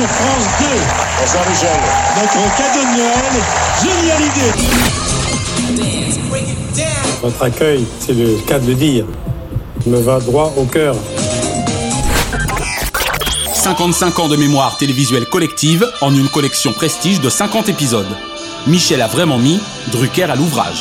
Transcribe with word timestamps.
Sur 0.00 0.08
France 0.08 0.46
2. 0.60 0.66
Bonsoir 1.20 1.44
Michel. 1.50 1.78
Notre 2.16 2.56
cadeau 2.56 2.80
de 2.80 2.92
Noël, 2.96 3.34
génial 3.82 4.20
idée. 4.22 4.52
Votre 7.20 7.42
accueil, 7.42 7.84
c'est 7.98 8.14
le 8.14 8.38
cas 8.46 8.58
de 8.58 8.66
le 8.68 8.74
dire, 8.76 9.04
me 9.86 9.98
va 9.98 10.18
droit 10.20 10.54
au 10.56 10.64
cœur. 10.64 10.94
55 13.52 14.20
ans 14.20 14.28
de 14.28 14.36
mémoire 14.36 14.78
télévisuelle 14.78 15.26
collective 15.26 15.86
en 16.00 16.14
une 16.14 16.28
collection 16.30 16.72
prestige 16.72 17.20
de 17.20 17.28
50 17.28 17.68
épisodes. 17.68 18.08
Michel 18.66 19.02
a 19.02 19.06
vraiment 19.06 19.36
mis 19.36 19.60
Drucker 19.92 20.30
à 20.30 20.34
l'ouvrage. 20.34 20.80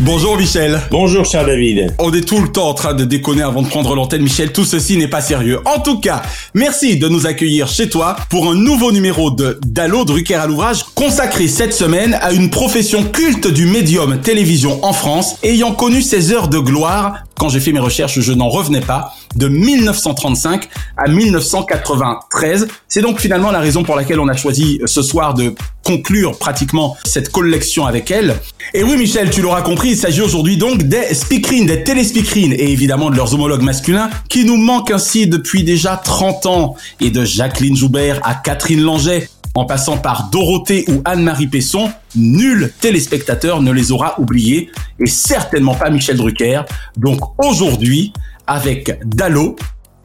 Bonjour 0.00 0.36
Michel. 0.36 0.80
Bonjour 0.92 1.24
cher 1.24 1.44
David. 1.44 1.92
On 1.98 2.12
est 2.12 2.20
tout 2.20 2.40
le 2.40 2.52
temps 2.52 2.68
en 2.68 2.74
train 2.74 2.94
de 2.94 3.04
déconner 3.04 3.42
avant 3.42 3.62
de 3.62 3.68
prendre 3.68 3.96
l'antenne 3.96 4.22
Michel, 4.22 4.52
tout 4.52 4.64
ceci 4.64 4.96
n'est 4.96 5.08
pas 5.08 5.20
sérieux. 5.20 5.58
En 5.64 5.80
tout 5.80 5.98
cas, 5.98 6.22
merci 6.54 6.98
de 6.98 7.08
nous 7.08 7.26
accueillir 7.26 7.66
chez 7.66 7.88
toi 7.88 8.14
pour 8.30 8.48
un 8.48 8.54
nouveau 8.54 8.92
numéro 8.92 9.32
de 9.32 9.58
Dallo 9.66 10.04
Drucker 10.04 10.36
à 10.36 10.46
l'ouvrage 10.46 10.84
consacré 10.94 11.48
cette 11.48 11.72
semaine 11.72 12.16
à 12.22 12.30
une 12.30 12.48
profession 12.48 13.02
culte 13.02 13.48
du 13.48 13.66
médium 13.66 14.20
télévision 14.20 14.84
en 14.84 14.92
France 14.92 15.34
ayant 15.42 15.72
connu 15.72 16.00
ses 16.00 16.30
heures 16.30 16.46
de 16.46 16.60
gloire 16.60 17.24
quand 17.38 17.48
j'ai 17.48 17.60
fait 17.60 17.72
mes 17.72 17.78
recherches, 17.78 18.18
je 18.18 18.32
n'en 18.32 18.48
revenais 18.48 18.80
pas, 18.80 19.14
de 19.38 19.48
1935 19.48 20.68
à 20.96 21.08
1993. 21.08 22.68
C'est 22.88 23.00
donc 23.00 23.20
finalement 23.20 23.50
la 23.50 23.60
raison 23.60 23.84
pour 23.84 23.96
laquelle 23.96 24.20
on 24.20 24.28
a 24.28 24.36
choisi 24.36 24.80
ce 24.84 25.00
soir 25.00 25.34
de 25.34 25.54
conclure 25.84 26.36
pratiquement 26.36 26.96
cette 27.06 27.30
collection 27.30 27.86
avec 27.86 28.10
elle. 28.10 28.36
Et 28.74 28.82
oui 28.82 28.96
Michel, 28.96 29.30
tu 29.30 29.40
l'auras 29.40 29.62
compris, 29.62 29.90
il 29.90 29.96
s'agit 29.96 30.20
aujourd'hui 30.20 30.56
donc 30.56 30.82
des 30.82 31.14
speakerines, 31.14 31.66
des 31.66 31.84
téléspeakerines 31.84 32.52
et 32.52 32.72
évidemment 32.72 33.10
de 33.10 33.16
leurs 33.16 33.32
homologues 33.32 33.62
masculins 33.62 34.10
qui 34.28 34.44
nous 34.44 34.56
manquent 34.56 34.90
ainsi 34.90 35.26
depuis 35.26 35.62
déjà 35.62 35.96
30 35.96 36.46
ans 36.46 36.74
et 37.00 37.10
de 37.10 37.24
Jacqueline 37.24 37.76
Joubert 37.76 38.20
à 38.24 38.34
Catherine 38.34 38.82
Langeais 38.82 39.28
en 39.54 39.64
passant 39.64 39.96
par 39.96 40.30
Dorothée 40.30 40.84
ou 40.88 41.00
Anne-Marie 41.04 41.46
Pesson, 41.46 41.90
nul 42.14 42.72
téléspectateur 42.80 43.62
ne 43.62 43.72
les 43.72 43.90
aura 43.90 44.20
oubliés, 44.20 44.70
et 45.00 45.06
certainement 45.06 45.74
pas 45.74 45.90
Michel 45.90 46.16
Drucker. 46.16 46.62
Donc 46.96 47.20
aujourd'hui, 47.44 48.12
avec 48.48 48.98
Dallo, 49.04 49.54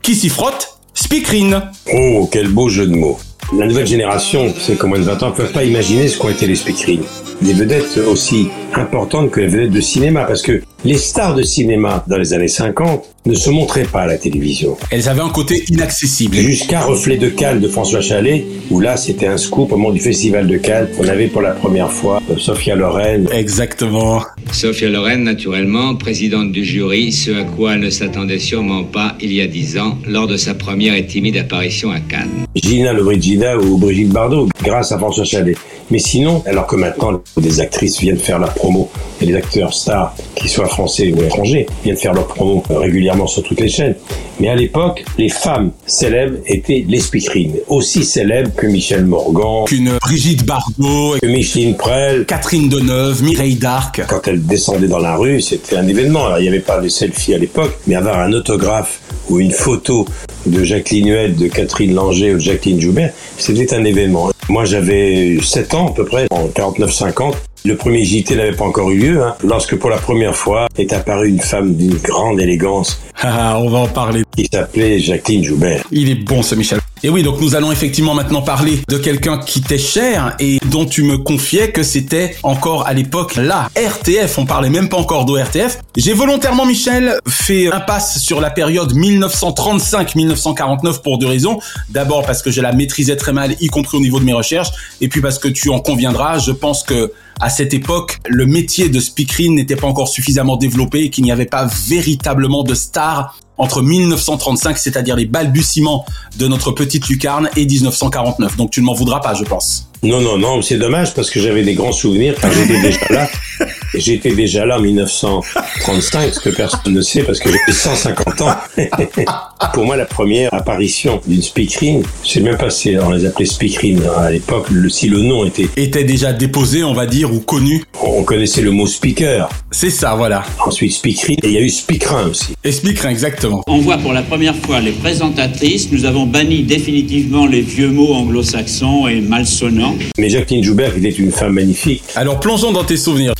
qui 0.02 0.14
s'y 0.14 0.30
frotte, 0.30 0.78
Speakerine. 0.94 1.64
Oh, 1.92 2.30
quel 2.31 2.50
beau 2.50 2.70
jeu 2.70 2.86
de 2.86 2.96
mots. 2.96 3.18
La 3.58 3.66
nouvelle 3.66 3.88
génération, 3.88 4.54
c'est 4.59 4.78
comme 4.78 4.92
moins 4.92 5.00
de 5.00 5.06
20 5.06 5.24
ans, 5.24 5.30
ne 5.30 5.34
peuvent 5.34 5.52
pas 5.52 5.64
imaginer 5.64 6.08
ce 6.08 6.18
qu'ont 6.18 6.30
été 6.30 6.46
les 6.46 6.56
speakerines. 6.56 7.04
Des 7.42 7.54
vedettes 7.54 7.98
aussi 7.98 8.50
importantes 8.74 9.31
que 9.31 9.40
les 9.40 9.48
vedettes 9.48 9.72
de 9.72 9.81
cinéma, 9.81 10.26
parce 10.26 10.42
que 10.42 10.62
les 10.85 10.97
stars 10.97 11.35
de 11.35 11.44
cinéma 11.44 12.03
dans 12.07 12.17
les 12.17 12.33
années 12.33 12.47
50 12.47 13.05
ne 13.25 13.35
se 13.35 13.49
montraient 13.49 13.85
pas 13.85 14.01
à 14.01 14.07
la 14.07 14.17
télévision. 14.17 14.75
Elles 14.91 15.07
avaient 15.07 15.21
un 15.21 15.29
côté 15.29 15.63
inaccessible. 15.69 16.35
Jusqu'à 16.35 16.81
Reflet 16.81 17.16
de 17.17 17.29
Cannes 17.29 17.61
de 17.61 17.69
François 17.69 18.01
Chalet, 18.01 18.44
où 18.69 18.81
là 18.81 18.97
c'était 18.97 19.27
un 19.27 19.38
scoop 19.38 19.71
au 19.71 19.77
moment 19.77 19.94
du 19.94 20.01
festival 20.01 20.45
de 20.47 20.57
Cannes. 20.57 20.89
On 20.99 21.07
avait 21.07 21.27
pour 21.27 21.41
la 21.41 21.51
première 21.51 21.89
fois 21.89 22.21
euh, 22.29 22.38
Sophia 22.38 22.75
Loren. 22.75 23.29
Exactement. 23.31 24.21
Sophia 24.51 24.89
Loren, 24.89 25.23
naturellement, 25.23 25.95
présidente 25.95 26.51
du 26.51 26.66
jury, 26.66 27.13
ce 27.13 27.31
à 27.31 27.44
quoi 27.44 27.73
elle 27.73 27.79
ne 27.79 27.89
s'attendait 27.89 28.39
sûrement 28.39 28.83
pas 28.83 29.15
il 29.21 29.31
y 29.31 29.41
a 29.41 29.47
dix 29.47 29.77
ans, 29.77 29.97
lors 30.05 30.27
de 30.27 30.35
sa 30.35 30.53
première 30.53 30.95
et 30.95 31.05
timide 31.05 31.38
apparition 31.38 31.91
à 31.91 32.01
Cannes. 32.01 32.45
Gina 32.55 32.91
Lobrigida 32.91 33.57
ou 33.57 33.77
Brigitte 33.77 34.09
Bardot, 34.09 34.50
grâce 34.61 34.91
à 34.91 34.97
François 34.97 35.23
Chalet. 35.23 35.57
Mais 35.91 36.00
sinon, 36.00 36.44
alors 36.45 36.67
que 36.67 36.75
maintenant 36.75 37.21
des 37.38 37.59
actrices 37.59 38.00
viennent 38.00 38.17
faire 38.17 38.39
la 38.39 38.47
promo, 38.47 38.89
et 39.21 39.25
les 39.25 39.35
acteurs 39.35 39.73
stars, 39.73 40.15
qu'ils 40.35 40.50
soient 40.50 40.67
français 40.73 41.13
ou 41.16 41.22
étrangers, 41.22 41.66
viennent 41.84 41.97
faire 41.97 42.13
leur 42.13 42.28
promo 42.28 42.63
régulièrement 42.69 43.28
sur 43.28 43.44
toutes 43.44 43.61
les 43.61 43.69
chaînes. 43.69 43.95
Mais 44.39 44.50
à 44.50 44.56
l'époque, 44.56 45.06
les 45.17 45.29
femmes 45.29 45.72
célèbres 45.85 46.38
étaient 46.47 46.84
les 46.88 47.00
speakerines, 47.00 47.56
aussi 47.67 48.03
célèbres 48.03 48.51
que 48.56 48.67
Michel 48.67 49.06
Morgan, 49.06 49.66
qu'une 49.66 49.97
Brigitte 50.01 50.45
Bardot, 50.45 51.16
que 51.22 51.28
Micheline 51.28 51.75
Prel, 51.78 52.25
Catherine 52.25 52.69
Deneuve, 52.69 53.23
Mireille 53.23 53.56
Darc. 53.56 54.01
Quand 54.07 54.28
elles 54.28 54.45
descendaient 54.45 54.88
dans 54.88 55.00
la 55.00 55.16
rue, 55.16 55.41
c'était 55.41 55.78
un 55.78 55.88
événement. 55.88 56.25
Alors, 56.25 56.39
il 56.39 56.44
n'y 56.44 56.47
avait 56.47 56.59
pas 56.59 56.79
de 56.79 56.88
selfie 56.88 57.33
à 57.33 57.38
l'époque, 57.38 57.78
mais 57.88 57.95
avoir 57.95 58.19
un 58.19 58.33
autographe 58.33 59.00
ou 59.29 59.39
une 59.39 59.51
photo 59.51 60.06
de 60.45 60.63
Jacqueline 60.63 61.09
Huette, 61.09 61.38
de 61.38 61.47
Catherine 61.47 61.94
Langer 61.94 62.33
ou 62.33 62.38
de 62.38 62.41
Jacqueline 62.41 62.81
Joubert, 62.81 63.13
c'était 63.38 63.73
un 63.73 63.83
événement. 63.83 64.31
Moi, 64.50 64.66
j'avais 64.66 65.38
7 65.41 65.73
ans 65.73 65.88
à 65.88 65.91
peu 65.91 66.06
près, 66.06 66.28
en 66.31 66.47
49-50. 66.47 67.33
Le 67.66 67.78
premier 67.78 68.03
JT 68.03 68.35
n'avait 68.35 68.51
pas 68.51 68.66
encore 68.66 68.91
eu 68.91 68.97
lieu, 68.97 69.24
hein, 69.24 69.35
lorsque 69.41 69.78
pour 69.78 69.90
la 69.90 69.96
première 69.96 70.35
fois 70.35 70.68
est 70.78 70.91
apparue 70.91 71.29
une 71.29 71.40
femme 71.40 71.75
d'une 71.75 71.96
grande 71.96 72.41
élégance. 72.41 73.00
Ah, 73.22 73.57
on 73.57 73.69
va 73.69 73.78
en 73.78 73.88
parler. 73.88 74.24
Qui 74.35 74.50
s'appelait 74.51 75.00
Jacqueline 75.00 75.46
Joubert. 75.46 75.85
Il 75.90 76.09
est 76.09 76.16
bon 76.16 76.44
ce 76.44 76.56
Michel. 76.56 76.79
Et 77.03 77.09
oui, 77.09 77.24
donc 77.24 77.40
nous 77.40 77.56
allons 77.56 77.72
effectivement 77.72 78.13
maintenant 78.13 78.41
parler 78.41 78.81
de 78.90 78.97
quelqu'un 78.97 79.38
qui 79.38 79.62
t'est 79.62 79.78
cher 79.78 80.35
et 80.40 80.59
dont 80.69 80.85
tu 80.85 81.03
me 81.03 81.18
confiais 81.18 81.72
que 81.72 81.84
c'était 81.84 82.35
encore 82.44 82.85
à 82.85 82.94
l'époque 82.94 83.38
la 83.38 83.69
RTF. 83.78 84.38
On 84.38 84.45
parlait 84.45 84.69
même 84.69 84.90
pas 84.90 84.97
encore 84.97 85.24
d'ORTF. 85.24 85.80
J'ai 85.95 86.13
volontairement, 86.13 86.66
Michel, 86.66 87.18
fait 87.28 87.72
impasse 87.72 88.19
sur 88.19 88.41
la 88.41 88.50
période 88.50 88.94
1935-1949 88.94 91.01
pour 91.01 91.18
deux 91.18 91.28
raisons. 91.28 91.59
D'abord 91.90 92.25
parce 92.25 92.41
que 92.41 92.51
je 92.51 92.59
la 92.59 92.74
maîtrisais 92.74 93.16
très 93.16 93.31
mal, 93.31 93.56
y 93.62 93.68
compris 93.68 93.97
au 93.97 94.01
niveau 94.01 94.19
de 94.19 94.25
mes 94.25 94.34
recherches. 94.34 94.72
Et 95.00 95.07
puis 95.07 95.22
parce 95.22 95.40
que 95.40 95.47
tu 95.47 95.69
en 95.69 95.80
conviendras, 95.80 96.40
je 96.40 96.51
pense 96.51 96.84
que 96.84 97.13
à 97.39 97.49
cette 97.49 97.73
époque, 97.73 98.19
le 98.27 98.45
métier 98.45 98.89
de 98.89 98.99
speakerine 98.99 99.55
n'était 99.55 99.75
pas 99.75 99.88
encore 99.88 100.07
suffisamment 100.07 100.57
développé 100.57 101.01
et 101.03 101.09
qu'il 101.09 101.23
n'y 101.23 101.31
avait 101.31 101.45
pas 101.45 101.67
véritablement 101.88 102.63
de 102.63 102.73
stars 102.73 103.38
entre 103.57 103.81
1935, 103.81 104.77
c'est-à-dire 104.77 105.16
les 105.16 105.25
balbutiements 105.25 106.05
de 106.38 106.47
notre 106.47 106.71
petite 106.71 107.07
lucarne, 107.07 107.49
et 107.55 107.66
1949. 107.66 108.57
Donc 108.57 108.71
tu 108.71 108.81
ne 108.81 108.85
m'en 108.85 108.94
voudras 108.94 109.19
pas, 109.19 109.33
je 109.33 109.44
pense. 109.44 109.89
Non, 110.01 110.21
non, 110.21 110.38
non, 110.38 110.61
c'est 110.61 110.77
dommage 110.77 111.13
parce 111.13 111.29
que 111.29 111.39
j'avais 111.39 111.63
des 111.63 111.75
grands 111.75 111.91
souvenirs 111.91 112.35
quand 112.41 112.49
j'étais 112.51 112.81
déjà 112.81 113.05
là. 113.09 113.29
J'étais 113.96 114.34
déjà 114.34 114.66
là 114.66 114.80
en 114.80 114.81
1935, 114.81 116.34
ce 116.34 116.40
que 116.40 116.50
personne 116.50 116.94
ne 116.94 117.02
sait 117.02 117.24
parce 117.24 117.40
que 117.40 117.50
j'avais 117.50 117.72
150 117.72 118.42
ans. 118.42 118.56
Pour 119.74 119.86
moi, 119.86 119.96
la 119.96 120.06
première 120.06 120.54
apparition 120.54 121.22
d'une 121.28 121.42
speakerine, 121.42 122.04
je 122.24 122.30
sais 122.30 122.40
même 122.40 122.58
pas 122.58 122.70
si 122.70 122.96
on 123.00 123.12
les 123.12 123.26
appelait 123.26 123.46
speakerine 123.46 124.02
à 124.18 124.31
l'époque, 124.31 124.68
le, 124.72 124.90
si 124.90 125.08
le 125.08 125.20
nom 125.20 125.46
était... 125.46 125.68
Était 125.78 126.04
déjà 126.04 126.34
déposé, 126.34 126.84
on 126.84 126.94
va 126.94 127.06
dire, 127.06 127.31
ou 127.34 127.40
connu. 127.40 127.84
On 128.01 128.24
connaissait 128.24 128.62
le 128.62 128.72
mot 128.72 128.88
speaker. 128.88 129.50
C'est 129.72 129.90
ça, 129.90 130.16
voilà. 130.16 130.44
Ensuite 130.66 130.94
speakerine, 130.94 131.38
et 131.44 131.48
il 131.48 131.54
y 131.54 131.57
a 131.57 131.62
eu 131.62 131.69
speakerin 131.69 132.30
aussi. 132.30 132.56
Et 132.63 132.72
speakerin, 132.72 133.10
exactement. 133.10 133.63
On 133.68 133.78
voit 133.78 133.98
pour 133.98 134.13
la 134.13 134.24
première 134.24 134.56
fois 134.56 134.80
les 134.80 134.92
présentatrices. 134.92 135.92
Nous 135.92 136.06
avons 136.06 136.25
banni 136.25 136.63
définitivement 136.63 137.46
les 137.46 137.62
vieux 137.62 137.89
mots 137.89 138.13
anglo-saxons 138.13 139.07
et 139.07 139.22
malsonnants. 139.22 139.96
Mais 140.18 140.30
Jacqueline 140.30 140.63
Joubert 140.63 140.96
était 140.98 141.10
une 141.10 141.31
femme 141.31 141.54
magnifique. 141.54 142.04
Alors 142.16 142.39
plongeons 142.39 142.72
dans 142.72 142.84
tes 142.84 142.98
souvenirs. 142.98 143.34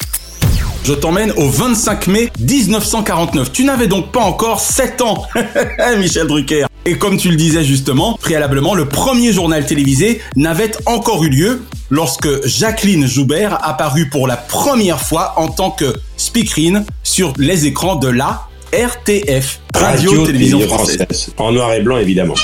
Je 0.84 0.92
t'emmène 0.94 1.32
au 1.38 1.48
25 1.48 2.08
mai 2.08 2.30
1949. 2.42 3.54
Tu 3.54 3.64
n'avais 3.64 3.88
donc 3.88 4.12
pas 4.12 4.20
encore 4.20 4.60
7 4.60 5.02
ans, 5.02 5.26
Michel 5.98 6.28
Drucker. 6.28 6.66
Et 6.86 6.98
comme 6.98 7.16
tu 7.18 7.30
le 7.30 7.38
disais 7.38 7.64
justement, 7.64 8.18
préalablement, 8.22 8.76
le 8.76 8.86
premier 8.90 9.32
journal 9.32 9.66
télévisé 9.66 10.22
n'avait 10.36 10.72
encore 10.86 11.24
eu 11.24 11.30
lieu 11.30 11.64
lorsque 11.90 12.46
Jacqueline 12.46 13.08
Joubert 13.08 13.66
apparut 13.66 14.10
pour 14.10 14.28
la 14.28 14.36
première 14.36 15.00
fois 15.00 15.36
en 15.38 15.48
tant 15.48 15.72
que 15.72 15.94
speakerine 16.18 16.86
sur 17.04 17.32
les 17.38 17.66
écrans 17.66 17.96
de 17.96 18.10
la 18.10 18.48
RTF, 18.74 19.62
Radio, 19.74 20.26
Télévision 20.26 20.60
française. 20.68 21.06
En 21.38 21.54
noir 21.54 21.72
et 21.74 21.80
blanc 21.80 21.98
évidemment. 21.98 22.36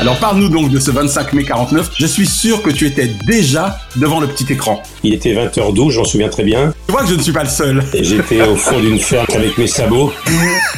Alors 0.00 0.16
parle-nous 0.20 0.48
donc 0.48 0.70
de 0.70 0.78
ce 0.78 0.92
25 0.92 1.32
mai 1.32 1.44
49. 1.44 1.90
Je 1.98 2.06
suis 2.06 2.26
sûr 2.26 2.62
que 2.62 2.70
tu 2.70 2.86
étais 2.86 3.10
déjà 3.26 3.78
devant 3.96 4.20
le 4.20 4.28
petit 4.28 4.52
écran. 4.52 4.80
Il 5.02 5.12
était 5.12 5.34
20h12, 5.34 5.90
j'en 5.90 6.04
souviens 6.04 6.28
très 6.28 6.44
bien. 6.44 6.72
Tu 6.86 6.92
vois 6.92 7.02
que 7.02 7.08
je 7.08 7.14
ne 7.16 7.22
suis 7.22 7.32
pas 7.32 7.42
le 7.42 7.48
seul. 7.48 7.82
Et 7.92 8.04
J'étais 8.04 8.40
au 8.42 8.54
fond 8.54 8.78
d'une 8.78 9.00
ferme 9.00 9.26
avec 9.34 9.58
mes 9.58 9.66
sabots. 9.66 10.12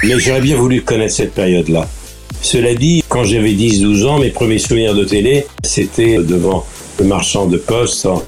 Mais 0.02 0.18
j'aurais 0.18 0.40
bien 0.40 0.56
voulu 0.56 0.80
connaître 0.82 1.12
cette 1.12 1.34
période-là. 1.34 1.86
Cela 2.40 2.74
dit, 2.74 3.04
quand 3.08 3.24
j'avais 3.24 3.52
10-12 3.52 4.06
ans, 4.06 4.18
mes 4.18 4.30
premiers 4.30 4.58
souvenirs 4.58 4.94
de 4.94 5.04
télé, 5.04 5.46
c'était 5.62 6.16
devant 6.16 6.64
le 6.98 7.04
marchand 7.04 7.44
de 7.44 7.58
poste 7.58 8.06
en 8.06 8.22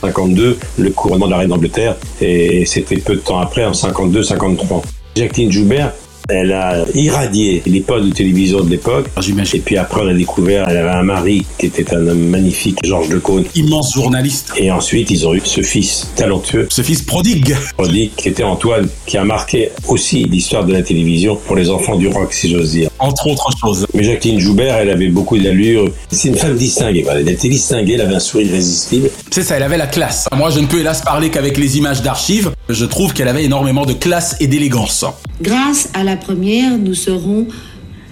52, 0.00 0.58
le 0.78 0.90
couronnement 0.90 1.26
de 1.26 1.32
la 1.32 1.38
reine 1.38 1.48
d'Angleterre, 1.50 1.96
et 2.22 2.64
c'était 2.64 2.96
peu 2.96 3.16
de 3.16 3.20
temps 3.20 3.40
après, 3.40 3.66
en 3.66 3.72
52-53. 3.72 4.82
Jacqueline 5.14 5.52
Joubert, 5.52 5.92
elle 6.28 6.52
a 6.52 6.84
irradié 6.94 7.62
les 7.66 7.80
postes 7.80 8.06
de 8.06 8.12
télévision 8.12 8.60
de 8.60 8.70
l'époque. 8.70 9.06
Et 9.54 9.60
puis 9.60 9.78
après, 9.78 10.02
on 10.02 10.08
a 10.08 10.14
découvert, 10.14 10.68
elle 10.68 10.76
avait 10.76 10.90
un 10.90 11.02
mari 11.02 11.46
qui 11.58 11.66
était 11.66 11.94
un 11.94 12.06
homme 12.06 12.28
magnifique, 12.28 12.78
Georges 12.84 13.08
Decaune. 13.08 13.44
Immense 13.54 13.94
journaliste. 13.94 14.52
Et 14.56 14.70
ensuite, 14.70 15.10
ils 15.10 15.26
ont 15.26 15.34
eu 15.34 15.40
ce 15.44 15.62
fils 15.62 16.10
talentueux. 16.16 16.66
Ce 16.70 16.82
fils 16.82 17.02
prodigue. 17.02 17.56
Prodigue, 17.76 18.10
qui 18.16 18.28
était 18.28 18.42
Antoine, 18.42 18.88
qui 19.06 19.16
a 19.16 19.24
marqué 19.24 19.70
aussi 19.86 20.24
l'histoire 20.24 20.64
de 20.64 20.72
la 20.72 20.82
télévision 20.82 21.36
pour 21.36 21.56
les 21.56 21.70
enfants 21.70 21.96
du 21.96 22.08
rock, 22.08 22.32
si 22.32 22.50
j'ose 22.50 22.72
dire. 22.72 22.90
Entre 22.98 23.26
autres 23.28 23.50
choses. 23.58 23.86
Mais 23.94 24.04
Jacqueline 24.04 24.40
Joubert, 24.40 24.76
elle 24.76 24.90
avait 24.90 25.08
beaucoup 25.08 25.38
d'allure. 25.38 25.90
C'est 26.10 26.28
une 26.28 26.36
femme 26.36 26.56
distinguée. 26.56 27.06
Elle 27.10 27.28
était 27.28 27.48
distinguée, 27.48 27.94
elle 27.94 28.02
avait 28.02 28.16
un 28.16 28.20
sourire 28.20 28.48
irrésistible. 28.48 29.10
C'est 29.30 29.42
ça, 29.42 29.56
elle 29.56 29.62
avait 29.62 29.78
la 29.78 29.86
classe. 29.86 30.28
Moi, 30.36 30.50
je 30.50 30.60
ne 30.60 30.66
peux 30.66 30.80
hélas 30.80 31.00
parler 31.00 31.30
qu'avec 31.30 31.56
les 31.56 31.78
images 31.78 32.02
d'archives. 32.02 32.50
Je 32.68 32.84
trouve 32.84 33.14
qu'elle 33.14 33.28
avait 33.28 33.44
énormément 33.44 33.86
de 33.86 33.94
classe 33.94 34.36
et 34.40 34.46
d'élégance. 34.46 35.06
Grâce 35.40 35.88
à 35.94 36.04
la 36.04 36.16
première, 36.16 36.76
nous 36.76 36.92
saurons 36.92 37.46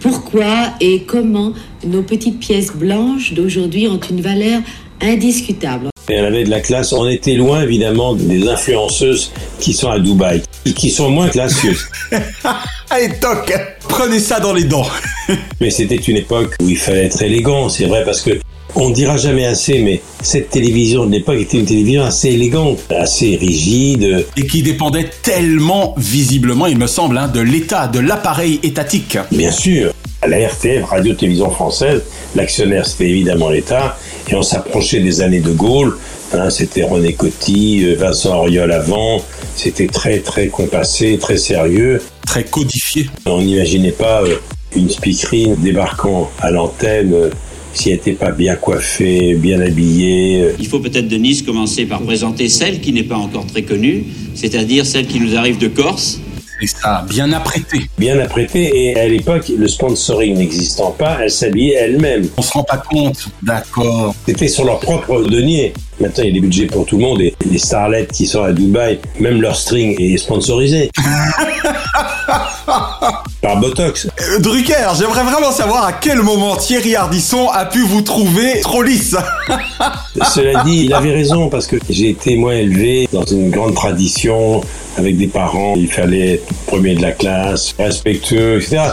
pourquoi 0.01 0.71
et 0.81 1.03
comment 1.03 1.53
nos 1.87 2.03
petites 2.03 2.39
pièces 2.39 2.73
blanches 2.73 3.35
d'aujourd'hui 3.35 3.87
ont 3.87 4.01
une 4.01 4.23
valeur 4.23 4.63
indiscutable. 5.03 5.89
Et 6.09 6.15
elle 6.15 6.25
avait 6.25 6.45
de 6.45 6.51
la 6.51 6.61
classe. 6.61 6.95
On 6.95 7.07
était 7.07 7.35
loin, 7.35 7.63
évidemment, 7.63 8.15
des 8.15 8.49
influenceuses 8.49 9.31
qui 9.61 9.75
sont 9.75 9.91
à 9.91 9.99
Dubaï, 9.99 10.41
qui 10.75 10.89
sont 10.89 11.11
moins 11.11 11.29
classieuses. 11.29 11.87
Allez, 12.91 13.11
toc 13.21 13.53
Prenez 13.89 14.21
ça 14.21 14.41
dans 14.41 14.53
les 14.53 14.65
dents 14.65 14.87
Mais 15.61 15.71
c'était 15.71 15.97
une 15.97 16.17
époque 16.17 16.55
où 16.63 16.69
il 16.69 16.79
fallait 16.79 17.07
être 17.07 17.21
élégant, 17.21 17.69
c'est 17.69 17.87
vrai, 17.87 18.05
parce 18.05 18.23
que 18.23 18.39
on 18.77 18.91
dira 18.91 19.17
jamais 19.17 19.47
assez, 19.47 19.81
mais 19.81 20.01
cette 20.23 20.51
télévision 20.51 21.07
de 21.07 21.13
l'époque 21.13 21.39
était 21.41 21.59
une 21.59 21.65
télévision 21.65 22.05
assez 22.05 22.29
élégante, 22.29 22.81
assez 22.91 23.37
rigide. 23.37 24.27
Et 24.37 24.47
qui 24.47 24.63
dépendait 24.63 25.11
tellement, 25.23 25.95
visiblement, 25.97 26.67
il 26.67 26.79
me 26.79 26.87
semble, 26.87 27.19
hein, 27.19 27.29
de 27.29 27.41
l'État, 27.41 27.89
de 27.89 27.99
l'appareil 27.99 28.61
étatique. 28.63 29.19
Bien 29.33 29.51
sûr. 29.51 29.93
À 30.23 30.29
la 30.29 30.39
RTF, 30.49 30.85
Radio-Télévision 30.85 31.51
Française, 31.51 32.03
l'actionnaire 32.35 32.87
c'était 32.87 33.09
évidemment 33.09 33.51
l'État, 33.51 33.99
et 34.29 34.35
on 34.35 34.43
s'approchait 34.43 35.01
des 35.01 35.21
années 35.21 35.41
de 35.41 35.53
Gaulle. 35.53 35.97
Hein, 36.33 36.51
c'était 36.51 36.83
René 36.83 37.13
Coty, 37.13 37.85
euh, 37.85 37.97
Vincent 37.97 38.37
Auriol 38.37 38.73
avant. 38.73 39.23
C'était 39.55 39.87
très 39.87 40.19
très 40.19 40.49
compassé, 40.49 41.19
très 41.19 41.37
sérieux. 41.37 42.03
Très 42.27 42.45
codifié. 42.45 43.09
On 43.27 43.41
n'imaginait 43.41 43.93
pas 43.93 44.23
euh, 44.23 44.37
une 44.75 44.91
speakerine 44.91 45.55
débarquant 45.57 46.31
à 46.41 46.51
l'antenne 46.51 47.13
euh, 47.15 47.31
si 47.77 47.91
elle 47.91 47.97
n'était 47.97 48.13
pas 48.13 48.33
bien 48.33 48.57
coiffée, 48.57 49.35
bien 49.35 49.61
habillée. 49.61 50.53
Il 50.59 50.67
faut 50.67 50.81
peut-être, 50.81 51.09
Denise, 51.09 51.43
commencer 51.43 51.85
par 51.87 52.01
présenter 52.01 52.49
celle 52.49 52.81
qui 52.81 52.93
n'est 52.93 53.03
pas 53.03 53.17
encore 53.17 53.47
très 53.47 53.63
connue, 53.63 54.05
c'est-à-dire 54.35 54.87
celle 54.87 55.07
qui 55.07 55.21
nous 55.21 55.37
arrive 55.37 55.59
de 55.59 55.69
Corse. 55.69 56.21
C'est 56.59 56.69
ça, 56.69 57.05
bien 57.09 57.31
apprêtée. 57.33 57.83
Bien 57.99 58.19
apprêtée, 58.19 58.71
et 58.75 58.99
à 58.99 59.07
l'époque, 59.07 59.53
le 59.55 59.69
sponsoring 59.69 60.39
n'existant 60.39 60.91
pas, 60.91 61.19
elle 61.23 61.31
s'habillait 61.31 61.75
elle-même. 61.75 62.27
On 62.39 62.43
se 62.43 62.53
rend 62.53 62.65
pas 62.65 62.79
compte, 62.79 63.29
d'accord. 63.43 64.15
C'était 64.27 64.49
sur 64.49 64.65
leur 64.65 64.81
propre 64.81 65.23
denier. 65.25 65.75
Maintenant, 66.01 66.25
il 66.25 66.29
y 66.29 66.31
a 66.31 66.35
des 66.35 66.41
budgets 66.41 66.67
pour 66.67 66.87
tout 66.87 66.97
le 66.97 67.03
monde, 67.03 67.21
et 67.21 67.35
les 67.51 67.59
starlettes 67.59 68.13
qui 68.13 68.27
sont 68.27 68.43
à 68.43 68.53
Dubaï, 68.53 68.99
même 69.21 69.43
leur 69.43 69.55
string 69.55 70.01
est 70.01 70.17
sponsorisé. 70.17 70.91
Par 73.43 73.61
Botox. 73.61 74.07
Euh, 74.07 74.39
Drucker, 74.39 74.93
j'aimerais 74.99 75.23
vraiment 75.23 75.53
savoir 75.53 75.85
à 75.85 75.93
quel 75.93 76.23
moment 76.23 76.57
Thierry 76.57 76.97
Ardisson 76.97 77.49
a 77.49 77.65
pu 77.67 77.83
vous 77.83 78.03
trouver 78.03 78.61
trop 78.61 78.83
lisse. 78.83 79.17
Cela 80.35 80.65
dit, 80.65 80.85
il 80.87 80.95
avait 80.95 81.13
raison 81.13 81.49
parce 81.49 81.67
que 81.67 81.77
j'ai 81.89 82.11
été 82.11 82.37
moi 82.37 82.55
élevé 82.55 83.09
dans 83.13 83.25
une 83.25 83.51
grande 83.51 83.75
tradition 83.75 84.63
avec 84.97 85.17
des 85.17 85.29
parents. 85.29 85.75
Il 85.77 85.91
fallait 85.91 86.35
être 86.35 86.55
premier 86.67 86.95
de 86.95 87.03
la 87.03 87.13
classe, 87.13 87.75
respectueux, 87.79 88.57
etc. 88.61 88.91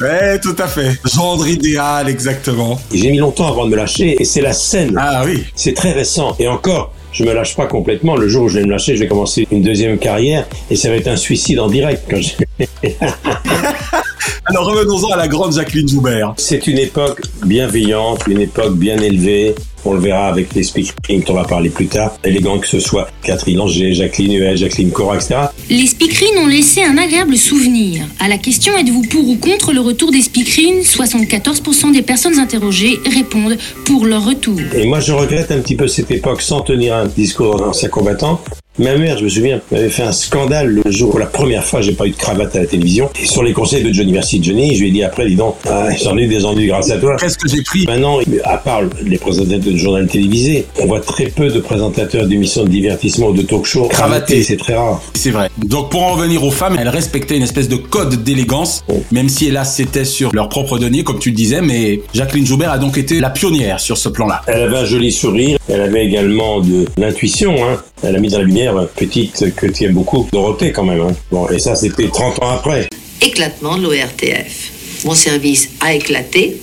Ouais, 0.00 0.38
tout 0.40 0.56
à 0.58 0.66
fait. 0.66 0.90
Gendre 1.06 1.48
idéal, 1.48 2.08
exactement. 2.08 2.78
J'ai 2.92 3.10
mis 3.10 3.18
longtemps 3.18 3.48
avant 3.48 3.64
de 3.64 3.70
me 3.70 3.76
lâcher 3.76 4.16
et 4.20 4.24
c'est 4.24 4.42
la 4.42 4.52
scène. 4.52 4.94
Ah 4.98 5.22
oui. 5.24 5.44
C'est 5.54 5.72
très 5.72 5.92
récent. 5.92 6.36
Et 6.38 6.48
encore, 6.48 6.92
je 7.16 7.24
me 7.24 7.32
lâche 7.32 7.56
pas 7.56 7.66
complètement. 7.66 8.14
Le 8.14 8.28
jour 8.28 8.44
où 8.44 8.48
je 8.48 8.58
vais 8.58 8.66
me 8.66 8.70
lâcher, 8.70 8.94
je 8.94 9.00
vais 9.00 9.08
commencer 9.08 9.48
une 9.50 9.62
deuxième 9.62 9.96
carrière 9.96 10.46
et 10.70 10.76
ça 10.76 10.90
va 10.90 10.96
être 10.96 11.08
un 11.08 11.16
suicide 11.16 11.58
en 11.58 11.68
direct. 11.68 12.14
Alors 14.48 14.66
revenons-en 14.66 15.10
à 15.10 15.16
la 15.16 15.26
grande 15.26 15.54
Jacqueline 15.54 15.88
Joubert. 15.88 16.34
C'est 16.36 16.68
une 16.68 16.78
époque 16.78 17.20
bienveillante, 17.44 18.20
une 18.28 18.40
époque 18.40 18.76
bien 18.76 18.96
élevée. 18.96 19.56
On 19.84 19.94
le 19.94 19.98
verra 19.98 20.28
avec 20.28 20.54
les 20.54 20.62
speakerines 20.62 21.22
dont 21.22 21.32
on 21.32 21.34
va 21.34 21.42
parler 21.42 21.68
plus 21.68 21.88
tard. 21.88 22.16
Élégant 22.22 22.60
que 22.60 22.68
ce 22.68 22.78
soit 22.78 23.08
Catherine 23.24 23.56
Langer, 23.56 23.92
Jacqueline 23.92 24.34
Huel, 24.34 24.56
Jacqueline 24.56 24.92
Cora, 24.92 25.16
etc. 25.16 25.34
Les 25.68 25.88
speakerines 25.88 26.38
ont 26.38 26.46
laissé 26.46 26.84
un 26.84 26.96
agréable 26.96 27.36
souvenir. 27.36 28.04
À 28.20 28.28
la 28.28 28.38
question 28.38 28.76
êtes-vous 28.76 29.02
pour 29.02 29.28
ou 29.28 29.34
contre 29.34 29.72
le 29.72 29.80
retour 29.80 30.12
des 30.12 30.22
speakerines 30.22 30.80
74% 30.80 31.92
des 31.92 32.02
personnes 32.02 32.38
interrogées 32.38 33.00
répondent 33.04 33.58
pour 33.84 34.06
leur 34.06 34.24
retour. 34.24 34.60
Et 34.76 34.86
moi, 34.86 35.00
je 35.00 35.12
regrette 35.12 35.50
un 35.50 35.58
petit 35.58 35.74
peu 35.74 35.88
cette 35.88 36.12
époque 36.12 36.40
sans 36.40 36.60
tenir 36.60 36.94
un 36.94 37.06
discours 37.06 37.56
d'ancien 37.56 37.88
combattant. 37.88 38.40
Ma 38.78 38.94
mère, 38.96 39.16
je 39.16 39.24
me 39.24 39.28
souviens, 39.30 39.60
m'avait 39.72 39.88
fait 39.88 40.02
un 40.02 40.12
scandale 40.12 40.82
le 40.84 40.90
jour 40.90 41.14
où 41.14 41.18
la 41.18 41.24
première 41.24 41.64
fois 41.64 41.80
j'ai 41.80 41.92
pas 41.92 42.06
eu 42.06 42.10
de 42.10 42.16
cravate 42.16 42.54
à 42.56 42.60
la 42.60 42.66
télévision. 42.66 43.08
Et 43.20 43.24
sur 43.24 43.42
les 43.42 43.54
conseils 43.54 43.82
de 43.82 43.90
Johnny 43.90 44.12
Merci 44.12 44.42
Johnny, 44.42 44.74
je 44.74 44.80
lui 44.80 44.88
ai 44.88 44.90
dit 44.90 45.02
après, 45.02 45.26
dis 45.26 45.34
donc, 45.34 45.54
ah, 45.66 45.88
j'en 46.02 46.16
ai 46.18 46.24
eu 46.24 46.26
des 46.26 46.44
ennuis 46.44 46.66
grâce 46.66 46.90
à 46.90 46.98
toi. 46.98 47.16
Qu'est-ce 47.16 47.38
que 47.38 47.48
j'ai 47.48 47.62
pris? 47.62 47.86
Maintenant, 47.86 48.18
à 48.44 48.58
part 48.58 48.82
les 49.02 49.16
présentateurs 49.16 49.72
de 49.72 49.76
journal 49.78 50.06
télévisé, 50.06 50.66
on 50.78 50.86
voit 50.86 51.00
très 51.00 51.26
peu 51.26 51.48
de 51.48 51.58
présentateurs 51.58 52.26
d'émissions 52.26 52.64
de 52.64 52.68
divertissement 52.68 53.28
ou 53.28 53.32
de 53.32 53.42
talk-show 53.42 53.88
Cravatés. 53.88 54.42
C'est 54.42 54.58
très 54.58 54.74
rare. 54.74 55.00
C'est 55.14 55.30
vrai. 55.30 55.48
Donc 55.56 55.90
pour 55.90 56.02
en 56.02 56.12
revenir 56.12 56.44
aux 56.44 56.50
femmes, 56.50 56.76
elles 56.78 56.90
respectaient 56.90 57.36
une 57.36 57.44
espèce 57.44 57.68
de 57.68 57.76
code 57.76 58.22
d'élégance, 58.24 58.84
même 59.10 59.30
si 59.30 59.46
hélas 59.46 59.74
c'était 59.74 60.04
sur 60.04 60.34
leur 60.34 60.50
propre 60.50 60.78
denier, 60.78 61.02
comme 61.02 61.18
tu 61.18 61.30
le 61.30 61.36
disais, 61.36 61.62
mais 61.62 62.02
Jacqueline 62.12 62.44
Joubert 62.46 62.72
a 62.72 62.78
donc 62.78 62.98
été 62.98 63.20
la 63.20 63.30
pionnière 63.30 63.80
sur 63.80 63.96
ce 63.96 64.10
plan-là. 64.10 64.42
Elle 64.46 64.62
avait 64.62 64.76
un 64.76 64.84
joli 64.84 65.12
sourire, 65.12 65.58
elle 65.68 65.80
avait 65.80 66.04
également 66.04 66.60
de 66.60 66.84
l'intuition. 66.98 67.54
Hein. 67.64 67.78
Elle 68.02 68.16
a 68.16 68.18
mis 68.18 68.28
dans 68.28 68.38
la 68.38 68.44
lumière 68.44 68.76
euh, 68.76 68.86
petite 68.86 69.54
que 69.54 69.66
tu 69.66 69.84
aimes 69.84 69.94
beaucoup, 69.94 70.28
Dorothée 70.32 70.72
quand 70.72 70.84
même. 70.84 71.00
Hein. 71.00 71.14
Bon, 71.30 71.48
et 71.48 71.58
ça 71.58 71.74
c'était 71.74 72.08
30 72.08 72.42
ans 72.42 72.50
après. 72.50 72.88
Éclatement 73.20 73.76
de 73.76 73.82
l'ORTF. 73.82 75.04
Mon 75.04 75.14
service 75.14 75.70
a 75.80 75.94
éclaté. 75.94 76.56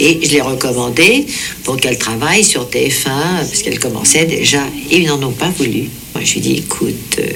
Et 0.00 0.18
je 0.22 0.32
l'ai 0.32 0.40
recommandé 0.40 1.26
pour 1.62 1.76
qu'elle 1.76 1.98
travaille 1.98 2.42
sur 2.42 2.68
TF1, 2.68 3.04
parce 3.04 3.62
qu'elle 3.62 3.78
commençait 3.78 4.24
déjà. 4.24 4.62
Et 4.90 4.98
ils 4.98 5.06
n'en 5.06 5.22
ont 5.22 5.32
pas 5.32 5.50
voulu. 5.50 5.88
Moi, 6.14 6.24
je 6.24 6.32
lui 6.32 6.38
ai 6.38 6.42
dit, 6.42 6.56
écoute, 6.58 7.18
euh, 7.18 7.32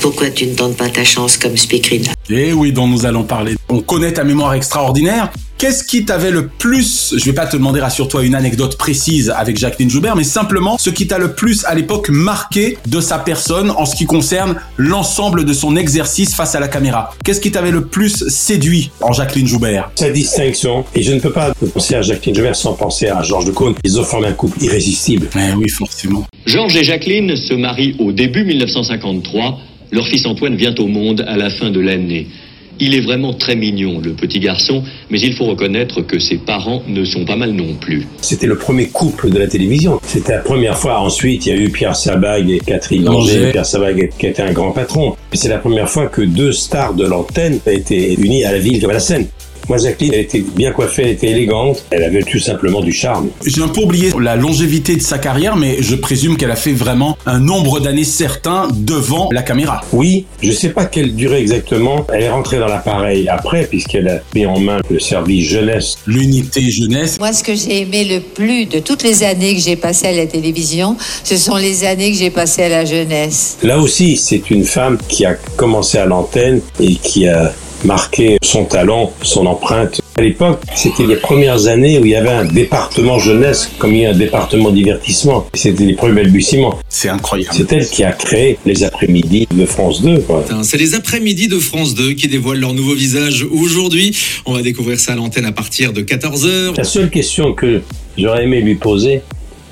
pourquoi 0.00 0.30
tu 0.30 0.46
ne 0.46 0.54
tentes 0.54 0.76
pas 0.76 0.88
ta 0.88 1.04
chance 1.04 1.36
comme 1.36 1.56
speakerine 1.56 2.06
Et 2.30 2.48
Eh 2.48 2.52
oui, 2.52 2.72
dont 2.72 2.88
nous 2.88 3.06
allons 3.06 3.24
parler. 3.24 3.54
On 3.68 3.80
connaît 3.80 4.12
ta 4.12 4.24
mémoire 4.24 4.54
extraordinaire. 4.54 5.30
Qu'est-ce 5.58 5.84
qui 5.84 6.06
t'avait 6.06 6.30
le 6.30 6.46
plus, 6.48 7.14
je 7.18 7.22
vais 7.26 7.34
pas 7.34 7.46
te 7.46 7.54
demander 7.54 7.80
rassure-toi 7.80 8.24
une 8.24 8.34
anecdote 8.34 8.78
précise 8.78 9.28
avec 9.36 9.58
Jacqueline 9.58 9.90
Joubert, 9.90 10.16
mais 10.16 10.24
simplement 10.24 10.78
ce 10.78 10.88
qui 10.88 11.06
t'a 11.06 11.18
le 11.18 11.34
plus 11.34 11.66
à 11.66 11.74
l'époque 11.74 12.08
marqué 12.08 12.78
de 12.86 12.98
sa 13.02 13.18
personne 13.18 13.70
en 13.70 13.84
ce 13.84 13.94
qui 13.94 14.06
concerne 14.06 14.54
l'ensemble 14.78 15.44
de 15.44 15.52
son 15.52 15.76
exercice 15.76 16.34
face 16.34 16.54
à 16.54 16.60
la 16.60 16.68
caméra? 16.68 17.10
Qu'est-ce 17.26 17.42
qui 17.42 17.50
t'avait 17.50 17.72
le 17.72 17.84
plus 17.84 18.26
séduit 18.28 18.90
en 19.02 19.12
Jacqueline 19.12 19.46
Joubert? 19.46 19.90
Sa 19.96 20.08
distinction, 20.08 20.86
et 20.94 21.02
je 21.02 21.12
ne 21.12 21.20
peux 21.20 21.32
pas 21.32 21.52
penser 21.74 21.94
à 21.94 22.00
Jacqueline 22.00 22.34
Joubert 22.36 22.56
sans 22.56 22.72
penser 22.72 23.08
à 23.08 23.22
Georges 23.22 23.44
de 23.44 23.50
Caunes. 23.52 23.74
Ils 23.84 24.00
ont 24.00 24.04
formé 24.04 24.28
un 24.28 24.32
couple 24.32 24.62
irrésistible. 24.64 25.28
Eh 25.36 25.52
oui, 25.54 25.68
forcément. 25.68 26.24
Georges 26.46 26.76
et 26.76 26.84
Jacqueline 26.84 27.36
se 27.36 27.52
marient 27.52 27.96
au 27.98 28.12
début 28.12 28.44
1953. 28.46 29.58
Leur 29.92 30.06
fils 30.06 30.26
Antoine 30.26 30.56
vient 30.56 30.74
au 30.78 30.86
monde 30.86 31.24
à 31.26 31.36
la 31.36 31.50
fin 31.50 31.70
de 31.70 31.80
l'année. 31.80 32.28
Il 32.82 32.94
est 32.94 33.00
vraiment 33.00 33.34
très 33.34 33.56
mignon, 33.56 34.00
le 34.02 34.12
petit 34.12 34.40
garçon, 34.40 34.82
mais 35.10 35.20
il 35.20 35.34
faut 35.34 35.44
reconnaître 35.44 36.00
que 36.00 36.18
ses 36.18 36.38
parents 36.38 36.82
ne 36.88 37.04
sont 37.04 37.26
pas 37.26 37.36
mal 37.36 37.50
non 37.52 37.74
plus. 37.74 38.06
C'était 38.22 38.46
le 38.46 38.56
premier 38.56 38.86
couple 38.86 39.28
de 39.28 39.38
la 39.38 39.46
télévision. 39.46 40.00
C'était 40.02 40.32
la 40.32 40.38
première 40.38 40.78
fois. 40.78 40.98
Ensuite, 41.00 41.44
il 41.44 41.48
y 41.50 41.52
a 41.52 41.60
eu 41.60 41.68
Pierre 41.68 41.94
Sabag 41.94 42.48
et 42.48 42.58
Catherine 42.58 43.04
Langer. 43.04 43.50
Pierre 43.50 43.66
Sabag 43.66 44.10
qui 44.18 44.26
était 44.26 44.42
un 44.42 44.52
grand 44.52 44.72
patron. 44.72 45.14
Et 45.32 45.36
c'est 45.36 45.50
la 45.50 45.58
première 45.58 45.90
fois 45.90 46.06
que 46.06 46.22
deux 46.22 46.52
stars 46.52 46.94
de 46.94 47.04
l'antenne 47.04 47.58
étaient 47.66 48.14
unies 48.14 48.44
à 48.44 48.52
la 48.52 48.58
ville 48.58 48.80
comme 48.80 48.90
à 48.90 48.94
la 48.94 49.00
scène. 49.00 49.26
Moi, 49.70 49.78
Jacqueline, 49.78 50.14
elle 50.14 50.22
était 50.22 50.40
bien 50.40 50.72
coiffée, 50.72 51.02
elle 51.02 51.10
était 51.10 51.28
élégante, 51.28 51.84
elle 51.92 52.02
avait 52.02 52.24
tout 52.24 52.40
simplement 52.40 52.80
du 52.80 52.90
charme. 52.90 53.28
J'ai 53.46 53.62
un 53.62 53.68
peu 53.68 53.82
oublié 53.82 54.10
la 54.20 54.34
longévité 54.34 54.96
de 54.96 55.00
sa 55.00 55.18
carrière, 55.18 55.54
mais 55.54 55.76
je 55.78 55.94
présume 55.94 56.36
qu'elle 56.36 56.50
a 56.50 56.56
fait 56.56 56.72
vraiment 56.72 57.16
un 57.24 57.38
nombre 57.38 57.78
d'années 57.78 58.02
certain 58.02 58.66
devant 58.74 59.28
la 59.30 59.42
caméra. 59.42 59.82
Oui, 59.92 60.26
je 60.42 60.50
sais 60.50 60.70
pas 60.70 60.86
quelle 60.86 61.14
durée 61.14 61.38
exactement. 61.38 62.04
Elle 62.12 62.24
est 62.24 62.30
rentrée 62.30 62.58
dans 62.58 62.66
l'appareil 62.66 63.28
après, 63.28 63.64
puisqu'elle 63.64 64.08
a 64.08 64.18
mis 64.34 64.44
en 64.44 64.58
main 64.58 64.80
le 64.90 64.98
service 64.98 65.48
jeunesse. 65.48 65.98
L'unité 66.04 66.68
jeunesse. 66.68 67.20
Moi, 67.20 67.32
ce 67.32 67.44
que 67.44 67.54
j'ai 67.54 67.82
aimé 67.82 68.04
le 68.04 68.18
plus 68.18 68.66
de 68.66 68.80
toutes 68.80 69.04
les 69.04 69.22
années 69.22 69.54
que 69.54 69.60
j'ai 69.60 69.76
passées 69.76 70.08
à 70.08 70.12
la 70.12 70.26
télévision, 70.26 70.96
ce 71.22 71.36
sont 71.36 71.54
les 71.54 71.84
années 71.84 72.10
que 72.10 72.18
j'ai 72.18 72.30
passées 72.30 72.64
à 72.64 72.70
la 72.70 72.84
jeunesse. 72.84 73.56
Là 73.62 73.78
aussi, 73.78 74.16
c'est 74.16 74.50
une 74.50 74.64
femme 74.64 74.98
qui 75.06 75.24
a 75.24 75.34
commencé 75.54 75.96
à 75.96 76.06
l'antenne 76.06 76.60
et 76.80 76.96
qui 76.96 77.28
a 77.28 77.52
marqué 77.84 78.38
son 78.42 78.64
talent, 78.64 79.12
son 79.22 79.46
empreinte. 79.46 80.00
À 80.16 80.22
l'époque, 80.22 80.60
c'était 80.76 81.06
les 81.06 81.16
premières 81.16 81.66
années 81.66 81.98
où 81.98 82.04
il 82.04 82.10
y 82.10 82.16
avait 82.16 82.28
un 82.30 82.44
département 82.44 83.18
jeunesse 83.18 83.70
comme 83.78 83.94
il 83.94 84.02
y 84.02 84.06
a 84.06 84.10
un 84.10 84.16
département 84.16 84.70
divertissement. 84.70 85.46
C'était 85.54 85.84
les 85.84 85.94
premiers 85.94 86.22
balbutiements. 86.22 86.78
C'est 86.88 87.08
incroyable. 87.08 87.54
C'est 87.56 87.72
elle 87.72 87.88
qui 87.88 88.04
a 88.04 88.12
créé 88.12 88.58
les 88.66 88.84
après-midi 88.84 89.48
de 89.54 89.64
France 89.64 90.02
2. 90.02 90.18
quoi. 90.20 90.42
Putain, 90.42 90.62
C'est 90.62 90.76
les 90.78 90.94
après-midi 90.94 91.48
de 91.48 91.58
France 91.58 91.94
2 91.94 92.12
qui 92.12 92.28
dévoilent 92.28 92.60
leur 92.60 92.74
nouveau 92.74 92.94
visage 92.94 93.46
aujourd'hui. 93.50 94.16
On 94.46 94.52
va 94.54 94.62
découvrir 94.62 95.00
ça 95.00 95.12
à 95.12 95.16
l'antenne 95.16 95.46
à 95.46 95.52
partir 95.52 95.92
de 95.92 96.02
14h. 96.02 96.76
La 96.76 96.84
seule 96.84 97.10
question 97.10 97.54
que 97.54 97.80
j'aurais 98.18 98.44
aimé 98.44 98.60
lui 98.60 98.74
poser, 98.74 99.22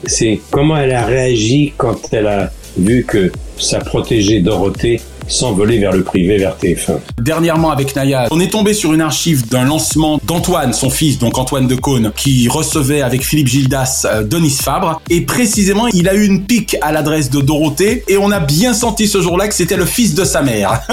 c'est 0.04 0.40
comment 0.50 0.76
elle 0.76 0.92
a 0.92 1.04
réagi 1.04 1.72
quand 1.76 1.98
elle 2.12 2.26
a 2.26 2.52
vu 2.78 3.04
que 3.04 3.30
sa 3.58 3.80
protégée 3.80 4.40
Dorothée 4.40 5.00
s'envolait 5.28 5.78
vers 5.78 5.92
le 5.92 6.02
privé, 6.02 6.38
vers 6.38 6.56
TF1. 6.56 6.98
Dernièrement 7.20 7.70
avec 7.70 7.94
Naya, 7.94 8.26
on 8.30 8.40
est 8.40 8.50
tombé 8.50 8.74
sur 8.74 8.92
une 8.92 9.00
archive 9.00 9.48
d'un 9.48 9.64
lancement 9.64 10.20
d'Antoine, 10.24 10.72
son 10.72 10.90
fils, 10.90 11.18
donc 11.18 11.38
Antoine 11.38 11.66
de 11.66 11.74
Caunes, 11.74 12.12
qui 12.16 12.48
recevait 12.48 13.02
avec 13.02 13.22
Philippe 13.22 13.48
Gildas 13.48 14.06
euh, 14.06 14.22
Denis 14.22 14.56
Fabre. 14.62 15.00
Et 15.10 15.22
précisément, 15.22 15.86
il 15.88 16.08
a 16.08 16.14
eu 16.14 16.24
une 16.24 16.44
pique 16.44 16.76
à 16.80 16.92
l'adresse 16.92 17.30
de 17.30 17.40
Dorothée 17.40 18.04
et 18.08 18.16
on 18.16 18.30
a 18.30 18.40
bien 18.40 18.74
senti 18.74 19.06
ce 19.06 19.20
jour-là 19.20 19.48
que 19.48 19.54
c'était 19.54 19.76
le 19.76 19.86
fils 19.86 20.14
de 20.14 20.24
sa 20.24 20.42
mère. 20.42 20.80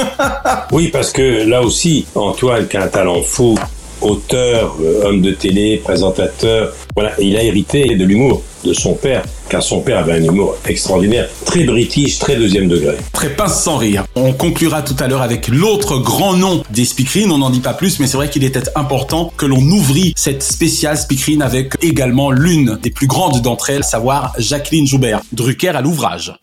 Oui, 0.71 0.89
parce 0.89 1.11
que 1.11 1.47
là 1.47 1.61
aussi, 1.61 2.05
Antoine, 2.15 2.67
qui 2.67 2.75
a 2.77 2.83
un 2.83 2.87
talent 2.87 3.21
fou, 3.21 3.57
auteur, 4.01 4.75
euh, 4.81 5.05
homme 5.05 5.21
de 5.21 5.31
télé, 5.31 5.77
présentateur, 5.83 6.73
voilà, 6.95 7.11
il 7.19 7.37
a 7.37 7.43
hérité 7.43 7.95
de 7.95 8.03
l'humour 8.03 8.41
de 8.65 8.73
son 8.73 8.93
père, 8.93 9.23
car 9.49 9.61
son 9.63 9.81
père 9.81 9.99
avait 9.99 10.13
un 10.13 10.23
humour 10.23 10.57
extraordinaire, 10.67 11.29
très 11.45 11.63
british, 11.63 12.19
très 12.19 12.35
deuxième 12.35 12.67
degré. 12.67 12.95
Très 13.13 13.29
pince 13.29 13.63
sans 13.63 13.77
rire. 13.77 14.05
On 14.15 14.33
conclura 14.33 14.81
tout 14.81 14.95
à 14.99 15.07
l'heure 15.07 15.21
avec 15.21 15.47
l'autre 15.47 15.99
grand 15.99 16.33
nom 16.33 16.63
des 16.71 16.85
speakerines, 16.85 17.31
on 17.31 17.37
n'en 17.37 17.49
dit 17.49 17.59
pas 17.59 17.73
plus, 17.73 17.99
mais 17.99 18.07
c'est 18.07 18.17
vrai 18.17 18.29
qu'il 18.29 18.43
était 18.43 18.69
important 18.75 19.31
que 19.37 19.45
l'on 19.45 19.61
ouvrit 19.61 20.13
cette 20.17 20.43
spéciale 20.43 20.97
speakerine 20.97 21.41
avec 21.41 21.73
également 21.81 22.31
l'une 22.31 22.77
des 22.81 22.91
plus 22.91 23.07
grandes 23.07 23.41
d'entre 23.41 23.69
elles, 23.69 23.83
savoir 23.83 24.33
Jacqueline 24.37 24.87
Joubert, 24.87 25.21
Drucker 25.31 25.69
à 25.69 25.81
l'ouvrage. 25.81 26.33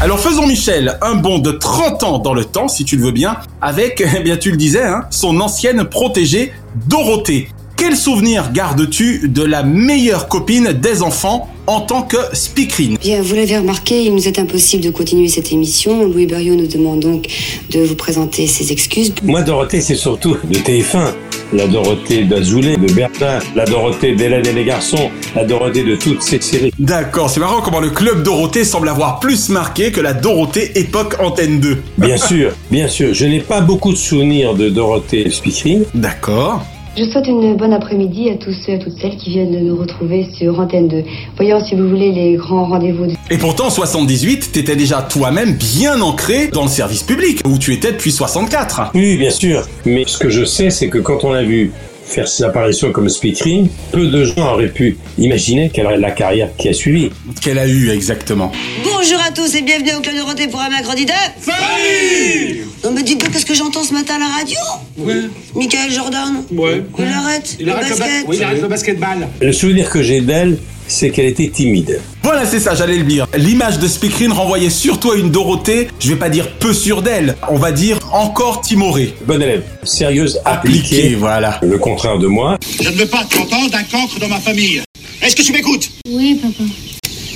Alors 0.00 0.20
faisons 0.20 0.46
Michel 0.46 0.96
un 1.02 1.16
bond 1.16 1.40
de 1.40 1.50
30 1.50 2.04
ans 2.04 2.18
dans 2.18 2.32
le 2.32 2.44
temps, 2.44 2.68
si 2.68 2.84
tu 2.84 2.96
le 2.96 3.02
veux 3.02 3.10
bien, 3.10 3.36
avec, 3.60 4.00
eh 4.16 4.20
bien 4.20 4.36
tu 4.36 4.52
le 4.52 4.56
disais, 4.56 4.84
hein, 4.84 5.02
son 5.10 5.40
ancienne 5.40 5.84
protégée 5.84 6.52
Dorothée. 6.86 7.48
Quel 7.78 7.96
souvenir 7.96 8.50
gardes-tu 8.52 9.28
de 9.28 9.44
la 9.44 9.62
meilleure 9.62 10.26
copine 10.26 10.72
des 10.72 11.00
enfants 11.00 11.48
en 11.68 11.80
tant 11.80 12.02
que 12.02 12.16
speakerine? 12.32 12.98
Bien, 13.00 13.22
vous 13.22 13.36
l'avez 13.36 13.56
remarqué, 13.56 14.02
il 14.02 14.16
nous 14.16 14.26
est 14.26 14.40
impossible 14.40 14.82
de 14.82 14.90
continuer 14.90 15.28
cette 15.28 15.52
émission. 15.52 16.04
Louis 16.04 16.26
Berriot 16.26 16.56
nous 16.56 16.66
demande 16.66 16.98
donc 16.98 17.28
de 17.70 17.78
vous 17.78 17.94
présenter 17.94 18.48
ses 18.48 18.72
excuses. 18.72 19.14
Moi, 19.22 19.42
Dorothée, 19.42 19.80
c'est 19.80 19.94
surtout 19.94 20.36
de 20.50 20.58
TF1. 20.58 21.12
La 21.52 21.68
Dorothée 21.68 22.24
d'Azoulay, 22.24 22.76
de 22.76 22.92
Bertin, 22.92 23.38
la 23.54 23.64
Dorothée 23.64 24.16
d'Hélène 24.16 24.44
et 24.44 24.52
les 24.52 24.64
garçons, 24.64 25.10
la 25.36 25.44
Dorothée 25.44 25.84
de 25.84 25.94
toutes 25.94 26.22
ces 26.22 26.40
séries. 26.40 26.72
D'accord, 26.80 27.30
c'est 27.30 27.38
marrant 27.38 27.60
comment 27.62 27.80
le 27.80 27.90
club 27.90 28.24
Dorothée 28.24 28.64
semble 28.64 28.88
avoir 28.88 29.20
plus 29.20 29.50
marqué 29.50 29.92
que 29.92 30.00
la 30.00 30.14
Dorothée 30.14 30.76
époque 30.80 31.14
Antenne 31.20 31.60
2. 31.60 31.78
Bien 31.96 32.16
sûr, 32.16 32.50
bien 32.72 32.88
sûr. 32.88 33.14
Je 33.14 33.24
n'ai 33.24 33.40
pas 33.40 33.60
beaucoup 33.60 33.92
de 33.92 33.98
souvenirs 33.98 34.54
de 34.54 34.68
Dorothée 34.68 35.30
speakerine. 35.30 35.84
D'accord. 35.94 36.64
Je 36.98 37.04
souhaite 37.04 37.28
une 37.28 37.54
bonne 37.54 37.72
après-midi 37.72 38.28
à 38.28 38.34
tous 38.34 38.52
ceux 38.52 38.72
et 38.72 38.74
à 38.74 38.78
toutes 38.78 38.98
celles 39.00 39.16
qui 39.16 39.30
viennent 39.30 39.52
de 39.52 39.58
nous 39.60 39.76
retrouver 39.76 40.26
sur 40.36 40.58
Antenne 40.58 40.88
2. 40.88 41.04
Voyons 41.36 41.60
si 41.64 41.76
vous 41.76 41.88
voulez 41.88 42.10
les 42.10 42.32
grands 42.34 42.64
rendez-vous. 42.64 43.06
de- 43.06 43.12
Et 43.30 43.38
pourtant, 43.38 43.66
en 43.66 43.70
78, 43.70 44.50
t'étais 44.50 44.74
déjà 44.74 45.02
toi-même 45.02 45.52
bien 45.52 46.00
ancré 46.00 46.48
dans 46.48 46.64
le 46.64 46.68
service 46.68 47.04
public, 47.04 47.42
où 47.46 47.56
tu 47.56 47.72
étais 47.72 47.92
depuis 47.92 48.10
64. 48.10 48.90
Oui, 48.96 49.16
bien 49.16 49.30
sûr. 49.30 49.62
Mais 49.86 50.02
ce 50.08 50.18
que 50.18 50.28
je 50.28 50.44
sais, 50.44 50.70
c'est 50.70 50.88
que 50.88 50.98
quand 50.98 51.22
on 51.22 51.32
a 51.32 51.42
vu 51.44 51.70
faire 52.08 52.26
ses 52.28 52.44
apparitions 52.44 52.90
comme 52.92 53.08
speakerine, 53.08 53.68
peu 53.92 54.06
de 54.06 54.24
gens 54.24 54.54
auraient 54.54 54.68
pu 54.68 54.96
imaginer 55.18 55.68
qu'elle 55.70 55.86
aurait 55.86 55.98
la 55.98 56.10
carrière 56.10 56.48
qui 56.56 56.68
a 56.68 56.72
suivi. 56.72 57.10
Qu'elle 57.40 57.58
a 57.58 57.66
eu 57.66 57.90
exactement. 57.90 58.50
Bonjour 58.82 59.18
à 59.26 59.30
tous 59.30 59.54
et 59.54 59.62
bienvenue 59.62 59.90
au 59.98 60.00
Club 60.00 60.16
de 60.16 60.20
Roté 60.22 60.48
pour 60.48 60.60
un 60.60 60.70
mercredi 60.70 61.04
de... 61.04 61.12
Salut 61.40 62.64
Non 62.84 62.92
mais 62.92 63.02
dites 63.02 63.20
donc, 63.20 63.30
qu'est-ce 63.32 63.46
que 63.46 63.54
j'entends 63.54 63.82
ce 63.84 63.92
matin 63.92 64.14
à 64.16 64.18
la 64.20 64.26
radio 64.28 64.58
Ouais. 64.96 65.22
Michael 65.54 65.90
Jordan 65.92 66.42
Ouais. 66.52 66.82
Il 66.98 67.04
arrête 67.06 67.56
Il 67.60 67.70
arrête 67.70 67.90
le, 67.90 67.96
ba- 67.96 68.04
basket 68.04 68.24
oui, 68.26 68.36
il 68.38 68.42
arrête 68.44 68.62
le 68.62 68.68
basketball. 68.68 69.28
Le 69.40 69.52
souvenir 69.52 69.90
que 69.90 70.02
j'ai 70.02 70.20
d'elle, 70.20 70.58
c'est 70.88 71.10
qu'elle 71.10 71.26
était 71.26 71.48
timide. 71.48 72.00
Voilà, 72.22 72.44
c'est 72.44 72.60
ça, 72.60 72.74
j'allais 72.74 72.98
le 72.98 73.04
dire. 73.04 73.26
L'image 73.36 73.78
de 73.78 73.86
Speakerine 73.86 74.32
renvoyait 74.32 74.70
surtout 74.70 75.12
à 75.12 75.16
une 75.16 75.30
Dorothée, 75.30 75.88
je 76.00 76.08
vais 76.10 76.18
pas 76.18 76.28
dire 76.28 76.50
peu 76.58 76.72
sûre 76.72 77.02
d'elle, 77.02 77.36
on 77.48 77.56
va 77.56 77.72
dire 77.72 77.98
encore 78.12 78.60
timorée. 78.60 79.14
Bonne 79.26 79.42
élève, 79.42 79.62
sérieuse, 79.84 80.40
appliquée. 80.44 80.98
Appliquée, 80.98 81.14
voilà. 81.14 81.60
Le 81.62 81.78
contraire 81.78 82.18
de 82.18 82.26
moi. 82.26 82.58
Je 82.80 82.88
ne 82.88 82.96
veux 82.96 83.06
pas 83.06 83.24
t'entendre 83.24 83.70
d'un 83.70 83.84
cancre 83.84 84.18
dans 84.18 84.28
ma 84.28 84.40
famille. 84.40 84.82
Est-ce 85.22 85.36
que 85.36 85.42
tu 85.42 85.52
m'écoutes? 85.52 85.90
Oui, 86.08 86.40
papa. 86.42 86.64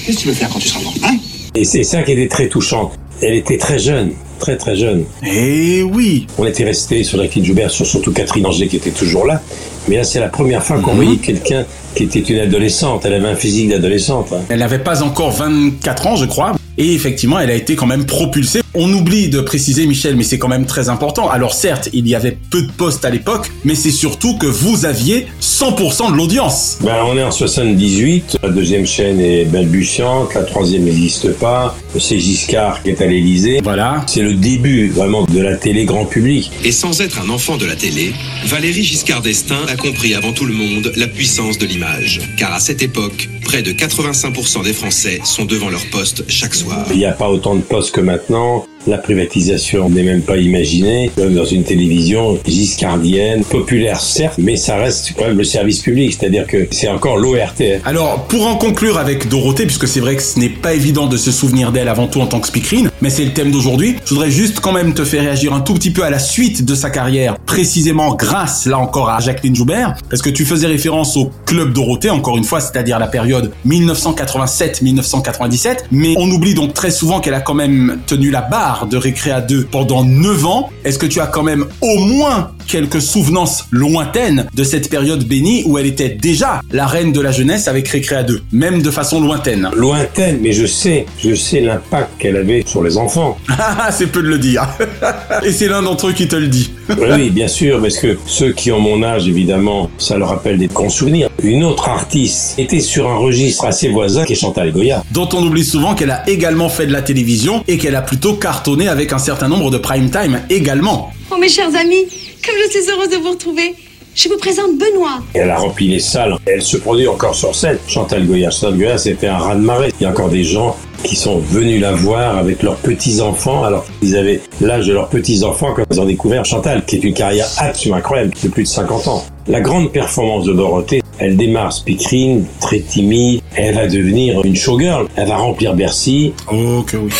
Qu'est-ce 0.05 0.17
que 0.17 0.23
tu 0.23 0.29
veux 0.29 0.35
faire 0.35 0.49
quand 0.49 0.59
tu 0.59 0.69
seras 0.69 0.81
grand 0.81 0.95
hein? 1.05 1.17
Et 1.55 1.65
c'est 1.65 1.85
ça 1.85 2.03
qui 2.03 2.13
était 2.13 2.29
très 2.29 2.49
touchant. 2.49 2.93
Elle 3.23 3.35
était 3.35 3.57
très 3.59 3.79
jeune, 3.79 4.13
très 4.41 4.57
très 4.57 4.77
jeune. 4.77 5.05
Eh 5.25 5.83
oui 5.83 6.27
On 6.39 6.45
était 6.47 6.65
resté 6.65 7.05
sur 7.05 7.19
Jacqueline 7.23 7.45
Joubert, 7.45 7.71
sur 7.71 7.87
surtout 7.87 8.13
Catherine 8.13 8.45
Anger 8.47 8.67
qui 8.69 8.77
était 8.77 8.91
toujours 8.91 9.27
là. 9.27 9.41
Mais 9.89 9.97
là, 9.97 10.05
c'est 10.05 10.21
la 10.21 10.29
première 10.29 10.63
fois 10.63 10.79
qu'on 10.81 10.93
Mhm. 10.95 11.03
voyait 11.03 11.17
quelqu'un 11.19 11.65
qui 11.95 12.05
était 12.05 12.21
une 12.21 12.39
adolescente. 12.41 13.05
Elle 13.05 13.15
avait 13.15 13.29
un 13.29 13.37
physique 13.37 13.69
d'adolescente. 13.71 14.29
hein. 14.33 14.41
Elle 14.49 14.61
n'avait 14.61 14.79
pas 14.79 15.03
encore 15.03 15.31
24 15.33 16.07
ans, 16.07 16.17
je 16.17 16.25
crois. 16.25 16.53
Et 16.79 16.95
effectivement, 16.95 17.39
elle 17.39 17.51
a 17.51 17.55
été 17.55 17.77
quand 17.77 17.85
même 17.87 18.07
propulsée. 18.07 18.61
On 18.75 18.91
oublie 18.95 19.29
de 19.29 19.41
préciser, 19.43 19.87
Michel, 19.87 20.17
mais 20.17 20.23
c'est 20.23 20.39
quand 20.39 20.49
même 20.49 20.65
très 20.65 20.89
important. 20.89 21.29
Alors 21.29 21.53
certes, 21.53 21.91
il 21.93 22.09
y 22.09 22.15
avait 22.15 22.39
peu 22.51 22.63
de 22.63 22.73
postes 22.73 23.05
à 23.05 23.11
l'époque, 23.11 23.51
mais 23.65 23.75
c'est 23.75 23.91
surtout 23.91 24.39
que 24.39 24.47
vous 24.47 24.87
aviez 24.87 25.27
100% 25.41 26.11
de 26.11 26.17
l'audience. 26.17 26.79
Ben, 26.81 26.97
on 27.07 27.19
est 27.19 27.23
en 27.23 27.31
78, 27.31 28.39
la 28.43 28.49
deuxième 28.49 28.87
chaîne 28.87 29.21
est 29.21 29.45
balbutiante, 29.45 30.33
la 30.35 30.45
troisième 30.45 30.85
n'existe 30.85 31.33
pas, 31.35 31.77
c'est 31.99 32.19
Giscard 32.19 32.83
qui 32.83 32.89
est 32.91 33.03
à 33.03 33.07
l'Élysée. 33.13 33.61
Voilà. 33.63 34.05
C'est 34.07 34.23
le 34.23 34.35
début 34.35 34.89
vraiment 34.89 35.25
de 35.25 35.41
la 35.41 35.57
télé 35.57 35.85
grand 35.85 36.07
public. 36.07 36.51
Et 36.65 36.73
sans 36.73 37.01
être 37.01 37.21
un 37.21 37.29
enfant 37.29 37.57
de 37.57 37.67
la 37.67 37.77
télé, 37.77 38.13
Valérie 38.47 38.83
Giscard 38.83 39.21
d'Estaing 39.21 39.67
a 39.69 39.77
compris 39.77 40.15
avant 40.15 40.33
tout 40.33 40.47
le 40.47 40.55
monde 40.55 40.93
la 40.97 41.07
puissance 41.07 41.59
de 41.59 41.67
l'image. 41.67 42.21
Car 42.39 42.53
à 42.55 42.61
cette 42.61 42.83
époque, 42.83 43.29
près 43.45 43.63
de 43.63 43.73
85% 43.73 44.65
des 44.65 44.73
Français 44.73 45.21
sont 45.25 45.45
devant 45.45 45.69
leur 45.69 45.85
poste 45.91 46.25
chaque 46.29 46.55
soir. 46.55 46.87
Il 46.91 46.99
n'y 46.99 47.05
a 47.05 47.13
pas 47.13 47.29
autant 47.29 47.55
de 47.55 47.61
postes 47.61 47.95
que 47.95 48.01
maintenant. 48.01 48.67
La 48.87 48.99
privatisation 48.99 49.89
n'est 49.89 50.03
même 50.03 50.23
pas 50.23 50.37
imaginée. 50.37 51.11
Comme 51.17 51.35
dans 51.35 51.45
une 51.45 51.63
télévision 51.63 52.39
giscardienne, 52.47 53.45
populaire 53.45 54.01
certes, 54.01 54.39
mais 54.39 54.57
ça 54.57 54.77
reste 54.77 55.13
quand 55.17 55.27
même 55.27 55.39
le 55.39 55.45
service 55.45 55.81
public, 55.81 56.17
c'est-à-dire 56.19 56.47
que 56.47 56.67
c'est 56.71 56.89
encore 56.89 57.17
l'ORTF. 57.17 57.81
Alors, 57.85 58.25
pour 58.25 58.47
en 58.47 58.57
conclure 58.57 58.99
avec 58.99 59.29
Dorothée, 59.29 59.67
puisque 59.67 59.87
c'est 59.87 60.01
vrai 60.01 60.17
que 60.17 60.23
ce 60.23 60.41
n'est 60.41 60.49
pas 60.49 60.75
évident 60.75 61.07
de 61.07 61.17
se 61.17 61.31
souvenir 61.31 61.71
d'elle 61.71 61.89
avant 61.89 62.09
tout 62.09 62.21
en 62.21 62.27
tant 62.27 62.41
que 62.41 62.49
speakerine, 62.49 62.91
mais 63.01 63.11
c'est 63.11 63.25
le 63.25 63.33
thème 63.33 63.53
d'aujourd'hui, 63.53 63.97
je 64.05 64.15
voudrais 64.15 64.31
juste 64.31 64.61
quand 64.61 64.73
même 64.73 64.95
te 64.95 65.05
faire 65.05 65.23
réagir 65.23 65.55
un 65.55 65.61
tout 65.61 65.75
petit 65.75 65.91
peu 65.91 66.03
à 66.03 66.11
la 66.11 66.19
suite 66.19 66.65
de 66.65 66.75
sa 66.75 66.91
carrière, 66.91 67.39
précisément 67.39 68.15
grâce, 68.15 68.67
là 68.67 68.79
encore, 68.79 69.11
à 69.11 69.21
Jacqueline 69.21 69.55
Joubert, 69.55 69.95
parce 70.11 70.23
que 70.23 70.31
tu 70.31 70.45
faisais 70.45 70.67
référence 70.67 71.17
au 71.17 71.31
Club 71.47 71.73
Dorothée, 71.73 72.11
encore 72.11 72.37
une 72.37 72.45
fois, 72.45 72.61
c'est-à-dire 72.61 72.99
la 72.99 73.07
période 73.07 73.53
1987-1997, 73.67 75.85
mais 75.93 76.15
on 76.17 76.29
oublie 76.31 76.55
donc 76.55 76.75
très 76.75 76.91
souvent 76.91 77.21
qu'elle 77.21 77.35
a 77.35 77.41
quand 77.41 77.55
même 77.55 77.99
tenu 78.07 78.31
la 78.31 78.41
barre 78.41 78.72
de 78.89 78.97
Récréa 78.97 79.41
2 79.41 79.65
pendant 79.71 80.05
9 80.05 80.47
ans. 80.47 80.71
Est-ce 80.85 80.99
que 80.99 81.07
tu 81.07 81.21
as 81.21 81.27
quand 81.27 81.43
même 81.43 81.67
au 81.81 81.99
moins 81.99 82.53
quelques 82.67 83.03
souvenances 83.03 83.67
lointaines 83.71 84.47
de 84.55 84.65
cette 84.65 84.89
période 84.89 85.25
bénie 85.25 85.63
où 85.67 85.79
elle 85.79 85.87
était 85.87 86.09
déjà 86.09 86.61
la 86.71 86.87
reine 86.87 87.13
de 87.13 87.21
la 87.21 87.33
jeunesse 87.33 87.69
avec 87.69 87.89
Récréa 87.89 88.23
2, 88.23 88.43
même 88.53 88.83
de 88.83 88.91
façon 88.91 89.21
lointaine? 89.21 89.71
Lointaine, 89.77 90.39
mais 90.41 90.53
je 90.53 90.67
sais, 90.67 91.07
je 91.23 91.35
sais 91.35 91.61
l'impact 91.61 92.11
qu'elle 92.19 92.37
avait 92.37 92.65
sur 92.67 92.83
les 92.83 92.97
enfants. 92.97 93.39
Ah, 93.85 93.91
c'est 93.91 94.09
peu 94.09 94.23
de 94.23 94.29
le 94.29 94.39
dire. 94.39 94.67
Et 95.45 95.53
c'est 95.53 95.69
l'un 95.69 95.83
d'entre 95.83 96.09
eux 96.09 96.13
qui 96.13 96.29
te 96.29 96.37
le 96.37 96.49
dit. 96.49 96.73
Oui, 96.89 97.07
oui, 97.15 97.31
bien 97.31 97.49
sûr, 97.49 97.81
parce 97.81 97.97
que 97.97 98.19
ceux 98.27 98.53
qui 98.53 98.71
ont 98.71 98.81
mon 98.81 99.03
âge, 99.03 99.29
évidemment, 99.29 99.89
ça 99.99 100.19
leur 100.19 100.29
rappelle 100.29 100.59
des 100.59 100.69
bons 100.69 100.89
souvenirs. 100.89 101.31
Une 101.43 101.65
autre 101.65 101.89
artiste 101.89 102.59
était 102.59 102.81
sur 102.81 103.09
un 103.09 103.17
registre 103.17 103.65
assez 103.65 103.89
voisin 103.89 104.25
qui 104.25 104.33
est 104.33 104.37
Chantal 104.37 104.73
Goya. 104.73 105.03
Dont 105.13 105.29
on 105.33 105.43
oublie 105.43 105.65
souvent 105.65 105.95
qu'elle 105.95 106.11
a 106.11 106.29
également 106.29 106.69
fait 106.69 106.87
de 106.87 106.93
la 106.93 107.03
télévision 107.03 107.65
et 107.67 107.79
qu'elle 107.79 107.97
a 107.97 108.03
plutôt 108.03 108.35
cartonné 108.35 108.62
avec 108.89 109.13
un 109.13 109.19
certain 109.19 109.49
nombre 109.49 109.71
de 109.71 109.79
prime 109.79 110.09
time 110.09 110.41
également. 110.49 111.13
Oh 111.33 111.37
mes 111.37 111.49
chers 111.49 111.75
amis, 111.75 112.07
comme 112.45 112.55
je 112.65 112.71
suis 112.71 112.91
heureuse 112.91 113.09
de 113.09 113.17
vous 113.17 113.33
retrouver. 113.33 113.75
Je 114.15 114.29
vous 114.29 114.37
présente 114.37 114.79
Benoît. 114.79 115.21
Elle 115.35 115.51
a 115.51 115.57
rempli 115.57 115.89
les 115.89 115.99
salles. 115.99 116.37
Elle 116.47 116.63
se 116.63 116.77
produit 116.77 117.09
encore 117.09 117.35
sur 117.35 117.55
scène. 117.55 117.79
Chantal 117.89 118.27
Goya. 118.27 118.51
Chantal 118.51 118.77
Goya, 118.77 118.99
c'était 118.99 119.27
un 119.27 119.39
raz-de-marée. 119.39 119.93
Il 119.99 120.05
y 120.05 120.07
a 120.07 120.11
encore 120.11 120.29
des 120.29 120.45
gens 120.45 120.77
qui 121.03 121.17
sont 121.17 121.39
venus 121.39 121.81
la 121.81 121.93
voir 121.93 122.39
avec 122.39 122.63
leurs 122.63 122.77
petits-enfants, 122.77 123.65
alors 123.65 123.85
qu'ils 124.01 124.17
avaient 124.17 124.41
l'âge 124.61 124.87
de 124.87 124.93
leurs 124.93 125.09
petits-enfants 125.09 125.73
quand 125.75 125.85
ils 125.91 126.01
ont 126.01 126.05
découvert 126.05 126.45
Chantal, 126.45 126.85
qui 126.85 126.97
est 126.97 127.05
une 127.05 127.15
carrière 127.15 127.49
absolument 127.57 127.97
incroyable, 127.97 128.33
de 128.43 128.49
plus 128.49 128.63
de 128.63 128.69
50 128.69 129.09
ans. 129.09 129.25
La 129.49 129.61
grande 129.61 129.91
performance 129.91 130.45
de 130.45 130.53
Dorothée, 130.53 131.03
elle 131.19 131.37
démarre 131.37 131.73
speakerine, 131.73 132.45
très 132.61 132.81
timide, 132.81 133.41
elle 133.57 133.75
va 133.75 133.89
devenir 133.89 134.45
une 134.45 134.55
showgirl, 134.55 135.09
elle 135.17 135.29
va 135.29 135.37
remplir 135.37 135.75
Bercy. 135.75 136.33
Oh 136.53 136.85
que 136.87 136.99
oui. 136.99 137.11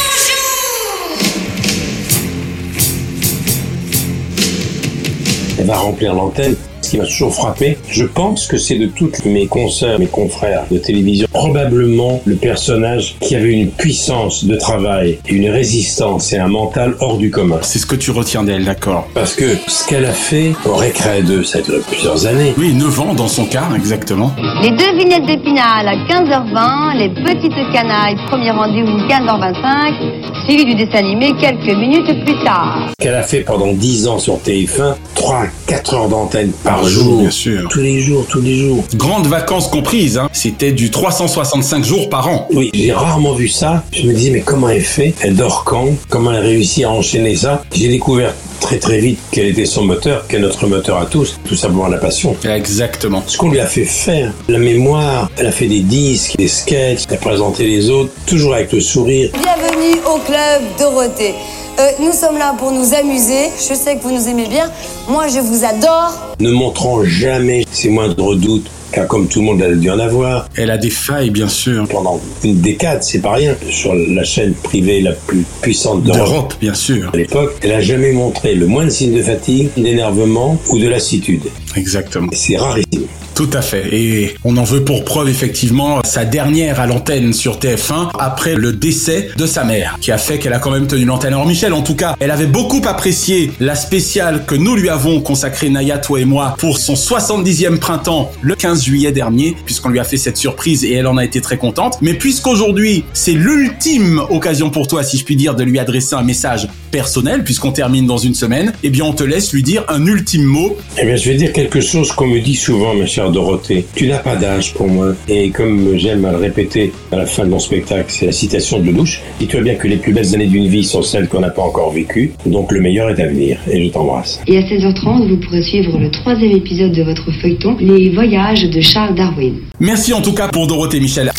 Elle 5.63 5.69
va 5.69 5.79
remplir 5.79 6.13
l'antenne. 6.13 6.57
Qui 6.93 6.99
m'a 6.99 7.07
toujours 7.07 7.35
frappé, 7.35 7.79
je 7.89 8.05
pense 8.05 8.47
que 8.47 8.59
c'est 8.59 8.75
de 8.75 8.85
toutes 8.85 9.25
mes 9.25 9.47
consoeurs, 9.47 9.99
mes 9.99 10.09
confrères 10.09 10.67
de 10.71 10.77
télévision, 10.77 11.27
probablement 11.33 12.21
le 12.27 12.35
personnage 12.35 13.17
qui 13.19 13.35
avait 13.35 13.55
une 13.55 13.71
puissance 13.71 14.45
de 14.45 14.57
travail, 14.57 15.19
une 15.27 15.49
résistance 15.49 16.35
et 16.35 16.37
un 16.37 16.49
mental 16.49 16.95
hors 17.01 17.17
du 17.17 17.31
commun. 17.31 17.61
C'est 17.63 17.79
ce 17.79 17.87
que 17.87 17.97
tu 17.97 18.11
retiens 18.11 18.45
d'elle, 18.45 18.67
d'accord. 18.67 19.09
Parce 19.15 19.35
que 19.35 19.57
ce 19.69 19.89
qu'elle 19.89 20.05
a 20.05 20.13
fait 20.13 20.53
au 20.67 20.75
Récré 20.75 21.23
2, 21.23 21.43
ça 21.45 21.61
a 21.61 21.63
duré 21.63 21.79
plusieurs 21.79 22.27
années. 22.27 22.53
Oui, 22.59 22.75
9 22.75 23.01
ans 23.01 23.15
dans 23.15 23.27
son 23.27 23.47
cas, 23.47 23.71
exactement. 23.75 24.31
Les 24.61 24.73
deux 24.73 24.95
vignettes 24.99 25.25
d'Épinal 25.25 25.89
à 25.89 25.95
15h20, 25.95 26.99
les 26.99 27.09
petites 27.09 27.73
canailles, 27.73 28.17
premier 28.27 28.51
rendez-vous 28.51 28.99
15h25, 29.09 30.45
suivi 30.45 30.67
du 30.67 30.75
dessin 30.75 30.99
animé 30.99 31.33
quelques 31.41 31.75
minutes 31.75 32.23
plus 32.27 32.45
tard. 32.45 32.91
Ce 32.91 33.03
qu'elle 33.03 33.15
a 33.15 33.23
fait 33.23 33.41
pendant 33.41 33.73
10 33.73 34.09
ans 34.09 34.19
sur 34.19 34.37
TF1, 34.37 34.97
3 35.15 35.47
4 35.67 35.95
heures 35.95 36.09
d'antenne 36.09 36.53
par 36.65 36.82
jour. 36.89 37.21
Bien 37.21 37.31
sûr. 37.31 37.69
Tous 37.71 37.81
les 37.81 38.01
jours, 38.01 38.27
tous 38.29 38.41
les 38.41 38.57
jours. 38.57 38.85
Grandes 38.95 39.27
vacances 39.27 39.69
comprises, 39.69 40.19
hein. 40.19 40.29
C'était 40.33 40.73
du 40.73 40.91
365 40.91 41.85
jours 41.85 42.09
par 42.09 42.29
an. 42.29 42.49
Oui, 42.53 42.71
j'ai 42.75 42.93
rarement 42.93 43.35
vu 43.35 43.49
ça. 43.49 43.85
Je 43.93 44.07
me 44.07 44.13
disais, 44.13 44.31
mais 44.31 44.41
comment 44.41 44.69
elle 44.69 44.83
fait? 44.83 45.15
Elle 45.21 45.37
dort 45.37 45.65
quand? 45.65 45.89
Comment 46.09 46.33
elle 46.33 46.43
réussit 46.45 46.85
à 46.85 46.91
enchaîner 46.91 47.37
ça? 47.37 47.63
J'ai 47.75 47.89
découvert 47.89 48.35
très 48.61 48.79
très 48.79 48.99
vite 48.99 49.19
quel 49.33 49.47
était 49.47 49.67
son 49.67 49.85
moteur, 49.85 50.25
quel 50.29 50.41
est 50.41 50.43
notre 50.43 50.67
moteur 50.69 50.99
à 50.99 51.07
tous, 51.07 51.39
tout 51.45 51.57
simplement 51.57 51.89
la 51.89 51.99
passion. 51.99 52.37
Exactement. 52.45 53.23
Ce 53.27 53.37
qu'on 53.37 53.51
lui 53.51 53.59
a 53.61 53.67
fait 53.67 53.85
faire, 53.85 54.33
la 54.49 54.59
mémoire, 54.59 55.31
elle 55.37 55.47
a 55.47 55.53
fait 55.53 55.67
des 55.67 55.81
disques, 55.81 56.37
des 56.37 56.49
sketchs, 56.49 57.03
elle 57.09 57.17
a 57.17 57.19
présenté 57.19 57.65
les 57.65 57.91
autres, 57.91 58.13
toujours 58.27 58.55
avec 58.55 58.73
le 58.73 58.81
sourire. 58.81 59.31
Bienvenue 59.33 60.01
au 60.07 60.19
club 60.21 60.63
Dorothée. 60.79 61.35
Euh, 61.79 61.91
nous 62.01 62.13
sommes 62.13 62.37
là 62.37 62.55
pour 62.59 62.71
nous 62.71 62.93
amuser. 62.95 63.49
Je 63.59 63.75
sais 63.75 63.97
que 63.97 64.03
vous 64.03 64.13
nous 64.13 64.29
aimez 64.29 64.47
bien. 64.47 64.71
Moi, 65.09 65.27
je 65.29 65.41
vous 65.41 65.65
adore. 65.65 66.37
Ne 66.39 66.51
montrant 66.51 67.05
jamais 67.05 67.65
ses 67.73 67.91
moindres 67.91 68.37
doutes, 68.37 68.71
car 68.93 69.09
comme 69.09 69.27
tout 69.27 69.41
le 69.41 69.47
monde 69.47 69.63
a 69.63 69.75
dû 69.75 69.91
en 69.91 69.99
avoir. 69.99 70.49
Elle 70.57 70.71
a 70.71 70.79
des 70.79 70.91
failles, 70.91 71.31
bien 71.31 71.49
sûr. 71.49 71.89
Pendant 71.89 72.21
une 72.45 72.61
décade, 72.61 73.03
c'est 73.03 73.19
pas 73.21 73.33
rien. 73.33 73.57
Sur 73.69 73.95
la 73.95 74.23
chaîne 74.23 74.55
privée 74.55 75.01
la 75.01 75.13
plus 75.13 75.45
puissante 75.61 76.05
d'Europe. 76.05 76.27
D'Europe, 76.27 76.55
bien 76.61 76.75
sûr. 76.75 77.11
À 77.13 77.17
l'époque, 77.17 77.55
elle 77.63 77.73
a 77.73 77.81
jamais 77.81 78.13
montré 78.13 78.55
le 78.55 78.67
moindre 78.67 78.91
signe 78.91 79.17
de 79.17 79.23
fatigue, 79.23 79.71
d'énervement 79.77 80.57
ou 80.71 80.79
de 80.79 80.89
lassitude. 80.89 81.43
Exactement. 81.77 82.29
C'est 82.33 82.57
rarissime. 82.57 83.07
Tout 83.35 83.49
à 83.55 83.63
fait. 83.63 83.89
Et 83.93 84.37
on 84.45 84.59
en 84.59 84.63
veut 84.63 84.85
pour 84.85 85.05
preuve 85.05 85.31
effectivement 85.31 86.03
sa 86.05 86.27
dernière 86.27 86.81
à 86.81 86.87
l'antenne 86.87 87.33
sur 87.33 87.59
TF1 87.59 88.11
après 88.19 88.55
le 88.55 88.75
décès 88.75 89.31
de 89.37 89.47
sa 89.47 89.65
mère, 89.65 89.97
qui 90.03 90.13
a 90.13 90.19
fait 90.19 90.39
qu'elle 90.39 90.53
a 90.53 90.59
quand 90.59 90.71
même 90.71 90.87
tenu 90.87 91.07
l'antenne. 91.07 91.33
Alors 91.33 91.47
Michel, 91.47 91.73
en 91.73 91.81
tout 91.81 91.95
cas, 91.97 92.15
elle 92.21 92.31
avait 92.31 92.47
beaucoup 92.47 92.83
apprécié 92.85 93.51
la 93.59 93.75
spéciale 93.75 94.45
que 94.45 94.55
nous 94.55 94.77
lui 94.77 94.91
avons 94.93 95.21
consacrée, 95.21 95.71
Naya, 95.71 95.99
toi 95.99 96.21
et 96.21 96.25
moi, 96.25 96.55
pour 96.59 96.79
son 96.79 96.95
70e 96.95 97.79
printemps 97.79 98.31
le 98.43 98.55
15 98.55 98.85
juillet 98.85 99.11
dernier, 99.11 99.57
puisqu'on 99.65 99.89
lui 99.89 99.99
a 99.99 100.05
fait 100.05 100.19
cette 100.19 100.37
surprise 100.37 100.85
et 100.85 100.93
elle 100.93 101.07
en 101.07 101.17
a 101.17 101.25
été 101.25 101.41
très 101.41 101.57
contente. 101.57 101.99
Mais 102.03 102.15
puisqu'aujourd'hui, 102.15 103.05
c'est 103.15 103.33
l'ultime 103.33 104.21
occasion 104.31 104.71
pour 104.71 104.87
toi, 104.87 105.03
si 105.03 105.17
je 105.17 105.25
puis 105.25 105.35
dire, 105.35 105.55
de 105.55 105.65
lui 105.65 105.79
adresser 105.79 106.15
un 106.15 106.23
message 106.23 106.69
personnel, 106.91 107.43
puisqu'on 107.43 107.73
termine 107.73 108.07
dans 108.07 108.19
une 108.19 108.35
semaine, 108.35 108.73
eh 108.83 108.91
bien 108.91 109.05
on 109.05 109.15
te 109.15 109.25
laisse 109.25 109.53
lui 109.53 109.63
dire 109.63 109.85
un 109.89 110.05
ultime 110.07 110.45
mot. 110.45 110.77
Eh 111.01 111.07
bien, 111.07 111.17
je 111.17 111.31
vais 111.31 111.37
dire 111.37 111.53
quelque 111.53 111.81
chose 111.81 112.13
qu'on 112.13 112.27
me 112.27 112.41
dit 112.41 112.55
souvent, 112.55 112.95
ma 112.95 113.07
chère 113.07 113.31
Dorothée. 113.31 113.87
Tu 113.95 114.07
n'as 114.09 114.19
pas 114.19 114.37
d'âge 114.37 114.75
pour 114.75 114.89
moi. 114.89 115.15
Et 115.27 115.51
comme 115.51 115.97
j'aime 115.97 116.27
à 116.27 116.33
le 116.33 116.37
répéter 116.37 116.93
à 117.11 117.17
la 117.17 117.27
fin 117.27 117.45
de 117.45 117.49
mon 117.49 117.59
spectacle, 117.59 118.07
c'est 118.09 118.27
la 118.27 118.33
citation 118.33 118.79
de 118.79 118.85
Lelouch. 118.85 119.23
Dis-toi 119.41 119.63
bien 119.63 119.75
que 119.77 119.89
les 119.89 119.97
plus 119.97 120.13
belles 120.13 120.35
années 120.35 120.47
d'une 120.47 120.69
vie 120.69 120.85
sont 120.85 121.03
celles 121.03 121.29
qu'on 121.29 121.41
n'a 121.41 121.51
pas 121.51 121.63
encore 121.63 121.93
vécues. 121.93 122.33
Donc 122.45 122.73
le 122.73 122.81
meilleur 122.81 123.09
est 123.09 123.23
à 123.23 123.27
venir. 123.27 123.59
Et 123.71 123.87
je 123.87 123.91
t'embrasse. 123.91 124.41
Et 124.47 124.59
à 124.59 124.63
16h30, 124.87 125.29
vous 125.29 125.37
pourrez 125.37 125.63
suivre 125.63 125.97
le 125.99 126.11
troisième 126.11 126.51
épisode 126.53 126.91
de 126.93 127.03
votre 127.05 127.31
feuilleton, 127.41 127.77
Les 127.79 128.11
voyages 128.11 128.69
de 128.69 128.81
Charles 128.81 129.15
Darwin. 129.15 129.55
Merci 129.79 130.13
en 130.13 130.21
tout 130.21 130.33
cas 130.33 130.49
pour 130.49 130.67
Dorothée 130.67 130.99
Michel. 130.99 131.31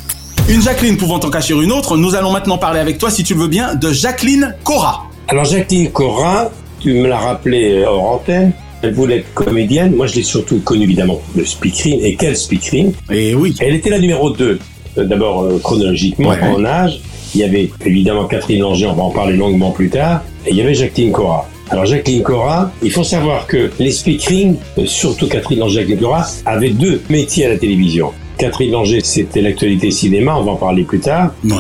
Une 0.49 0.62
Jacqueline 0.62 0.95
pouvant 0.95 1.19
en 1.19 1.29
cacher 1.29 1.53
une 1.53 1.71
autre, 1.73 1.97
nous 1.97 2.15
allons 2.15 2.32
maintenant 2.32 2.58
parler 2.58 2.79
avec 2.79 2.97
toi, 2.97 3.10
si 3.10 3.23
tu 3.23 3.34
le 3.34 3.41
veux 3.41 3.47
bien, 3.49 3.75
de 3.75 3.91
Jacqueline 3.91 4.56
Cora. 4.63 5.03
Alors 5.27 5.43
Jacqueline 5.45 5.89
Cora, 5.91 6.51
tu 6.79 6.93
me 6.93 7.08
l'as 7.08 7.17
rappelé 7.17 7.84
hors 7.86 8.12
antenne, 8.12 8.53
elle 8.82 8.93
voulait 8.93 9.17
être 9.17 9.34
comédienne. 9.34 9.93
Moi, 9.95 10.08
je 10.08 10.15
l'ai 10.15 10.23
surtout 10.23 10.60
connue 10.60 10.84
évidemment 10.84 11.19
le 11.36 11.45
speakerine. 11.45 11.99
Et 12.01 12.15
quel 12.15 12.38
speakerine 12.38 12.93
Et 13.12 13.36
oui. 13.36 13.53
Elle 13.60 13.75
était 13.75 13.89
la 13.89 13.99
numéro 13.99 14.29
2. 14.29 14.60
D'abord 14.97 15.43
euh, 15.43 15.60
chronologiquement, 15.62 16.29
Ouais. 16.29 16.41
en 16.41 16.63
âge. 16.65 16.99
Il 17.36 17.41
y 17.41 17.43
avait 17.43 17.71
évidemment 17.86 18.25
Catherine 18.25 18.62
Langer, 18.62 18.88
on 18.88 18.93
va 18.93 19.03
en 19.03 19.10
parler 19.10 19.36
longuement 19.36 19.71
plus 19.71 19.89
tard. 19.89 20.21
Et 20.45 20.51
il 20.51 20.56
y 20.58 20.62
avait 20.62 20.75
Jacqueline 20.75 21.12
Cora. 21.12 21.47
Alors 21.69 21.86
Jacqueline 21.86 22.23
Cora, 22.23 22.71
il 22.82 22.91
faut 22.91 23.04
savoir 23.04 23.47
que 23.47 23.71
les 23.80 23.91
speakerines, 23.91 24.58
euh, 24.78 24.86
surtout 24.86 25.28
Catherine 25.28 25.60
Langer 25.60 25.80
et 25.80 25.82
Jacqueline 25.82 25.99
Cora, 25.99 26.28
avaient 26.45 26.69
deux 26.69 27.02
métiers 27.10 27.45
à 27.45 27.49
la 27.49 27.58
télévision. 27.58 28.12
Catherine 28.38 28.71
Langer, 28.71 29.02
c'était 29.04 29.41
l'actualité 29.41 29.91
cinéma, 29.91 30.36
on 30.36 30.43
va 30.43 30.52
en 30.54 30.56
parler 30.56 30.84
plus 30.84 30.99
tard. 30.99 31.34
Ouais. 31.45 31.56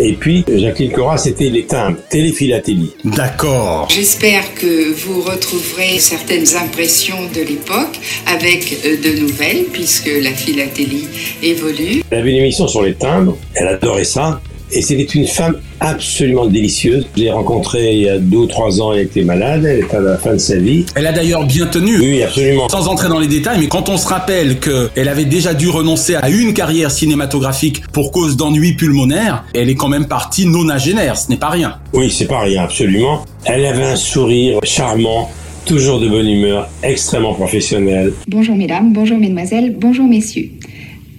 Et 0.00 0.14
puis 0.14 0.44
Jacqueline 0.48 0.92
Cora, 0.92 1.18
c'était 1.18 1.50
les 1.50 1.66
timbres, 1.66 1.98
téléphilatélie. 2.08 2.94
D'accord. 3.04 3.88
J'espère 3.90 4.54
que 4.54 4.92
vous 4.92 5.20
retrouverez 5.20 5.98
certaines 5.98 6.56
impressions 6.56 7.28
de 7.34 7.40
l'époque 7.40 7.98
avec 8.26 8.78
euh, 8.86 8.96
de 8.96 9.20
nouvelles, 9.20 9.64
puisque 9.72 10.10
la 10.22 10.30
philatélie 10.30 11.08
évolue. 11.42 12.02
Elle 12.10 12.18
avait 12.20 12.30
une 12.30 12.38
émission 12.38 12.66
sur 12.68 12.82
les 12.82 12.94
timbres, 12.94 13.36
elle 13.54 13.68
adorait 13.68 14.04
ça. 14.04 14.40
Et 14.76 14.82
c'était 14.82 15.04
une 15.04 15.26
femme 15.26 15.56
absolument 15.78 16.46
délicieuse. 16.46 17.06
Je 17.16 17.22
l'ai 17.22 17.30
rencontrée 17.30 17.94
il 17.94 18.00
y 18.00 18.08
a 18.08 18.18
deux 18.18 18.38
ou 18.38 18.46
trois 18.46 18.80
ans, 18.80 18.92
elle 18.92 19.02
était 19.02 19.22
malade, 19.22 19.64
elle 19.64 19.84
était 19.84 19.96
à 19.96 20.00
la 20.00 20.18
fin 20.18 20.32
de 20.32 20.38
sa 20.38 20.56
vie. 20.56 20.84
Elle 20.96 21.06
a 21.06 21.12
d'ailleurs 21.12 21.46
bien 21.46 21.66
tenu. 21.66 21.96
Oui, 22.00 22.22
absolument. 22.24 22.68
Sans 22.68 22.88
entrer 22.88 23.08
dans 23.08 23.20
les 23.20 23.28
détails, 23.28 23.60
mais 23.60 23.68
quand 23.68 23.88
on 23.88 23.96
se 23.96 24.08
rappelle 24.08 24.58
qu'elle 24.58 25.08
avait 25.08 25.26
déjà 25.26 25.54
dû 25.54 25.68
renoncer 25.68 26.16
à 26.16 26.28
une 26.28 26.54
carrière 26.54 26.90
cinématographique 26.90 27.82
pour 27.92 28.10
cause 28.10 28.36
d'ennuis 28.36 28.72
pulmonaires, 28.72 29.44
elle 29.54 29.70
est 29.70 29.76
quand 29.76 29.88
même 29.88 30.08
partie 30.08 30.46
nonagénaire, 30.46 31.16
ce 31.16 31.30
n'est 31.30 31.36
pas 31.36 31.50
rien. 31.50 31.76
Oui, 31.92 32.10
c'est 32.10 32.26
pas 32.26 32.40
rien, 32.40 32.64
absolument. 32.64 33.24
Elle 33.44 33.66
avait 33.66 33.84
un 33.84 33.96
sourire 33.96 34.58
charmant, 34.64 35.30
toujours 35.66 36.00
de 36.00 36.08
bonne 36.08 36.28
humeur, 36.28 36.68
extrêmement 36.82 37.34
professionnel. 37.34 38.12
Bonjour 38.26 38.56
mesdames, 38.56 38.92
bonjour 38.92 39.18
mesdemoiselles, 39.18 39.76
bonjour 39.78 40.06
messieurs. 40.06 40.50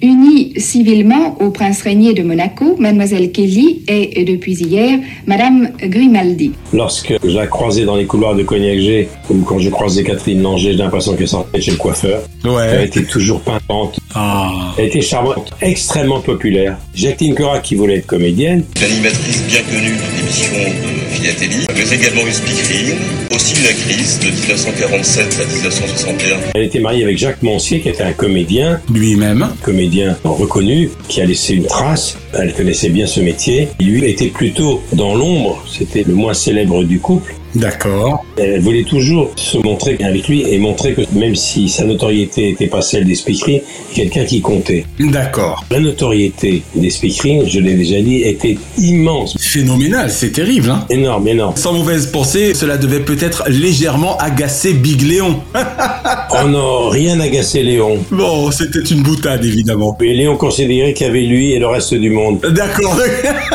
Unie 0.05 0.53
civilement 0.57 1.35
au 1.39 1.49
prince 1.49 1.81
régnier 1.81 2.13
de 2.13 2.21
Monaco, 2.21 2.75
mademoiselle 2.77 3.31
Kelly 3.31 3.81
est 3.87 4.23
depuis 4.23 4.53
hier 4.53 4.99
madame 5.25 5.69
Grimaldi. 5.81 6.51
Lorsque 6.73 7.15
je 7.23 7.35
la 7.35 7.47
croisais 7.47 7.85
dans 7.85 7.95
les 7.95 8.05
couloirs 8.05 8.35
de 8.35 8.43
Cognac 8.43 8.77
G, 8.77 9.09
ou 9.31 9.39
quand 9.39 9.57
je 9.57 9.69
croisais 9.69 10.03
Catherine 10.03 10.43
Langer, 10.43 10.73
j'ai 10.73 10.77
l'impression 10.77 11.15
qu'elle 11.15 11.27
sortait 11.27 11.59
chez 11.59 11.71
le 11.71 11.77
coiffeur. 11.77 12.21
Ouais. 12.43 12.67
Elle 12.71 12.85
était 12.85 13.03
toujours 13.03 13.41
pimpante. 13.41 13.99
Ah. 14.13 14.73
Elle 14.77 14.85
était 14.85 15.01
charmante, 15.01 15.53
extrêmement 15.59 16.19
populaire. 16.19 16.77
Jacqueline 16.93 17.33
Cora, 17.33 17.59
qui 17.59 17.73
voulait 17.73 17.95
être 17.95 18.05
comédienne, 18.05 18.63
L'animatrice 18.79 19.43
bien 19.47 19.61
connue 19.61 19.95
d'une 19.95 20.19
émission 20.19 20.53
de 20.53 21.04
Mais 21.21 21.95
également 21.95 22.25
une 22.25 22.33
speakerine, 22.33 22.97
aussi 23.33 23.55
une 23.59 23.67
actrice 23.67 24.19
de 24.19 24.25
1947 24.25 25.39
à 25.41 25.53
1961. 25.53 26.37
Elle 26.55 26.63
était 26.63 26.79
mariée 26.79 27.03
avec 27.03 27.17
Jacques 27.17 27.41
Monsier, 27.41 27.79
qui 27.79 27.89
était 27.89 28.03
un 28.03 28.11
comédien. 28.11 28.81
Lui-même. 28.93 29.47
Comédien 29.61 30.17
reconnu, 30.23 30.89
qui 31.07 31.21
a 31.21 31.25
laissé 31.25 31.53
une 31.53 31.67
trace. 31.67 32.17
Elle 32.33 32.53
connaissait 32.53 32.89
bien 32.89 33.07
ce 33.07 33.21
métier. 33.21 33.69
Lui 33.79 34.03
était 34.05 34.27
plutôt 34.27 34.81
dans 34.91 35.15
l'ombre. 35.15 35.63
C'était 35.67 36.03
le 36.03 36.13
moins 36.13 36.33
célèbre 36.33 36.83
du 36.83 36.99
couple. 36.99 37.33
D'accord. 37.55 38.25
Elle 38.37 38.59
voulait 38.59 38.83
toujours 38.83 39.31
se 39.37 39.57
montrer 39.57 39.97
avec 40.03 40.27
lui 40.27 40.43
et 40.47 40.59
montrer 40.59 40.93
que 40.93 41.01
même 41.13 41.35
si 41.35 41.69
sa 41.69 41.85
notoriété 41.85 42.49
n'était 42.49 42.67
pas 42.67 42.81
celle 42.81 43.05
des 43.05 43.15
speakerines, 43.15 43.61
quelqu'un 43.93 44.25
qui 44.25 44.41
comptait. 44.41 44.85
D'accord. 44.99 45.63
La 45.71 45.79
notoriété 45.79 46.63
des 46.75 46.89
speakerines, 46.89 47.47
je 47.47 47.59
l'ai 47.61 47.75
déjà 47.75 48.01
dit, 48.01 48.23
était 48.23 48.57
immense. 48.77 49.37
Phénoménal, 49.39 50.11
c'est 50.11 50.31
terrible, 50.31 50.69
hein 50.69 50.85
Énorme, 50.89 51.27
énorme. 51.29 51.55
Sans 51.55 51.73
mauvaise 51.73 52.07
pensée, 52.07 52.53
cela 52.53 52.77
devait 52.77 52.99
peut-être 52.99 53.45
légèrement 53.47 54.17
agacer 54.17 54.73
Big 54.73 55.01
Léon. 55.01 55.39
oh 55.55 56.47
non, 56.47 56.89
rien 56.89 57.19
agacé 57.21 57.63
Léon. 57.63 57.99
Bon, 58.11 58.51
c'était 58.51 58.79
une 58.79 59.01
boutade, 59.01 59.45
évidemment. 59.45 59.97
Et 60.01 60.13
Léon 60.13 60.35
considérait 60.35 60.93
qu'il 60.93 61.07
y 61.07 61.09
avait 61.09 61.21
lui 61.21 61.53
et 61.53 61.59
le 61.59 61.67
reste 61.67 61.93
du 61.93 62.09
monde. 62.09 62.41
D'accord. 62.51 62.99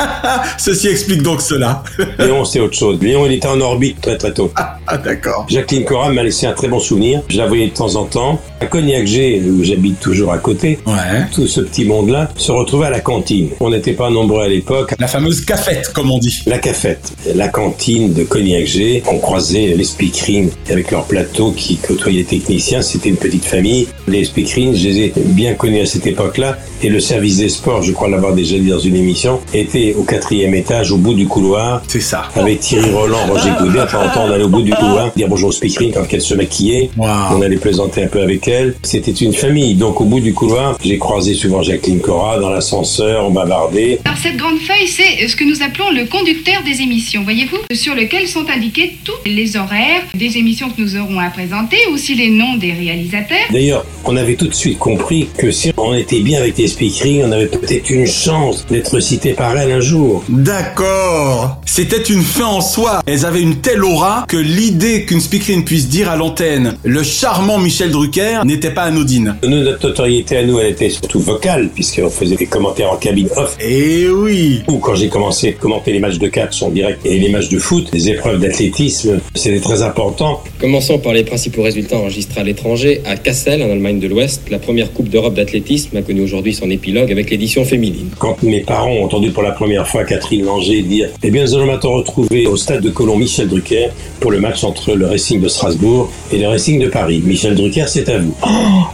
Ceci 0.59 0.89
explique 0.89 1.23
donc 1.23 1.43
cela. 1.43 1.83
Léon, 2.19 2.47
c'est 2.47 2.61
autre 2.61 2.77
chose. 2.77 2.99
Léon, 3.03 3.27
il 3.27 3.33
était 3.33 3.49
en 3.49 3.61
orbite 3.61 3.90
très 4.01 4.17
très 4.17 4.33
tôt. 4.33 4.51
Ah 4.57 4.99
d'accord. 4.99 5.47
Jacqueline 5.49 5.85
Cora 5.85 6.11
m'a 6.11 6.23
laissé 6.23 6.47
un 6.47 6.53
très 6.53 6.69
bon 6.69 6.79
souvenir. 6.81 7.23
Je 7.29 7.37
la 7.39 7.47
voyais 7.47 7.67
de 7.69 7.73
temps 7.75 7.95
en 7.97 8.05
temps. 8.05 8.41
À 8.61 8.67
Cognac-G, 8.67 9.43
où 9.49 9.63
j'habite 9.65 10.01
toujours 10.01 10.33
à 10.33 10.39
côté, 10.39 10.79
Ouais. 10.87 11.27
tout 11.35 11.47
ce 11.47 11.61
petit 11.61 11.85
monde-là 11.85 12.29
se 12.37 12.53
retrouvait 12.53 12.87
à 12.87 12.91
la 12.91 13.01
cantine. 13.01 13.51
On 13.61 13.71
n'était 13.71 13.93
pas 13.95 14.11
nombreux 14.11 14.43
à 14.43 14.49
l'époque. 14.49 14.95
La 14.99 15.07
fameuse 15.07 15.41
cafette, 15.45 15.93
comme 15.95 16.11
on 16.11 16.19
dit. 16.19 16.41
La 16.47 16.59
cafette, 16.59 17.13
la 17.35 17.49
cantine 17.49 18.13
de 18.13 18.25
Cognac-G. 18.25 19.03
On 19.11 19.19
croisait 19.19 19.75
les 19.77 19.85
speakerines 19.85 20.51
avec 20.69 20.91
leur 20.91 21.05
plateau 21.05 21.53
qui 21.53 21.77
côtoyaient 21.77 22.19
les 22.19 22.25
techniciens. 22.25 22.83
C'était 22.83 23.09
une 23.09 23.17
petite 23.17 23.45
famille. 23.45 23.89
Les 24.09 24.25
speakerines, 24.25 24.75
je 24.77 24.89
les 24.89 24.99
ai 25.07 25.13
bien 25.17 25.55
connus 25.55 25.81
à 25.81 25.87
cette 25.87 26.07
époque-là. 26.07 26.59
Et 26.83 26.89
le 26.89 27.01
service 27.01 27.39
des 27.39 27.49
sports, 27.49 27.83
je 27.83 27.93
crois 27.93 28.09
l'avoir 28.09 28.33
déjà 28.35 28.59
dit 28.59 28.69
dans 28.69 28.79
une 28.79 28.97
émission, 28.97 29.41
était 29.55 29.95
au 29.99 30.03
quatrième 30.03 30.55
étage, 30.55 30.93
au 30.93 30.97
bout 30.97 31.15
du 31.15 31.27
couloir. 31.27 31.83
C'est 31.89 32.01
ça. 32.01 32.25
Avec 32.35 32.61
Thierry 32.61 32.91
Roland, 32.91 33.27
Roger 33.29 33.51
Goudet. 33.61 33.80
On 33.93 34.31
allait 34.31 34.45
au 34.45 34.49
bout 34.49 34.63
du 34.63 34.73
couloir, 34.73 35.11
dire 35.17 35.29
bonjour 35.29 35.49
aux 35.49 35.53
speakerines 35.53 35.93
quand 35.93 36.05
elles 36.13 36.21
se 36.21 36.35
maquillaient. 36.35 36.91
On 36.99 37.41
allait 37.41 37.57
plaisanter 37.57 38.05
un 38.05 38.09
peu 38.09 38.21
avec 38.21 38.47
elles. 38.49 38.75
C'était 38.83 39.11
une 39.13 39.33
famille. 39.33 39.75
Donc, 39.75 40.01
au 40.01 40.05
bout 40.05 40.21
du 40.21 40.35
couloir, 40.35 40.77
j'ai 40.85 40.99
croisé 40.99 41.35
souvent 41.35 41.63
Jacqueline 41.63 42.01
Cora 42.01 42.39
dans 42.39 42.51
l'ascenseur, 42.51 43.27
on 43.27 43.31
bavardait. 43.31 44.01
Alors 44.05 44.19
cette 44.19 44.37
grande 44.37 44.59
feuille, 44.59 44.87
c'est 44.87 45.27
ce 45.27 45.37
que 45.37 45.45
nous 45.45 45.63
appelons 45.63 45.91
le 45.91 46.05
conducteur 46.07 46.63
des 46.65 46.83
émissions, 46.83 47.23
voyez-vous, 47.23 47.59
sur 47.75 47.95
lequel 47.95 48.27
sont 48.29 48.49
indiqués 48.49 48.99
tous 49.05 49.13
les 49.27 49.57
horaires 49.57 50.03
des 50.15 50.37
émissions 50.37 50.69
que 50.71 50.81
nous 50.81 50.97
aurons 50.97 51.19
à 51.19 51.31
présenter, 51.31 51.77
aussi 51.93 52.15
les 52.15 52.31
noms 52.31 52.57
des 52.57 52.73
réalisateurs. 52.73 53.39
D'ailleurs, 53.51 53.85
on 54.05 54.17
avait 54.17 54.35
tout 54.35 54.49
de 54.49 54.55
suite 54.55 54.79
compris 54.79 55.29
que 55.37 55.51
si 55.51 55.73
on 55.77 55.95
était 55.95 56.21
bien 56.21 56.41
avec 56.41 56.59
les 56.59 56.69
speakerines, 56.69 57.25
on 57.27 57.33
avait 57.33 57.47
peut-être 57.47 57.91
une 57.91 58.07
chance 58.07 58.67
d'être 58.69 59.01
cité 59.01 59.33
par 59.33 59.57
elles 59.57 59.73
un 59.73 59.81
jour. 59.81 60.25
D'accord. 60.29 61.59
C'était 61.65 62.03
une 62.03 62.23
fin 62.23 62.47
en 62.47 62.61
soi. 62.61 63.01
Elles 63.07 63.25
avaient 63.25 63.43
une 63.43 63.60
telle 63.61 63.85
aura 63.85 64.25
que 64.29 64.37
l'idée 64.37 65.05
qu'une 65.05 65.21
speakerine 65.21 65.65
puisse 65.65 65.89
dire 65.89 66.11
à 66.11 66.17
l'antenne 66.17 66.77
le 66.83 67.03
charmant 67.03 67.59
Michel 67.59 67.91
Drucker 67.91 68.41
n'était 68.45 68.71
pas 68.71 68.83
anodine. 68.83 69.37
Nous, 69.43 69.63
notre 69.63 69.87
notoriété 69.87 70.39
à 70.39 70.45
nous, 70.45 70.59
elle 70.59 70.73
était 70.73 70.91
surtout 70.91 71.21
vocale, 71.21 71.69
puisqu'on 71.75 72.11
faisait 72.11 72.37
des 72.37 72.47
commentaires 72.47 72.93
en 72.93 72.97
cabine 72.97 73.29
off. 73.37 73.57
Et 73.61 74.09
oui 74.09 74.63
Ou 74.69 74.79
quand 74.79 74.95
j'ai 74.95 75.09
commencé 75.09 75.49
à 75.49 75.53
commenter 75.53 75.93
les 75.93 75.99
matchs 75.99 76.19
de 76.19 76.29
catch 76.29 76.63
en 76.63 76.71
direct 76.71 77.05
et 77.05 77.19
les 77.19 77.29
matchs 77.29 77.49
de 77.49 77.59
foot, 77.59 77.89
les 77.93 78.09
épreuves 78.09 78.41
d'athlétisme, 78.41 79.21
c'était 79.35 79.61
très 79.61 79.83
important. 79.83 80.43
Commençons 80.59 80.99
par 80.99 81.13
les 81.13 81.25
principaux 81.25 81.63
résultats 81.63 81.99
enregistrés 81.99 82.41
à 82.41 82.45
l'étranger. 82.45 83.03
À 83.05 83.17
Kassel, 83.17 83.63
en 83.63 83.71
Allemagne 83.71 84.01
de 84.01 84.09
l'Ouest, 84.09 84.43
la 84.51 84.59
première 84.59 84.93
Coupe 84.93 85.09
d'Europe 85.09 85.35
d'athlétisme 85.35 85.97
a 85.97 86.03
connu 86.03 86.23
aujourd'hui 86.23 86.55
son 86.55 86.71
épilogue 86.71 87.13
avec 87.13 87.31
l'édition 87.31 87.65
féminine. 87.65 88.09
Quand 88.19 88.43
mes 88.43 88.61
parents 88.61 88.93
ont 88.93 89.05
entendu 89.05 89.31
pour 89.31 89.43
la 89.43 89.53
première 89.53 89.87
fois 89.87 90.05
Catherine 90.05 90.45
Langer 90.45 90.83
dire 90.83 91.09
«Eh 91.23 91.31
bien, 91.31 91.45
nous 91.45 91.55
allons 91.55 91.67
maintenant 91.67 91.93
retrouver 91.93 92.47
au 92.47 92.57
stade 92.57 92.83
de 92.83 92.91
Colomb 92.91 93.17
Michel 93.17 93.49
Drucker 93.51 93.89
pour 94.21 94.31
le 94.31 94.41
match 94.41 94.65
entre 94.65 94.95
le 94.95 95.07
Racing 95.07 95.41
de 95.41 95.49
Strasbourg 95.49 96.11
et 96.33 96.39
le 96.39 96.49
Racing 96.49 96.81
de 96.81 96.89
Paris. 96.89 97.23
Michel 97.25 97.55
Drucker, 97.55 97.85
c'est 97.89 98.09
à 98.09 98.19
vous. 98.19 98.37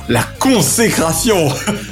La 0.08 0.22
consécration 0.38 1.48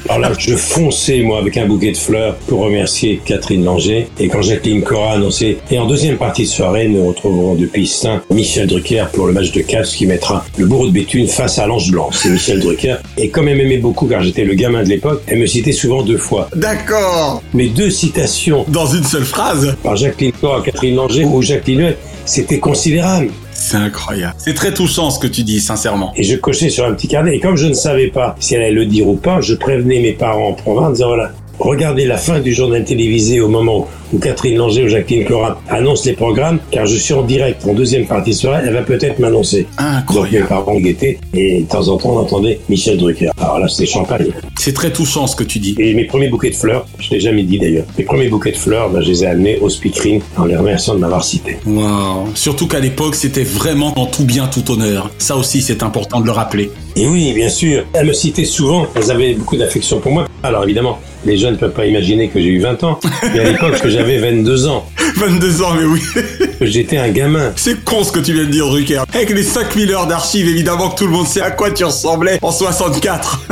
Alors 0.09 0.19
là, 0.21 0.33
je 0.39 0.55
fonçais, 0.55 1.23
moi, 1.23 1.39
avec 1.39 1.57
un 1.57 1.67
bouquet 1.67 1.93
de 1.93 1.97
fleurs 1.97 2.37
pour 2.47 2.61
remercier 2.61 3.21
Catherine 3.25 3.65
Langer. 3.65 4.09
Et 4.19 4.29
quand 4.29 4.43
Jacqueline 4.43 4.83
Cora 4.83 5.13
a 5.13 5.15
annoncé, 5.15 5.59
et 5.71 5.79
en 5.79 5.87
deuxième 5.87 6.17
partie 6.17 6.43
de 6.45 6.49
soirée, 6.49 6.89
nous 6.89 7.07
retrouverons 7.07 7.55
depuis 7.55 7.87
Saint 7.87 8.23
Michel 8.31 8.69
Drucker 8.69 9.07
pour 9.13 9.27
le 9.27 9.33
match 9.33 9.53
de 9.53 9.61
catch 9.61 9.93
qui 9.97 10.07
mettra 10.07 10.45
le 10.57 10.67
bourreau 10.67 10.87
de 10.87 10.93
Béthune 10.93 11.27
face 11.27 11.59
à 11.59 11.67
l'Ange 11.67 11.91
Blanc. 11.91 12.11
C'est 12.13 12.31
Michel 12.31 12.61
Drucker. 12.61 12.97
Et 13.17 13.29
comme 13.29 13.49
elle 13.49 13.57
m'aimait 13.57 13.79
beaucoup 13.79 14.07
car 14.07 14.23
j'étais 14.23 14.45
le 14.45 14.55
gamin 14.55 14.83
de 14.83 14.89
l'époque, 14.89 15.23
elle 15.27 15.39
me 15.39 15.47
citait 15.47 15.73
souvent 15.73 16.03
deux 16.03 16.19
fois. 16.19 16.49
D'accord 16.55 17.43
Mais 17.53 17.67
deux 17.69 17.91
citations. 17.91 18.65
Dans 18.69 18.87
une 18.87 19.05
seule 19.05 19.25
phrase 19.25 19.77
Par 19.83 19.97
Jacqueline 19.97 20.33
Cora, 20.33 20.63
Catherine 20.63 20.97
Langer 20.97 21.25
ou 21.25 21.43
Jacqueline 21.43 21.95
c'était 22.25 22.59
considérable. 22.59 23.31
C'est 23.53 23.77
incroyable. 23.77 24.35
C'est 24.39 24.55
très 24.55 24.75
touchant 24.75 25.11
ce 25.11 25.19
que 25.19 25.27
tu 25.27 25.43
dis, 25.43 25.61
sincèrement. 25.61 26.13
Et 26.17 26.23
je 26.23 26.37
cochais 26.37 26.71
sur 26.71 26.85
un 26.85 26.93
petit 26.93 27.09
carnet. 27.09 27.37
Et 27.37 27.41
comme 27.41 27.57
je 27.57 27.67
ne 27.67 27.75
savais 27.75 28.09
pas 28.09 28.37
si 28.41 28.55
elle 28.55 28.63
allait 28.63 28.73
le 28.73 28.87
dire 28.87 29.09
ou 29.09 29.15
pas, 29.15 29.41
je 29.41 29.55
prévenais 29.55 30.01
mes 30.01 30.13
parents 30.13 30.49
en 30.49 30.53
province 30.53 30.87
en 30.87 30.93
disant 30.93 31.09
voilà, 31.09 31.33
regardez 31.59 32.05
la 32.07 32.17
fin 32.17 32.41
du 32.41 32.53
journal 32.53 32.85
télévisé 32.85 33.41
au 33.41 33.49
moment 33.49 33.89
où 34.15 34.19
Catherine 34.19 34.57
Langer 34.57 34.85
ou 34.85 34.89
Jacqueline 34.89 35.25
Cora 35.25 35.61
annoncent 35.69 36.05
les 36.07 36.15
programmes, 36.15 36.59
car 36.71 36.87
je 36.87 36.97
suis 36.97 37.13
en 37.13 37.23
direct 37.23 37.67
en 37.67 37.75
deuxième 37.75 38.07
partie 38.07 38.31
de 38.31 38.37
soirée, 38.37 38.63
elle 38.67 38.73
va 38.73 38.83
peut-être 38.83 39.19
m'annoncer. 39.19 39.67
Donc 40.15 40.31
mes 40.31 40.41
parents 40.41 40.77
guettaient, 40.77 41.19
et 41.35 41.63
de 41.63 41.67
temps 41.67 41.89
en 41.89 41.97
temps 41.97 42.15
on 42.15 42.19
entendait 42.19 42.61
Michel 42.69 42.97
Drucker. 42.97 43.31
Alors 43.41 43.59
là, 43.59 43.69
c'était 43.69 43.91
champagne. 43.91 44.29
C'est 44.59 44.73
très 44.73 44.93
touchant 44.93 45.27
ce 45.27 45.37
que 45.37 45.45
tu 45.45 45.59
dis. 45.59 45.75
Et 45.79 45.95
mes 45.95 46.05
premiers 46.05 46.29
bouquets 46.29 46.51
de 46.51 46.55
fleurs, 46.55 46.87
je 46.99 47.11
l'ai 47.11 47.21
jamais 47.21 47.43
dit 47.43 47.59
d'ailleurs, 47.59 47.85
mes 47.99 48.05
premiers 48.05 48.29
bouquets 48.29 48.53
de 48.53 48.57
fleurs, 48.57 48.91
ben, 48.91 49.03
je 49.03 49.09
les 49.09 49.25
ai 49.25 49.27
amenés 49.27 49.59
au 49.61 49.69
speakerine 49.69 50.21
en 50.37 50.45
les 50.45 50.57
remerciant 50.57 50.95
de 50.95 51.01
m'avoir 51.01 51.25
cité. 51.25 51.59
Wow. 51.67 52.29
Surtout 52.35 52.69
qu'à 52.69 52.81
l'époque, 52.81 53.15
c'était 53.15 53.43
vraiment 53.43 53.93
en 53.99 54.07
tout 54.07 54.25
bien, 54.25 54.47
tout 54.47 54.71
honneur. 54.71 55.11
Ça 55.19 55.37
aussi, 55.37 55.61
c'est 55.61 55.83
important 55.83 56.21
de 56.21 56.27
le 56.27 56.33
rappeler. 56.33 56.71
Et 56.97 57.07
oui, 57.07 57.33
bien 57.35 57.49
sûr. 57.49 57.85
Elles 57.93 58.07
me 58.07 58.13
citaient 58.13 58.45
souvent. 58.45 58.87
Elles 58.95 59.11
avaient 59.11 59.35
beaucoup 59.35 59.57
d'affection 59.57 59.99
pour 59.99 60.13
moi. 60.13 60.29
Alors 60.43 60.63
évidemment, 60.65 60.99
les 61.25 61.39
jeunes 61.39 61.55
ne 61.55 61.59
peuvent 61.59 61.73
pas 61.73 61.87
imaginer 61.87 62.29
que 62.29 62.39
j'ai 62.39 62.49
eu 62.49 62.61
20 62.61 62.85
ans. 62.85 63.01
Mais 63.33 63.41
à 63.41 63.45
l'époque, 63.45 63.81
que 63.81 63.89
j'avais 63.89 64.04
22 64.05 64.67
ans. 64.67 64.87
22 65.17 65.63
ans, 65.63 65.75
mais 65.75 65.85
oui. 65.85 66.03
J'étais 66.61 66.99
un 66.99 67.11
gamin. 67.11 67.53
C'est 67.57 67.85
con 67.85 68.05
ce 68.05 68.13
que 68.13 68.21
tu 68.21 68.33
viens 68.33 68.45
de 68.45 68.51
dire, 68.51 68.67
Drucker. 68.67 69.03
Avec 69.13 69.31
les 69.31 69.43
5000 69.43 69.91
heures 69.93 70.07
d'archives, 70.07 70.49
évidemment 70.49 70.91
que 70.91 70.99
tout 70.99 71.07
le 71.07 71.13
monde 71.13 71.27
sait 71.27 71.41
à 71.41 71.51
quoi 71.51 71.71
tu 71.71 71.85
ressemblais 71.85 72.39
en 72.43 72.53
64. 72.53 73.47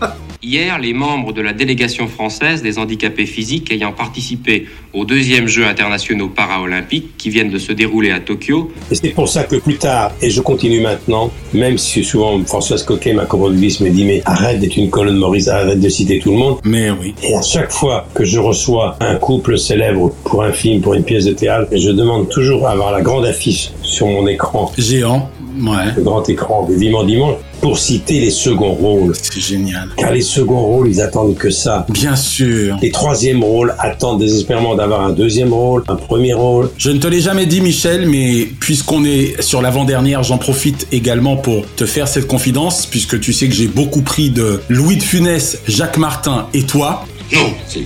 Hier, 0.42 0.78
les 0.78 0.94
membres 0.94 1.34
de 1.34 1.42
la 1.42 1.52
délégation 1.52 2.08
française 2.08 2.62
des 2.62 2.78
handicapés 2.78 3.26
physiques 3.26 3.70
ayant 3.70 3.92
participé 3.92 4.68
aux 4.94 5.04
deuxièmes 5.04 5.46
Jeux 5.46 5.66
internationaux 5.66 6.28
paralympiques 6.28 7.18
qui 7.18 7.28
viennent 7.28 7.50
de 7.50 7.58
se 7.58 7.72
dérouler 7.72 8.10
à 8.10 8.20
Tokyo 8.20 8.72
Et 8.90 8.94
c'est 8.94 9.10
pour 9.10 9.28
ça 9.28 9.44
que 9.44 9.56
plus 9.56 9.76
tard, 9.76 10.12
et 10.22 10.30
je 10.30 10.40
continue 10.40 10.80
maintenant, 10.80 11.30
même 11.52 11.76
si 11.76 12.02
souvent 12.02 12.42
Françoise 12.46 12.84
Coquet, 12.84 13.12
ma 13.12 13.26
commandiste, 13.26 13.80
me 13.80 13.90
dit 13.90 14.06
mais 14.06 14.22
arrête 14.24 14.60
d'être 14.60 14.78
une 14.78 14.88
colonne 14.88 15.18
Maurice, 15.18 15.48
arrête 15.48 15.78
de 15.78 15.88
citer 15.90 16.18
tout 16.20 16.30
le 16.30 16.38
monde. 16.38 16.58
Mais 16.64 16.90
oui. 16.90 17.14
Et 17.22 17.34
à 17.34 17.42
chaque 17.42 17.70
fois 17.70 18.06
que 18.14 18.24
je 18.24 18.38
reçois 18.38 18.96
un 19.00 19.16
couple 19.16 19.58
célèbre 19.58 20.10
pour 20.24 20.42
un 20.42 20.52
film, 20.52 20.80
pour 20.80 20.94
une 20.94 21.04
pièce 21.04 21.26
de 21.26 21.34
théâtre, 21.34 21.68
je 21.70 21.90
demande 21.90 22.30
toujours 22.30 22.66
à 22.66 22.70
avoir 22.70 22.92
la 22.92 23.02
grande 23.02 23.26
affiche 23.26 23.72
sur 23.82 24.06
mon 24.06 24.26
écran. 24.26 24.72
Géant. 24.78 25.28
Ouais. 25.60 25.92
Le 25.96 26.02
grand 26.02 26.28
écran 26.28 26.66
de 26.68 26.74
Vivant 26.74 27.04
Dimanche 27.04 27.36
pour 27.60 27.78
citer 27.78 28.20
les 28.20 28.30
seconds 28.30 28.72
rôles. 28.72 29.14
C'est 29.20 29.40
génial. 29.40 29.90
Car 29.96 30.12
les 30.12 30.22
seconds 30.22 30.60
rôles, 30.60 30.88
ils 30.88 31.00
attendent 31.00 31.36
que 31.36 31.50
ça. 31.50 31.86
Bien 31.90 32.16
sûr. 32.16 32.76
Les 32.80 32.90
troisièmes 32.90 33.44
rôles 33.44 33.74
attendent 33.78 34.18
désespérément 34.18 34.74
d'avoir 34.74 35.02
un 35.02 35.10
deuxième 35.10 35.52
rôle, 35.52 35.84
un 35.88 35.96
premier 35.96 36.32
rôle. 36.32 36.70
Je 36.78 36.90
ne 36.90 36.98
te 36.98 37.06
l'ai 37.06 37.20
jamais 37.20 37.46
dit, 37.46 37.60
Michel, 37.60 38.08
mais 38.08 38.48
puisqu'on 38.60 39.04
est 39.04 39.40
sur 39.42 39.60
l'avant-dernière, 39.60 40.22
j'en 40.22 40.38
profite 40.38 40.86
également 40.90 41.36
pour 41.36 41.64
te 41.76 41.84
faire 41.84 42.08
cette 42.08 42.26
confidence, 42.26 42.86
puisque 42.86 43.20
tu 43.20 43.32
sais 43.32 43.48
que 43.48 43.54
j'ai 43.54 43.68
beaucoup 43.68 44.02
pris 44.02 44.30
de 44.30 44.60
Louis 44.68 44.96
de 44.96 45.02
Funès, 45.02 45.58
Jacques 45.66 45.98
Martin 45.98 46.46
et 46.54 46.62
toi. 46.62 47.04
Non, 47.32 47.50
c'est... 47.68 47.84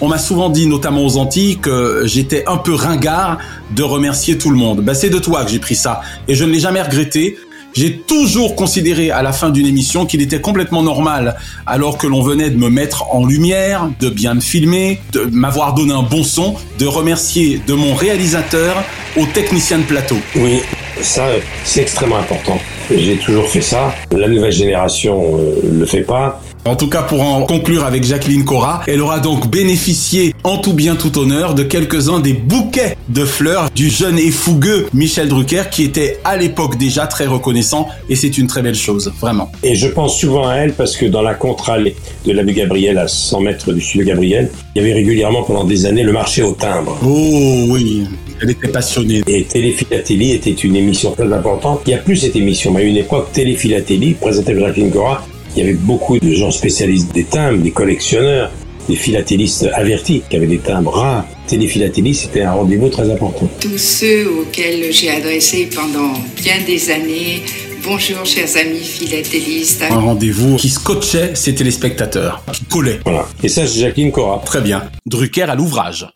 On 0.00 0.06
m'a 0.06 0.18
souvent 0.18 0.48
dit, 0.48 0.66
notamment 0.66 1.04
aux 1.04 1.16
Antilles, 1.16 1.58
que 1.58 2.02
j'étais 2.04 2.44
un 2.46 2.56
peu 2.56 2.72
ringard 2.72 3.38
de 3.74 3.82
remercier 3.82 4.38
tout 4.38 4.50
le 4.50 4.56
monde. 4.56 4.80
Ben, 4.80 4.94
c'est 4.94 5.10
de 5.10 5.18
toi 5.18 5.44
que 5.44 5.50
j'ai 5.50 5.58
pris 5.58 5.74
ça. 5.74 6.02
Et 6.28 6.36
je 6.36 6.44
ne 6.44 6.52
l'ai 6.52 6.60
jamais 6.60 6.80
regretté. 6.80 7.36
J'ai 7.74 7.98
toujours 7.98 8.54
considéré 8.54 9.10
à 9.10 9.22
la 9.22 9.32
fin 9.32 9.50
d'une 9.50 9.66
émission 9.66 10.06
qu'il 10.06 10.22
était 10.22 10.40
complètement 10.40 10.82
normal, 10.82 11.36
alors 11.66 11.98
que 11.98 12.06
l'on 12.06 12.22
venait 12.22 12.50
de 12.50 12.56
me 12.56 12.70
mettre 12.70 13.14
en 13.14 13.26
lumière, 13.26 13.90
de 14.00 14.08
bien 14.08 14.34
me 14.34 14.40
filmer, 14.40 15.00
de 15.12 15.20
m'avoir 15.32 15.74
donné 15.74 15.92
un 15.92 16.02
bon 16.02 16.22
son, 16.22 16.54
de 16.78 16.86
remercier 16.86 17.60
de 17.66 17.74
mon 17.74 17.94
réalisateur 17.94 18.76
au 19.16 19.26
technicien 19.26 19.78
de 19.78 19.84
plateau. 19.84 20.16
Oui, 20.36 20.60
ça, 21.02 21.26
c'est 21.64 21.82
extrêmement 21.82 22.18
important. 22.18 22.58
J'ai 22.90 23.16
toujours 23.16 23.48
fait 23.48 23.60
ça. 23.60 23.92
La 24.12 24.28
nouvelle 24.28 24.52
génération 24.52 25.38
euh, 25.38 25.60
le 25.78 25.86
fait 25.86 26.02
pas. 26.02 26.40
En 26.68 26.76
tout 26.76 26.90
cas, 26.90 27.00
pour 27.00 27.22
en 27.22 27.44
conclure 27.44 27.86
avec 27.86 28.04
Jacqueline 28.04 28.44
Cora, 28.44 28.82
elle 28.86 29.00
aura 29.00 29.20
donc 29.20 29.50
bénéficié 29.50 30.34
en 30.44 30.58
tout 30.58 30.74
bien 30.74 30.96
tout 30.96 31.16
honneur 31.18 31.54
de 31.54 31.62
quelques-uns 31.62 32.20
des 32.20 32.34
bouquets 32.34 32.98
de 33.08 33.24
fleurs 33.24 33.70
du 33.74 33.88
jeune 33.88 34.18
et 34.18 34.30
fougueux 34.30 34.86
Michel 34.92 35.28
Drucker 35.28 35.62
qui 35.70 35.82
était 35.82 36.18
à 36.24 36.36
l'époque 36.36 36.76
déjà 36.76 37.06
très 37.06 37.24
reconnaissant 37.24 37.88
et 38.10 38.16
c'est 38.16 38.36
une 38.36 38.48
très 38.48 38.60
belle 38.60 38.74
chose, 38.74 39.10
vraiment. 39.18 39.50
Et 39.62 39.76
je 39.76 39.88
pense 39.88 40.20
souvent 40.20 40.46
à 40.46 40.56
elle 40.56 40.74
parce 40.74 40.94
que 40.98 41.06
dans 41.06 41.22
la 41.22 41.32
contre-allée 41.32 41.96
de 42.26 42.32
l'abbé 42.32 42.52
Gabriel 42.52 42.98
à 42.98 43.08
100 43.08 43.40
mètres 43.40 43.72
du 43.72 43.80
studio 43.80 44.04
Gabriel, 44.04 44.50
il 44.76 44.82
y 44.82 44.84
avait 44.84 44.92
régulièrement 44.92 45.44
pendant 45.44 45.64
des 45.64 45.86
années 45.86 46.02
le 46.02 46.12
marché 46.12 46.42
au 46.42 46.52
timbre. 46.52 46.98
Oh 47.02 47.64
oui, 47.70 48.04
elle 48.42 48.50
était 48.50 48.68
passionnée. 48.68 49.22
Et 49.26 49.44
Téléphilatélie 49.44 50.32
était 50.32 50.50
une 50.50 50.76
émission 50.76 51.12
très 51.12 51.32
importante. 51.32 51.80
Il 51.86 51.88
n'y 51.88 51.94
a 51.94 52.02
plus 52.02 52.16
cette 52.16 52.36
émission, 52.36 52.72
mais 52.72 52.82
à 52.82 52.84
une 52.84 52.98
époque, 52.98 53.32
Téléphilatélie, 53.32 54.12
présentée 54.12 54.52
par 54.52 54.66
Jacqueline 54.66 54.90
Cora, 54.90 55.24
il 55.56 55.60
y 55.60 55.62
avait 55.62 55.74
beaucoup 55.74 56.18
de 56.18 56.32
gens 56.32 56.50
spécialistes 56.50 57.12
des 57.14 57.24
timbres, 57.24 57.62
des 57.62 57.70
collectionneurs, 57.70 58.50
des 58.88 58.96
philatélistes 58.96 59.68
avertis 59.74 60.22
qui 60.28 60.36
avaient 60.36 60.46
des 60.46 60.58
timbres 60.58 60.92
rares. 60.92 61.24
Téléphilatélie, 61.46 62.14
c'était 62.14 62.42
un 62.42 62.52
rendez-vous 62.52 62.88
très 62.88 63.10
important. 63.10 63.48
Tous 63.60 63.78
ceux 63.78 64.28
auxquels 64.28 64.92
j'ai 64.92 65.10
adressé 65.10 65.68
pendant 65.74 66.12
bien 66.36 66.56
des 66.66 66.90
années, 66.90 67.42
bonjour 67.84 68.24
chers 68.24 68.56
amis 68.56 68.80
philatélistes. 68.80 69.82
Un 69.90 70.00
rendez-vous 70.00 70.56
qui 70.56 70.68
scotchait 70.68 71.34
ses 71.34 71.54
téléspectateurs, 71.54 72.42
qui 72.52 72.64
collait. 72.64 73.00
Voilà. 73.04 73.26
Et 73.42 73.48
ça, 73.48 73.66
c'est 73.66 73.80
Jacqueline 73.80 74.12
Cora. 74.12 74.42
Très 74.44 74.60
bien. 74.60 74.84
Drucker 75.06 75.42
à 75.42 75.54
l'ouvrage. 75.54 76.08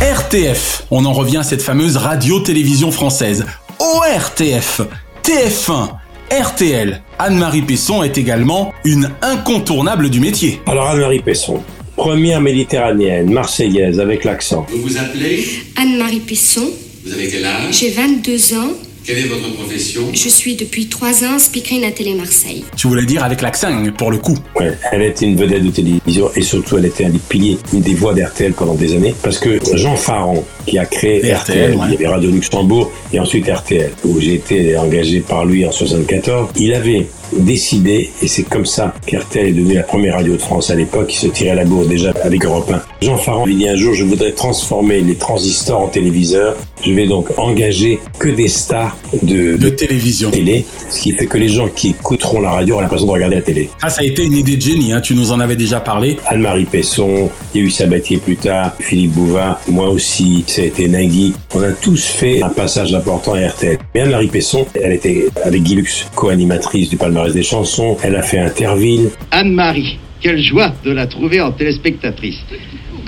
RTF, 0.00 0.84
on 0.90 1.04
en 1.04 1.12
revient 1.12 1.38
à 1.38 1.42
cette 1.42 1.62
fameuse 1.62 1.96
radio-télévision 1.96 2.90
française. 2.90 3.44
ORTF, 3.78 4.82
TF1, 5.24 5.88
RTL. 6.30 7.02
Anne-Marie 7.18 7.62
Pesson 7.62 8.02
est 8.02 8.18
également 8.18 8.74
une 8.84 9.10
incontournable 9.22 10.10
du 10.10 10.20
métier. 10.20 10.60
Alors 10.66 10.88
Anne-Marie 10.88 11.20
Pesson, 11.22 11.62
première 11.96 12.40
méditerranéenne, 12.40 13.32
marseillaise, 13.32 14.00
avec 14.00 14.24
l'accent. 14.24 14.66
Vous 14.70 14.82
vous 14.82 14.96
appelez 14.98 15.44
Anne-Marie 15.76 16.20
Pesson, 16.20 16.68
Vous 17.04 17.12
avez 17.12 17.28
quel 17.28 17.44
âge 17.44 17.78
j'ai 17.78 17.90
22 17.90 18.54
ans, 18.54 18.72
Quelle 19.06 19.18
est 19.18 19.28
votre 19.28 19.52
profession 19.54 20.02
je 20.12 20.28
suis 20.28 20.56
depuis 20.56 20.88
3 20.88 21.24
ans 21.24 21.38
speakerine 21.38 21.84
à 21.84 21.92
Télé 21.92 22.14
Marseille. 22.14 22.64
Tu 22.76 22.88
voulais 22.88 23.04
dire 23.04 23.22
avec 23.22 23.40
l'accent, 23.40 23.68
pour 23.96 24.10
le 24.10 24.18
coup. 24.18 24.36
Ouais, 24.58 24.72
elle 24.90 25.02
était 25.02 25.26
une 25.26 25.36
vedette 25.36 25.62
de 25.62 25.70
télévision 25.70 26.28
et 26.34 26.42
surtout 26.42 26.78
elle 26.78 26.86
était 26.86 27.04
un 27.04 27.10
des 27.10 27.20
piliers, 27.20 27.58
une 27.72 27.82
des 27.82 27.94
voix 27.94 28.14
d'RTL 28.14 28.52
pendant 28.52 28.74
des 28.74 28.96
années. 28.96 29.14
Parce 29.22 29.38
que 29.38 29.60
Jean 29.76 29.94
Farron, 29.94 30.44
qui 30.66 30.78
a 30.78 30.86
créé 30.86 31.18
RTL, 31.18 31.36
RTL, 31.36 31.74
ouais. 31.76 31.84
il 31.86 31.92
y 31.92 31.96
avait 31.96 32.08
Radio 32.08 32.30
Luxembourg 32.30 32.90
et 33.12 33.20
ensuite 33.20 33.48
RTL, 33.48 33.92
où 34.04 34.18
j'ai 34.20 34.34
été 34.34 34.76
engagé 34.76 35.20
par 35.20 35.44
lui 35.44 35.64
en 35.64 35.70
74, 35.70 36.48
il 36.56 36.74
avait 36.74 37.06
décidé, 37.32 38.10
et 38.22 38.28
c'est 38.28 38.42
comme 38.42 38.66
ça 38.66 38.94
qu'RTL 39.06 39.48
est 39.48 39.52
devenu 39.52 39.74
la 39.74 39.82
première 39.82 40.14
radio 40.14 40.34
de 40.34 40.40
France 40.40 40.70
à 40.70 40.74
l'époque, 40.74 41.08
qui 41.08 41.16
se 41.18 41.26
tirait 41.26 41.50
à 41.50 41.54
la 41.54 41.64
bourse 41.64 41.88
déjà 41.88 42.12
avec 42.22 42.44
Europe 42.44 42.70
1. 42.70 42.82
Jean 43.02 43.16
Farron 43.18 43.46
lui 43.46 43.56
dit 43.56 43.68
un 43.68 43.76
jour, 43.76 43.94
je 43.94 44.04
voudrais 44.04 44.32
transformer 44.32 45.00
les 45.00 45.14
transistors 45.16 45.80
en 45.80 45.88
téléviseurs, 45.88 46.56
je 46.84 46.92
vais 46.92 47.06
donc 47.06 47.28
engager 47.38 47.98
que 48.18 48.28
des 48.28 48.48
stars 48.48 48.96
de, 49.22 49.56
De 49.56 49.68
télévision. 49.68 50.30
télé, 50.30 50.64
ce 50.88 51.02
qui 51.02 51.12
fait 51.12 51.26
que 51.26 51.38
les 51.38 51.48
gens 51.48 51.68
qui 51.68 51.90
écouteront 51.90 52.40
la 52.40 52.50
radio 52.50 52.74
auront 52.74 52.82
l'impression 52.82 53.06
de 53.06 53.12
regarder 53.12 53.36
la 53.36 53.42
télé. 53.42 53.68
Ah, 53.82 53.90
ça 53.90 54.02
a 54.02 54.04
été 54.04 54.24
une 54.24 54.34
idée 54.34 54.56
de 54.56 54.62
génie, 54.62 54.92
hein, 54.92 55.00
tu 55.00 55.14
nous 55.14 55.32
en 55.32 55.40
avais 55.40 55.56
déjà 55.56 55.80
parlé. 55.80 56.16
Anne-Marie 56.26 56.64
Pesson, 56.64 57.30
il 57.54 57.60
y 57.60 57.64
a 57.64 57.66
eu 57.66 57.70
Sabatier 57.70 58.18
plus 58.18 58.36
tard, 58.36 58.72
Philippe 58.78 59.12
Bouvard, 59.12 59.60
moi 59.68 59.88
aussi, 59.88 60.44
ça 60.46 60.62
a 60.62 60.64
été 60.66 60.88
Nagui. 60.88 61.34
On 61.54 61.62
a 61.62 61.72
tous 61.72 62.04
fait 62.06 62.42
un 62.42 62.48
passage 62.48 62.94
important 62.94 63.34
à 63.34 63.46
RTL. 63.46 63.78
Mais 63.94 64.02
Anne-Marie 64.02 64.28
Pesson, 64.28 64.66
elle 64.74 64.92
était 64.92 65.26
avec 65.44 65.62
Guy 65.62 65.74
Lux, 65.76 66.06
co-animatrice 66.14 66.88
du 66.88 66.96
palmarès 67.16 67.32
des 67.32 67.42
chansons. 67.42 67.96
Elle 68.02 68.16
a 68.16 68.22
fait 68.22 68.38
Interville. 68.38 69.10
Anne-Marie, 69.30 69.98
quelle 70.20 70.42
joie 70.42 70.72
de 70.84 70.90
la 70.90 71.06
trouver 71.06 71.40
en 71.40 71.50
téléspectatrice. 71.50 72.38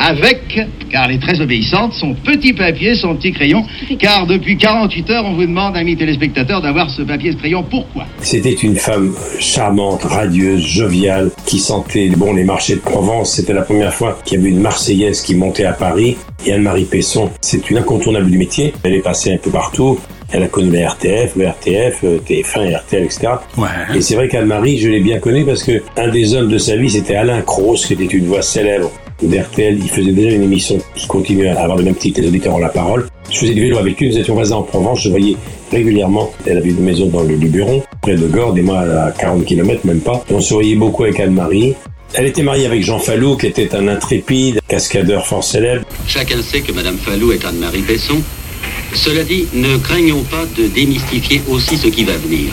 Avec, 0.00 0.60
car 0.90 1.06
elle 1.06 1.16
est 1.16 1.18
très 1.18 1.40
obéissante, 1.40 1.92
son 1.92 2.14
petit 2.14 2.52
papier, 2.52 2.94
son 2.94 3.16
petit 3.16 3.32
crayon, 3.32 3.64
car 3.98 4.28
depuis 4.28 4.56
48 4.56 5.10
heures, 5.10 5.24
on 5.26 5.34
vous 5.34 5.44
demande, 5.44 5.76
amis 5.76 5.96
téléspectateurs, 5.96 6.62
d'avoir 6.62 6.88
ce 6.88 7.02
papier, 7.02 7.32
ce 7.32 7.36
crayon. 7.36 7.64
Pourquoi? 7.68 8.04
C'était 8.20 8.52
une 8.52 8.76
femme 8.76 9.12
charmante, 9.40 10.04
radieuse, 10.04 10.64
joviale, 10.64 11.32
qui 11.46 11.58
sentait 11.58 12.08
bon 12.10 12.32
les 12.32 12.44
marchés 12.44 12.76
de 12.76 12.80
Provence. 12.80 13.34
C'était 13.34 13.54
la 13.54 13.62
première 13.62 13.92
fois 13.92 14.18
qu'il 14.24 14.38
y 14.38 14.40
avait 14.40 14.50
une 14.50 14.60
Marseillaise 14.60 15.20
qui 15.20 15.34
montait 15.34 15.64
à 15.64 15.72
Paris. 15.72 16.16
Et 16.46 16.52
Anne-Marie 16.52 16.84
Pesson, 16.84 17.30
c'est 17.40 17.68
une 17.68 17.78
incontournable 17.78 18.30
du 18.30 18.38
métier. 18.38 18.72
Elle 18.84 18.94
est 18.94 19.02
passée 19.02 19.34
un 19.34 19.38
peu 19.38 19.50
partout. 19.50 19.98
Elle 20.30 20.42
a 20.42 20.48
connu 20.48 20.70
la 20.70 20.90
RTF, 20.90 21.36
le 21.36 21.46
RTF, 21.46 22.04
euh, 22.04 22.18
TF1, 22.26 22.76
RTL, 22.76 23.04
etc. 23.04 23.28
Ouais. 23.56 23.68
Et 23.96 24.02
c'est 24.02 24.14
vrai 24.14 24.28
qu'Anne-Marie, 24.28 24.78
je 24.78 24.88
l'ai 24.88 25.00
bien 25.00 25.18
connue 25.18 25.44
parce 25.44 25.62
que 25.62 25.82
un 25.96 26.08
des 26.08 26.34
hommes 26.34 26.50
de 26.50 26.58
sa 26.58 26.76
vie, 26.76 26.90
c'était 26.90 27.16
Alain 27.16 27.40
Cross, 27.40 27.86
qui 27.86 27.94
était 27.94 28.04
une 28.04 28.26
voix 28.26 28.42
célèbre 28.42 28.90
d'RTL. 29.22 29.78
Il 29.78 29.88
faisait 29.88 30.12
déjà 30.12 30.36
une 30.36 30.42
émission 30.42 30.78
qui 30.94 31.06
continuait 31.06 31.48
à 31.48 31.62
avoir 31.62 31.78
le 31.78 31.84
même 31.84 31.94
titre, 31.94 32.20
les 32.20 32.28
auditeurs 32.28 32.54
ont 32.54 32.58
la 32.58 32.68
parole. 32.68 33.08
Je 33.30 33.38
faisais 33.38 33.54
du 33.54 33.62
vélo 33.62 33.78
avec 33.78 33.98
lui, 33.98 34.08
nous 34.10 34.18
étions 34.18 34.34
voisins 34.34 34.56
en 34.56 34.62
Provence, 34.62 35.02
je 35.02 35.08
voyais 35.08 35.36
régulièrement. 35.70 36.30
Elle 36.46 36.58
avait 36.58 36.70
une 36.70 36.80
maison 36.80 37.06
dans 37.06 37.22
le 37.22 37.34
Luberon, 37.34 37.82
près 38.02 38.14
de 38.14 38.26
Gordes, 38.26 38.58
et 38.58 38.62
moi 38.62 38.80
à 38.80 39.10
40 39.12 39.44
km, 39.44 39.86
même 39.86 40.00
pas. 40.00 40.24
Et 40.30 40.34
on 40.34 40.40
se 40.40 40.52
voyait 40.52 40.76
beaucoup 40.76 41.04
avec 41.04 41.20
Anne-Marie. 41.20 41.74
Elle 42.14 42.26
était 42.26 42.42
mariée 42.42 42.66
avec 42.66 42.82
Jean 42.82 42.98
Fallou, 42.98 43.36
qui 43.36 43.46
était 43.46 43.74
un 43.74 43.86
intrépide 43.88 44.60
cascadeur 44.66 45.26
fort 45.26 45.44
célèbre. 45.44 45.84
Chacun 46.06 46.40
sait 46.42 46.62
que 46.62 46.72
Madame 46.72 46.96
Fallou 46.96 47.32
est 47.32 47.44
Anne-Marie 47.44 47.82
Besson. 47.82 48.22
Cela 48.94 49.22
dit, 49.24 49.46
ne 49.52 49.76
craignons 49.76 50.22
pas 50.24 50.44
de 50.56 50.66
démystifier 50.66 51.42
aussi 51.48 51.76
ce 51.76 51.88
qui 51.88 52.04
va 52.04 52.16
venir. 52.16 52.52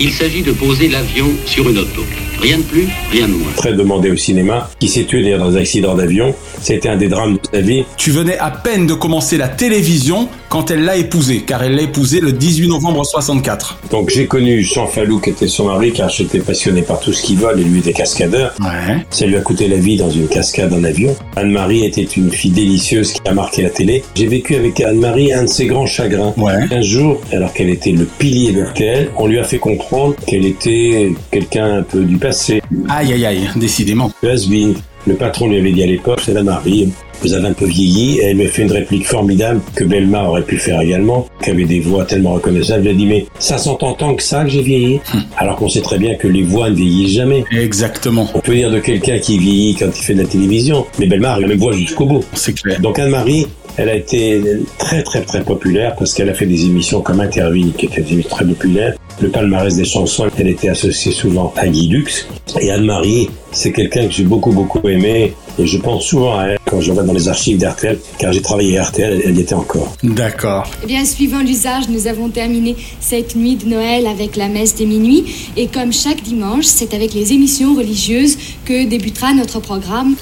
Il 0.00 0.12
s'agit 0.12 0.42
de 0.42 0.52
poser 0.52 0.88
l'avion 0.88 1.30
sur 1.46 1.68
une 1.68 1.78
auto. 1.78 2.04
Rien 2.40 2.58
de 2.58 2.62
plus, 2.62 2.88
rien 3.12 3.28
de 3.28 3.32
moins. 3.32 3.52
Très 3.56 3.74
demandé 3.74 4.10
au 4.10 4.16
cinéma, 4.16 4.68
qui 4.80 4.88
s'est 4.88 5.04
tué 5.04 5.22
d'ailleurs 5.22 5.38
dans 5.38 5.56
un 5.56 5.60
accident 5.60 5.94
d'avion. 5.94 6.34
C'était 6.60 6.88
un 6.88 6.96
des 6.96 7.08
drames 7.08 7.34
de 7.34 7.40
sa 7.52 7.60
vie. 7.60 7.84
Tu 7.96 8.10
venais 8.10 8.36
à 8.38 8.50
peine 8.50 8.86
de 8.86 8.94
commencer 8.94 9.36
la 9.36 9.48
télévision 9.48 10.28
quand 10.54 10.70
elle 10.70 10.84
l'a 10.84 10.96
épousé, 10.96 11.40
car 11.40 11.64
elle 11.64 11.74
l'a 11.74 11.82
épousé 11.82 12.20
le 12.20 12.30
18 12.30 12.68
novembre 12.68 13.04
64. 13.04 13.80
Donc 13.90 14.08
j'ai 14.08 14.28
connu 14.28 14.62
Jean 14.62 14.86
Fallou 14.86 15.18
qui 15.18 15.30
était 15.30 15.48
son 15.48 15.64
mari 15.64 15.92
car 15.92 16.08
j'étais 16.08 16.38
passionné 16.38 16.82
par 16.82 17.00
tout 17.00 17.12
ce 17.12 17.24
qui 17.24 17.34
vole 17.34 17.58
et 17.58 17.64
lui 17.64 17.80
était 17.80 17.92
cascadeur. 17.92 18.54
Ouais. 18.60 19.04
Ça 19.10 19.26
lui 19.26 19.34
a 19.34 19.40
coûté 19.40 19.66
la 19.66 19.78
vie 19.78 19.96
dans 19.96 20.10
une 20.10 20.28
cascade 20.28 20.72
en 20.72 20.84
avion. 20.84 21.16
Anne-Marie 21.34 21.84
était 21.84 22.04
une 22.04 22.30
fille 22.30 22.52
délicieuse 22.52 23.14
qui 23.14 23.20
a 23.28 23.34
marqué 23.34 23.62
la 23.62 23.70
télé. 23.70 24.04
J'ai 24.14 24.28
vécu 24.28 24.54
avec 24.54 24.80
Anne-Marie 24.80 25.32
un 25.32 25.42
de 25.42 25.48
ses 25.48 25.66
grands 25.66 25.86
chagrins. 25.86 26.32
Ouais. 26.36 26.52
Un 26.70 26.82
jour, 26.82 27.20
alors 27.32 27.52
qu'elle 27.52 27.70
était 27.70 27.90
le 27.90 28.04
pilier 28.04 28.52
de 28.52 28.62
RTL, 28.62 29.10
on 29.16 29.26
lui 29.26 29.40
a 29.40 29.42
fait 29.42 29.58
comprendre 29.58 30.14
qu'elle 30.24 30.46
était 30.46 31.12
quelqu'un 31.32 31.78
un 31.78 31.82
peu 31.82 32.04
du 32.04 32.16
passé. 32.16 32.62
Aïe 32.88 33.12
aïe 33.12 33.26
aïe, 33.26 33.50
décidément. 33.56 34.12
Le 35.06 35.14
patron 35.14 35.48
lui 35.48 35.58
avait 35.58 35.72
dit 35.72 35.82
à 35.82 35.86
l'époque, 35.86 36.20
c'est 36.24 36.34
Anne-Marie, 36.34 36.90
vous 37.24 37.32
avez 37.32 37.48
un 37.48 37.52
peu 37.54 37.66
vieilli, 37.66 38.18
et 38.18 38.24
elle 38.24 38.36
me 38.36 38.46
fait 38.46 38.62
une 38.62 38.72
réplique 38.72 39.06
formidable 39.06 39.60
que 39.74 39.84
Belma 39.84 40.24
aurait 40.28 40.42
pu 40.42 40.58
faire 40.58 40.80
également, 40.80 41.26
qui 41.42 41.50
avait 41.50 41.64
des 41.64 41.80
voix 41.80 42.04
tellement 42.04 42.34
reconnaissables. 42.34 42.86
Elle 42.86 42.96
dit, 42.96 43.06
mais 43.06 43.26
ça 43.38 43.58
s'entend 43.58 43.94
tant 43.94 44.14
que 44.14 44.22
ça 44.22 44.44
que 44.44 44.50
j'ai 44.50 44.62
vieilli. 44.62 45.00
Alors 45.38 45.56
qu'on 45.56 45.68
sait 45.68 45.80
très 45.80 45.98
bien 45.98 46.14
que 46.16 46.28
les 46.28 46.42
voix 46.42 46.70
ne 46.70 46.74
vieillissent 46.74 47.14
jamais. 47.14 47.44
Exactement. 47.50 48.28
On 48.34 48.40
peut 48.40 48.54
dire 48.54 48.70
de 48.70 48.78
quelqu'un 48.78 49.18
qui 49.18 49.38
vieillit 49.38 49.74
quand 49.74 49.86
il 49.86 50.02
fait 50.02 50.14
de 50.14 50.22
la 50.22 50.28
télévision, 50.28 50.84
mais 50.98 51.06
Belma 51.06 51.32
a 51.32 51.40
la 51.40 51.46
même 51.46 51.58
voix 51.58 51.72
jusqu'au 51.72 52.06
bout. 52.06 52.24
C'est 52.34 52.52
clair. 52.52 52.80
Donc 52.80 52.98
Anne-Marie, 52.98 53.46
elle 53.76 53.88
a 53.88 53.96
été 53.96 54.40
très 54.78 55.02
très 55.02 55.22
très 55.22 55.42
populaire 55.42 55.96
parce 55.96 56.14
qu'elle 56.14 56.28
a 56.28 56.34
fait 56.34 56.46
des 56.46 56.66
émissions 56.66 57.00
comme 57.00 57.20
Interville 57.20 57.72
qui 57.76 57.86
étaient 57.86 58.02
des 58.02 58.12
émissions 58.12 58.36
très 58.36 58.44
populaires. 58.44 58.94
Le 59.20 59.28
palmarès 59.30 59.74
des 59.76 59.84
chansons, 59.84 60.26
elle 60.36 60.48
était 60.48 60.68
associée 60.68 61.12
souvent 61.12 61.52
à 61.56 61.68
Guy 61.68 61.88
Lux. 61.88 62.26
Et 62.60 62.70
Anne-Marie, 62.70 63.30
c'est 63.52 63.72
quelqu'un 63.72 64.06
que 64.06 64.12
j'ai 64.12 64.24
beaucoup 64.24 64.52
beaucoup 64.52 64.86
aimé 64.88 65.34
et 65.58 65.66
je 65.66 65.78
pense 65.78 66.04
souvent 66.04 66.36
à 66.36 66.46
elle 66.46 66.58
quand 66.68 66.80
je 66.80 66.90
regarde 66.90 67.06
dans 67.06 67.12
les 67.12 67.28
archives 67.28 67.58
d'RTL 67.58 67.98
car 68.18 68.32
j'ai 68.32 68.42
travaillé 68.42 68.78
à 68.78 68.84
RTL, 68.84 69.22
elle 69.24 69.36
y 69.36 69.40
était 69.40 69.54
encore. 69.54 69.94
D'accord. 70.02 70.68
Eh 70.82 70.86
bien, 70.86 71.04
suivant 71.04 71.40
l'usage, 71.40 71.88
nous 71.88 72.08
avons 72.08 72.28
terminé 72.28 72.74
cette 73.00 73.36
nuit 73.36 73.56
de 73.56 73.66
Noël 73.66 74.06
avec 74.06 74.36
la 74.36 74.48
messe 74.48 74.74
des 74.74 74.86
minuit. 74.86 75.24
Et 75.56 75.68
comme 75.68 75.92
chaque 75.92 76.22
dimanche, 76.22 76.64
c'est 76.64 76.92
avec 76.94 77.14
les 77.14 77.32
émissions 77.32 77.74
religieuses 77.74 78.36
que 78.64 78.86
débutera 78.88 79.32
notre 79.32 79.60
programme. 79.60 80.16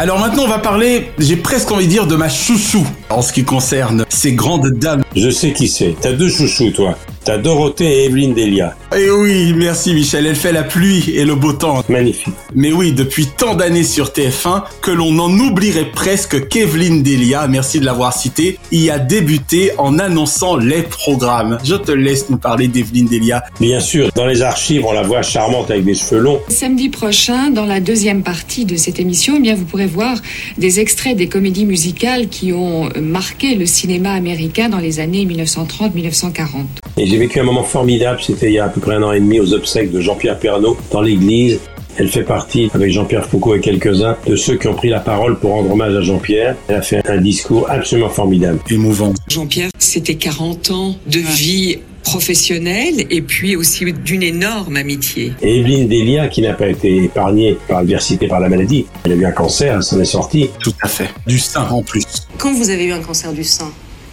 Alors 0.00 0.20
maintenant, 0.20 0.44
on 0.44 0.48
va 0.48 0.60
parler, 0.60 1.10
j'ai 1.18 1.34
presque 1.34 1.72
envie 1.72 1.86
de 1.86 1.90
dire, 1.90 2.06
de 2.06 2.14
ma 2.14 2.28
chouchou 2.28 2.86
en 3.10 3.20
ce 3.20 3.32
qui 3.32 3.42
concerne 3.42 4.04
ces 4.08 4.32
grandes 4.32 4.70
dames. 4.78 5.02
Je 5.16 5.28
sais 5.28 5.52
qui 5.52 5.66
c'est. 5.66 5.96
T'as 6.00 6.12
deux 6.12 6.28
chouchous 6.28 6.70
toi. 6.70 6.96
T'as 7.28 7.36
Dorothée 7.36 7.84
et 7.84 8.04
Evelyne 8.06 8.32
Delia. 8.32 8.74
Et 8.96 9.10
oui, 9.10 9.52
merci 9.54 9.92
Michel, 9.92 10.24
elle 10.24 10.34
fait 10.34 10.50
la 10.50 10.62
pluie 10.62 11.10
et 11.14 11.26
le 11.26 11.34
beau 11.34 11.52
temps. 11.52 11.84
Magnifique. 11.90 12.32
Mais 12.54 12.72
oui, 12.72 12.92
depuis 12.92 13.26
tant 13.26 13.54
d'années 13.54 13.82
sur 13.82 14.06
TF1 14.06 14.62
que 14.80 14.90
l'on 14.90 15.18
en 15.18 15.30
oublierait 15.38 15.90
presque 15.92 16.48
qu'Evelyne 16.48 17.02
Delia, 17.02 17.46
merci 17.46 17.80
de 17.80 17.84
l'avoir 17.84 18.14
cité, 18.14 18.58
y 18.72 18.88
a 18.88 18.98
débuté 18.98 19.72
en 19.76 19.98
annonçant 19.98 20.56
les 20.56 20.80
programmes. 20.80 21.58
Je 21.64 21.74
te 21.74 21.92
laisse 21.92 22.30
nous 22.30 22.38
parler 22.38 22.66
d'Evelyne 22.66 23.08
Delia. 23.08 23.44
Bien 23.60 23.80
sûr, 23.80 24.08
dans 24.14 24.24
les 24.24 24.40
archives, 24.40 24.86
on 24.86 24.92
la 24.92 25.02
voit 25.02 25.20
charmante 25.20 25.70
avec 25.70 25.84
des 25.84 25.92
cheveux 25.92 26.22
longs. 26.22 26.40
Samedi 26.48 26.88
prochain, 26.88 27.50
dans 27.50 27.66
la 27.66 27.80
deuxième 27.80 28.22
partie 28.22 28.64
de 28.64 28.76
cette 28.76 29.00
émission, 29.00 29.34
eh 29.36 29.40
bien, 29.40 29.54
vous 29.54 29.66
pourrez 29.66 29.84
voir 29.84 30.16
des 30.56 30.80
extraits 30.80 31.14
des 31.14 31.28
comédies 31.28 31.66
musicales 31.66 32.28
qui 32.28 32.54
ont 32.54 32.88
marqué 32.98 33.54
le 33.54 33.66
cinéma 33.66 34.12
américain 34.12 34.70
dans 34.70 34.78
les 34.78 34.98
années 34.98 35.26
1930-1940. 35.26 36.64
J'ai 37.18 37.24
vécu 37.24 37.40
un 37.40 37.42
moment 37.42 37.64
formidable, 37.64 38.20
c'était 38.22 38.46
il 38.46 38.52
y 38.52 38.58
a 38.60 38.66
à 38.66 38.68
peu 38.68 38.80
près 38.80 38.94
un 38.94 39.02
an 39.02 39.10
et 39.10 39.18
demi 39.18 39.40
aux 39.40 39.52
obsèques 39.52 39.90
de 39.90 40.00
Jean-Pierre 40.00 40.38
Pernaud 40.38 40.78
dans 40.92 41.00
l'église. 41.00 41.58
Elle 41.96 42.06
fait 42.06 42.22
partie, 42.22 42.70
avec 42.72 42.92
Jean-Pierre 42.92 43.26
Foucault 43.26 43.56
et 43.56 43.60
quelques-uns, 43.60 44.16
de 44.24 44.36
ceux 44.36 44.56
qui 44.56 44.68
ont 44.68 44.74
pris 44.74 44.88
la 44.88 45.00
parole 45.00 45.36
pour 45.36 45.50
rendre 45.50 45.72
hommage 45.72 45.96
à 45.96 46.00
Jean-Pierre. 46.00 46.54
Elle 46.68 46.76
a 46.76 46.82
fait 46.82 47.04
un 47.10 47.16
discours 47.16 47.68
absolument 47.68 48.08
formidable. 48.08 48.60
Émouvant. 48.70 49.14
Jean-Pierre, 49.26 49.70
c'était 49.80 50.14
40 50.14 50.70
ans 50.70 50.94
de 51.08 51.18
vie 51.18 51.80
professionnelle 52.04 53.04
et 53.10 53.20
puis 53.20 53.56
aussi 53.56 53.92
d'une 53.92 54.22
énorme 54.22 54.76
amitié. 54.76 55.32
Et 55.42 55.58
Evelyne 55.58 55.88
Delia, 55.88 56.28
qui 56.28 56.42
n'a 56.42 56.52
pas 56.52 56.68
été 56.68 57.02
épargnée 57.02 57.58
par 57.66 57.78
l'adversité, 57.78 58.28
par 58.28 58.38
la 58.38 58.48
maladie, 58.48 58.86
elle 59.04 59.10
a 59.10 59.14
eu 59.16 59.24
un 59.26 59.32
cancer, 59.32 59.74
elle 59.74 59.82
s'en 59.82 59.98
est 59.98 60.04
sortie. 60.04 60.50
Tout 60.60 60.74
à 60.84 60.86
fait. 60.86 61.08
Du 61.26 61.40
sein 61.40 61.66
en 61.68 61.82
plus. 61.82 62.04
Quand 62.38 62.54
vous 62.54 62.70
avez 62.70 62.84
eu 62.84 62.92
un 62.92 63.00
cancer 63.00 63.32
du 63.32 63.42
sein, 63.42 63.72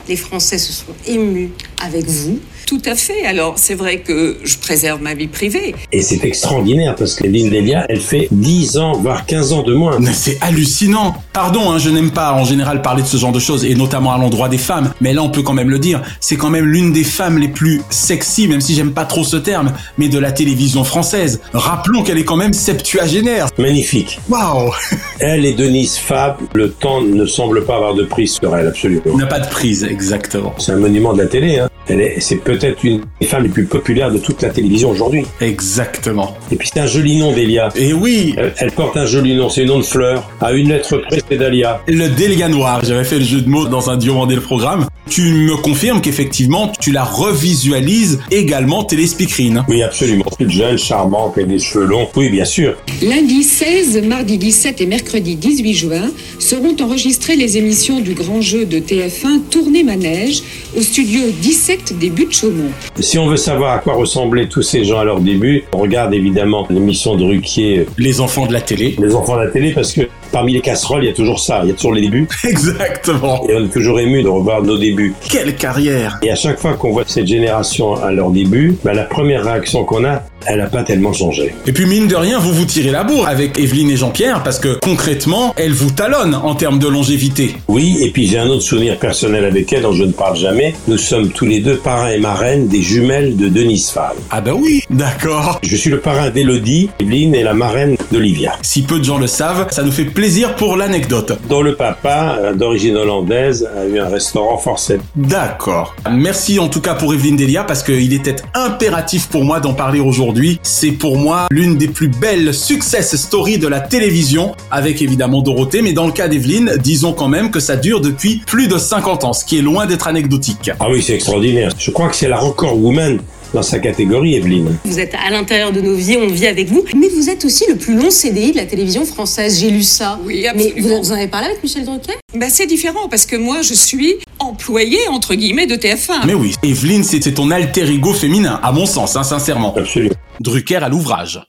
les 0.09 0.15
Français 0.15 0.57
se 0.57 0.73
sont 0.73 0.93
émus 1.07 1.51
avec 1.83 2.05
vous. 2.05 2.39
Tout 2.65 2.81
à 2.85 2.95
fait. 2.95 3.25
Alors, 3.25 3.55
c'est 3.57 3.75
vrai 3.75 3.99
que 3.99 4.37
je 4.43 4.57
préserve 4.57 5.01
ma 5.01 5.13
vie 5.13 5.27
privée. 5.27 5.75
Et 5.91 6.01
c'est 6.01 6.23
extraordinaire 6.23 6.95
parce 6.95 7.15
que 7.15 7.27
Delia, 7.27 7.85
elle 7.89 7.99
fait 7.99 8.27
10 8.31 8.77
ans, 8.77 8.93
voire 8.93 9.25
15 9.25 9.53
ans 9.53 9.63
de 9.63 9.73
moins. 9.73 9.99
Mais 9.99 10.13
c'est 10.13 10.37
hallucinant. 10.41 11.15
Pardon, 11.33 11.71
hein, 11.71 11.77
je 11.77 11.89
n'aime 11.89 12.11
pas 12.11 12.33
en 12.33 12.43
général 12.43 12.81
parler 12.81 13.03
de 13.03 13.07
ce 13.07 13.17
genre 13.17 13.31
de 13.31 13.39
choses, 13.39 13.65
et 13.65 13.75
notamment 13.75 14.13
à 14.13 14.17
l'endroit 14.17 14.49
des 14.49 14.57
femmes, 14.57 14.93
mais 15.01 15.13
là 15.13 15.21
on 15.21 15.29
peut 15.29 15.41
quand 15.41 15.53
même 15.53 15.69
le 15.69 15.79
dire, 15.79 16.01
c'est 16.19 16.37
quand 16.37 16.49
même 16.49 16.65
l'une 16.65 16.93
des 16.93 17.03
femmes 17.03 17.37
les 17.37 17.47
plus 17.47 17.81
sexy, 17.89 18.47
même 18.47 18.61
si 18.61 18.73
j'aime 18.73 18.93
pas 18.93 19.05
trop 19.05 19.23
ce 19.23 19.37
terme, 19.37 19.73
mais 19.97 20.07
de 20.07 20.19
la 20.19 20.31
télévision 20.31 20.83
française. 20.83 21.41
Rappelons 21.53 22.03
qu'elle 22.03 22.17
est 22.17 22.25
quand 22.25 22.35
même 22.35 22.53
septuagénaire. 22.53 23.47
Magnifique. 23.57 24.19
Waouh 24.29 24.71
Elle 25.19 25.45
et 25.45 25.53
Denise 25.53 25.97
Fab, 25.97 26.37
le 26.53 26.71
temps 26.71 27.01
ne 27.01 27.25
semble 27.25 27.65
pas 27.65 27.75
avoir 27.75 27.93
de 27.95 28.03
prise 28.03 28.33
sur 28.33 28.55
elle, 28.55 28.67
absolument. 28.67 29.01
Il 29.05 29.17
n'a 29.17 29.27
pas 29.27 29.39
de 29.39 29.49
prise, 29.49 29.83
exactement. 29.83 30.53
C'est 30.57 30.71
un 30.71 30.77
monument 30.77 31.13
de 31.13 31.21
la 31.21 31.27
télé. 31.27 31.59
Hein. 31.59 31.69
Elle 31.87 32.01
est, 32.01 32.19
c'est 32.19 32.37
peut-être 32.57 32.83
une 32.83 33.01
des 33.19 33.27
femmes 33.27 33.43
les 33.43 33.49
plus 33.49 33.65
populaires 33.65 34.11
de 34.11 34.17
toute 34.17 34.41
la 34.41 34.49
télévision 34.49 34.89
aujourd'hui. 34.89 35.25
Exactement. 35.41 36.35
Et 36.51 36.55
puis 36.55 36.69
c'est 36.71 36.79
un 36.79 36.87
joli 36.87 37.17
nom, 37.17 37.31
Delia. 37.31 37.69
Et 37.75 37.93
oui 37.93 38.35
Elle, 38.37 38.53
elle 38.57 38.71
porte 38.71 38.97
un 38.97 39.05
joli 39.05 39.35
nom, 39.35 39.49
c'est 39.49 39.63
un 39.63 39.67
nom 39.67 39.79
de 39.79 39.83
fleur. 39.83 40.29
À 40.41 40.53
une 40.53 40.69
lettre 40.69 40.97
près, 40.97 41.21
c'est 41.29 41.37
Dahlia. 41.37 41.81
Le 41.87 42.07
Delia 42.09 42.49
Noir, 42.49 42.83
j'avais 42.83 43.03
fait 43.03 43.19
le 43.19 43.25
jeu 43.25 43.41
de 43.41 43.49
mots 43.49 43.67
dans 43.67 43.89
un 43.89 43.97
diomandé 43.97 44.35
le 44.35 44.41
programme. 44.41 44.85
Tu 45.09 45.21
me 45.21 45.55
confirmes 45.55 46.01
qu'effectivement, 46.01 46.71
tu 46.79 46.91
la 46.91 47.03
revisualises 47.03 48.19
également 48.31 48.83
téléspeakerine. 48.83 49.63
Oui, 49.67 49.83
absolument. 49.83 50.25
Toute 50.37 50.49
jeune, 50.49 50.77
charmante, 50.77 51.37
avec 51.37 51.47
des 51.47 51.59
cheveux 51.59 51.85
longs. 51.85 52.07
Oui, 52.15 52.29
bien 52.29 52.45
sûr. 52.45 52.75
Lundi 53.03 53.43
16, 53.43 54.03
mardi 54.03 54.37
17 54.37 54.81
et 54.81 54.85
mercredi 54.87 55.35
18 55.35 55.73
juin 55.73 56.11
seront 56.39 56.75
enregistrées 56.81 57.35
les 57.35 57.57
émissions 57.57 57.99
du 57.99 58.13
grand 58.13 58.41
jeu 58.41 58.65
de 58.65 58.79
TF1 58.79 59.41
Tournée 59.51 59.83
Manège 59.83 60.41
au 60.75 60.81
studio 60.81 61.21
17 61.41 61.99
des 61.99 62.09
Buttes 62.09 62.33
Chaumont. 62.33 62.71
Si 62.99 63.19
on 63.19 63.27
veut 63.27 63.37
savoir 63.37 63.73
à 63.73 63.79
quoi 63.79 63.93
ressemblaient 63.93 64.47
tous 64.47 64.63
ces 64.63 64.83
gens 64.85 64.99
à 64.99 65.03
leur 65.03 65.19
début, 65.19 65.65
on 65.73 65.77
regarde 65.77 66.13
évidemment 66.13 66.65
l'émission 66.69 67.15
de 67.15 67.23
Ruquier. 67.23 67.85
Les 67.97 68.21
enfants 68.21 68.47
de 68.47 68.53
la 68.53 68.61
télé. 68.61 68.95
Les 68.99 69.13
enfants 69.13 69.37
de 69.37 69.43
la 69.43 69.51
télé, 69.51 69.71
parce 69.71 69.93
que 69.93 70.01
parmi 70.35 70.51
les 70.51 70.59
casseroles, 70.59 71.05
il 71.05 71.07
y 71.07 71.09
a 71.09 71.13
toujours 71.13 71.39
ça. 71.39 71.61
Il 71.63 71.69
y 71.69 71.71
a 71.71 71.75
toujours 71.75 71.93
les 71.93 72.01
débuts. 72.01 72.27
Exactement. 72.43 73.47
Et 73.47 73.55
on 73.55 73.63
est 73.63 73.69
toujours 73.69 74.01
ému 74.01 74.21
de 74.21 74.27
revoir 74.27 74.61
nos 74.63 74.77
débuts. 74.77 75.13
Quelle 75.29 75.55
carrière 75.55 76.19
Et 76.23 76.29
à 76.29 76.35
chaque 76.35 76.59
fois 76.59 76.73
qu'on 76.73 76.91
voit 76.91 77.05
cette 77.07 77.27
génération 77.27 77.95
à 77.95 78.11
leur 78.11 78.31
début, 78.31 78.77
bah, 78.83 78.93
la 78.93 79.05
première 79.05 79.45
réaction 79.45 79.85
qu'on 79.85 80.03
a, 80.03 80.23
elle 80.45 80.59
n'a 80.59 80.67
pas 80.67 80.83
tellement 80.83 81.13
changé. 81.13 81.55
Et 81.65 81.71
puis 81.71 81.85
mine 81.85 82.07
de 82.07 82.15
rien, 82.15 82.39
vous 82.39 82.53
vous 82.53 82.65
tirez 82.65 82.91
la 82.91 83.03
bourre 83.03 83.27
avec 83.27 83.59
Evelyne 83.59 83.89
et 83.89 83.97
Jean-Pierre 83.97 84.43
parce 84.43 84.59
que 84.59 84.77
concrètement, 84.81 85.53
elle 85.57 85.73
vous 85.73 85.91
talonne 85.91 86.35
en 86.35 86.55
termes 86.55 86.79
de 86.79 86.87
longévité. 86.87 87.55
Oui, 87.67 87.97
et 88.01 88.11
puis 88.11 88.27
j'ai 88.27 88.37
un 88.37 88.47
autre 88.47 88.61
souvenir 88.61 88.97
personnel 88.97 89.45
avec 89.45 89.71
elle 89.73 89.83
dont 89.83 89.93
je 89.93 90.03
ne 90.03 90.11
parle 90.11 90.35
jamais. 90.35 90.75
Nous 90.87 90.97
sommes 90.97 91.29
tous 91.29 91.45
les 91.45 91.59
deux 91.59 91.77
parrains 91.77 92.09
et 92.09 92.19
marraines 92.19 92.67
des 92.67 92.81
jumelles 92.81 93.35
de 93.35 93.47
Denise 93.47 93.89
Fall. 93.89 94.15
Ah 94.31 94.41
bah 94.41 94.51
oui, 94.55 94.83
d'accord. 94.89 95.59
Je 95.63 95.75
suis 95.75 95.89
le 95.89 95.99
parrain 95.99 96.29
d'Elodie, 96.29 96.89
Evelyne 96.99 97.35
est 97.35 97.43
la 97.43 97.53
marraine 97.53 97.97
d'Olivia. 98.11 98.53
Si 98.61 98.83
peu 98.83 98.99
de 98.99 99.03
gens 99.03 99.17
le 99.17 99.27
savent, 99.27 99.67
ça 99.71 99.83
nous 99.83 99.91
fait 99.91 100.05
plaisir 100.05 100.55
pour 100.55 100.77
l'anecdote. 100.77 101.37
Dont 101.49 101.61
le 101.61 101.75
papa, 101.75 102.37
euh, 102.39 102.53
d'origine 102.53 102.95
hollandaise, 102.97 103.67
a 103.77 103.85
eu 103.85 103.99
un 103.99 104.07
restaurant 104.07 104.57
forcé. 104.57 104.99
D'accord. 105.15 105.95
Merci 106.11 106.59
en 106.59 106.67
tout 106.67 106.81
cas 106.81 106.93
pour 106.93 107.13
Evelyne 107.13 107.35
Delia 107.35 107.63
parce 107.63 107.83
qu'il 107.83 108.13
était 108.13 108.35
impératif 108.53 109.27
pour 109.27 109.43
moi 109.43 109.59
d'en 109.59 109.73
parler 109.73 109.99
aujourd'hui. 109.99 110.34
C'est 110.63 110.91
pour 110.91 111.17
moi 111.17 111.47
l'une 111.51 111.77
des 111.77 111.87
plus 111.87 112.07
belles 112.07 112.53
success 112.53 113.15
stories 113.15 113.57
de 113.57 113.67
la 113.67 113.79
télévision 113.79 114.53
avec 114.71 115.01
évidemment 115.01 115.41
Dorothée, 115.41 115.81
mais 115.81 115.93
dans 115.93 116.05
le 116.05 116.11
cas 116.11 116.27
d'Evelyne, 116.27 116.77
disons 116.81 117.13
quand 117.13 117.27
même 117.27 117.51
que 117.51 117.59
ça 117.59 117.75
dure 117.75 118.01
depuis 118.01 118.41
plus 118.45 118.67
de 118.67 118.77
50 118.77 119.23
ans, 119.23 119.33
ce 119.33 119.45
qui 119.45 119.57
est 119.57 119.61
loin 119.61 119.85
d'être 119.85 120.07
anecdotique. 120.07 120.71
Ah 120.79 120.87
oui, 120.89 121.01
c'est 121.01 121.13
extraordinaire. 121.13 121.71
Je 121.77 121.91
crois 121.91 122.09
que 122.09 122.15
c'est 122.15 122.27
la 122.27 122.37
record 122.37 122.77
woman 122.81 123.19
dans 123.53 123.61
sa 123.63 123.79
catégorie, 123.79 124.35
Evelyne. 124.35 124.75
Vous 124.83 124.99
êtes 124.99 125.13
à 125.15 125.31
l'intérieur 125.31 125.71
de 125.71 125.79
nos 125.79 125.95
vies, 125.95 126.17
on 126.17 126.27
vit 126.27 126.47
avec 126.47 126.67
vous, 126.67 126.83
mais 126.95 127.07
vous 127.07 127.29
êtes 127.29 127.45
aussi 127.45 127.63
le 127.69 127.75
plus 127.75 127.95
long 127.95 128.09
CDI 128.09 128.51
de 128.51 128.57
la 128.57 128.65
télévision 128.65 129.05
française. 129.05 129.59
J'ai 129.61 129.69
lu 129.71 129.83
ça. 129.83 130.19
Oui, 130.25 130.41
Mais 130.41 130.47
absolument. 130.47 130.97
vous, 130.97 131.03
vous 131.03 131.11
en 131.11 131.15
avez 131.15 131.27
parlé 131.27 131.47
avec 131.47 131.63
Michel 131.63 131.85
Drucker? 131.85 132.15
Ben, 132.35 132.49
c'est 132.49 132.65
différent 132.67 133.07
parce 133.09 133.25
que 133.25 133.37
moi, 133.37 133.61
je 133.61 133.73
suis 133.73 134.15
employée, 134.39 134.99
entre 135.09 135.35
guillemets, 135.35 135.67
de 135.67 135.75
TF1. 135.75 136.25
Mais 136.27 136.33
oui, 136.33 136.53
Evelyne, 136.63 137.03
c'est 137.05 137.23
c'est 137.23 137.31
ton 137.31 137.49
alter 137.49 137.89
ego 137.89 138.13
féminin, 138.13 138.59
à 138.61 138.71
mon 138.71 138.85
sens, 138.85 139.15
hein, 139.15 139.23
sincèrement. 139.23 139.73
Absolument. 139.75 140.13
Drucker 140.39 140.77
à 140.77 140.89
l'ouvrage. 140.89 141.41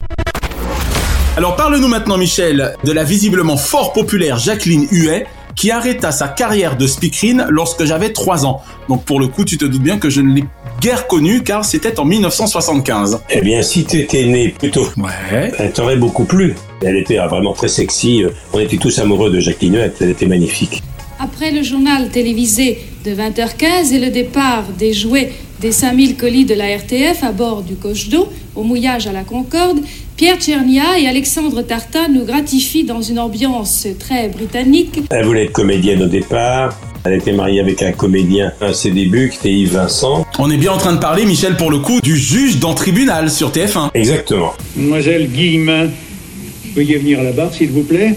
Alors 1.37 1.57
parle-nous 1.57 1.89
maintenant, 1.89 2.17
Michel, 2.17 2.75
de 2.85 2.93
la 2.93 3.05
visiblement 3.05 3.57
fort 3.57 3.93
populaire 3.93 4.39
Jacqueline 4.39 4.87
Huet, 4.91 5.27
qui 5.55 5.71
arrêta 5.71 6.13
sa 6.13 6.29
carrière 6.29 6.77
de 6.77 6.87
speakerine 6.87 7.47
lorsque 7.51 7.85
j'avais 7.85 8.13
3 8.13 8.47
ans. 8.47 8.63
Donc 8.89 9.05
pour 9.05 9.19
le 9.19 9.27
coup, 9.27 9.45
tu 9.45 9.59
te 9.59 9.65
doutes 9.65 9.83
bien 9.83 9.99
que 9.99 10.09
je 10.09 10.21
ne 10.21 10.35
l'ai 10.35 10.45
guère 10.81 11.07
connue, 11.09 11.43
car 11.43 11.65
c'était 11.65 11.99
en 11.99 12.05
1975. 12.05 13.21
Eh 13.31 13.41
bien, 13.41 13.63
si 13.63 13.85
tu 13.85 13.99
étais 13.99 14.25
né 14.25 14.51
plutôt, 14.51 14.89
ouais. 14.97 15.53
elle 15.59 15.73
t'aurait 15.73 15.97
beaucoup 15.97 16.25
plu. 16.25 16.55
Elle 16.83 16.97
était 16.97 17.19
euh, 17.19 17.27
vraiment 17.27 17.53
très 17.53 17.69
sexy. 17.69 18.25
On 18.53 18.61
était 18.61 18.77
tous 18.77 18.99
amoureux 18.99 19.31
de 19.31 19.41
Jacqueline 19.41 19.77
Huet. 19.77 19.93
Elle 20.01 20.11
était 20.11 20.27
magnifique. 20.27 20.83
Après 21.19 21.51
le 21.51 21.63
journal 21.63 22.11
télévisé 22.11 22.79
de 23.05 23.11
20h15 23.13 23.93
et 23.95 23.99
le 23.99 24.11
départ 24.11 24.65
des 24.79 24.93
jouets 24.93 25.33
des 25.61 25.73
5000 25.73 26.17
colis 26.17 26.45
de 26.45 26.55
la 26.55 26.77
RTF 26.77 27.23
à 27.23 27.33
bord 27.33 27.63
du 27.63 27.75
coche 27.75 28.09
d'eau 28.09 28.29
au 28.55 28.63
mouillage 28.63 29.07
à 29.07 29.13
la 29.13 29.23
Concorde, 29.23 29.81
Pierre 30.17 30.39
Tchernia 30.39 30.99
et 30.99 31.07
Alexandre 31.07 31.63
Tartin 31.63 32.09
nous 32.09 32.25
gratifient 32.25 32.85
dans 32.85 33.03
une 33.03 33.19
ambiance 33.19 33.87
très 33.99 34.29
britannique. 34.29 35.01
Elle 35.11 35.27
voulait 35.27 35.45
être 35.45 35.53
comédienne 35.53 36.03
au 36.03 36.09
départ. 36.09 36.79
Elle 37.05 37.15
était 37.15 37.33
mariée 37.33 37.61
avec 37.61 37.83
un 37.83 37.93
comédien 37.93 38.53
à 38.61 38.73
ses 38.73 38.91
débuts, 38.91 39.31
qui 39.31 39.39
était 39.39 39.53
Yves 39.53 39.75
Vincent. 39.75 40.27
On 40.39 40.51
est 40.51 40.57
bien 40.57 40.73
en 40.73 40.79
train 40.79 40.93
de 40.93 40.99
parler, 40.99 41.25
Michel, 41.25 41.57
pour 41.57 41.71
le 41.71 41.79
coup, 41.79 42.01
du 42.01 42.17
juge 42.17 42.59
dans 42.59 42.75
tribunal 42.75 43.31
sur 43.31 43.51
TF1. 43.51 43.91
Exactement. 43.95 44.55
Mademoiselle 44.75 45.29
Guillemin, 45.29 45.89
veuillez 46.75 46.97
venir 46.97 47.21
à 47.21 47.23
la 47.23 47.33
barre, 47.33 47.55
s'il 47.55 47.71
vous 47.71 47.85
plaît. 47.85 48.15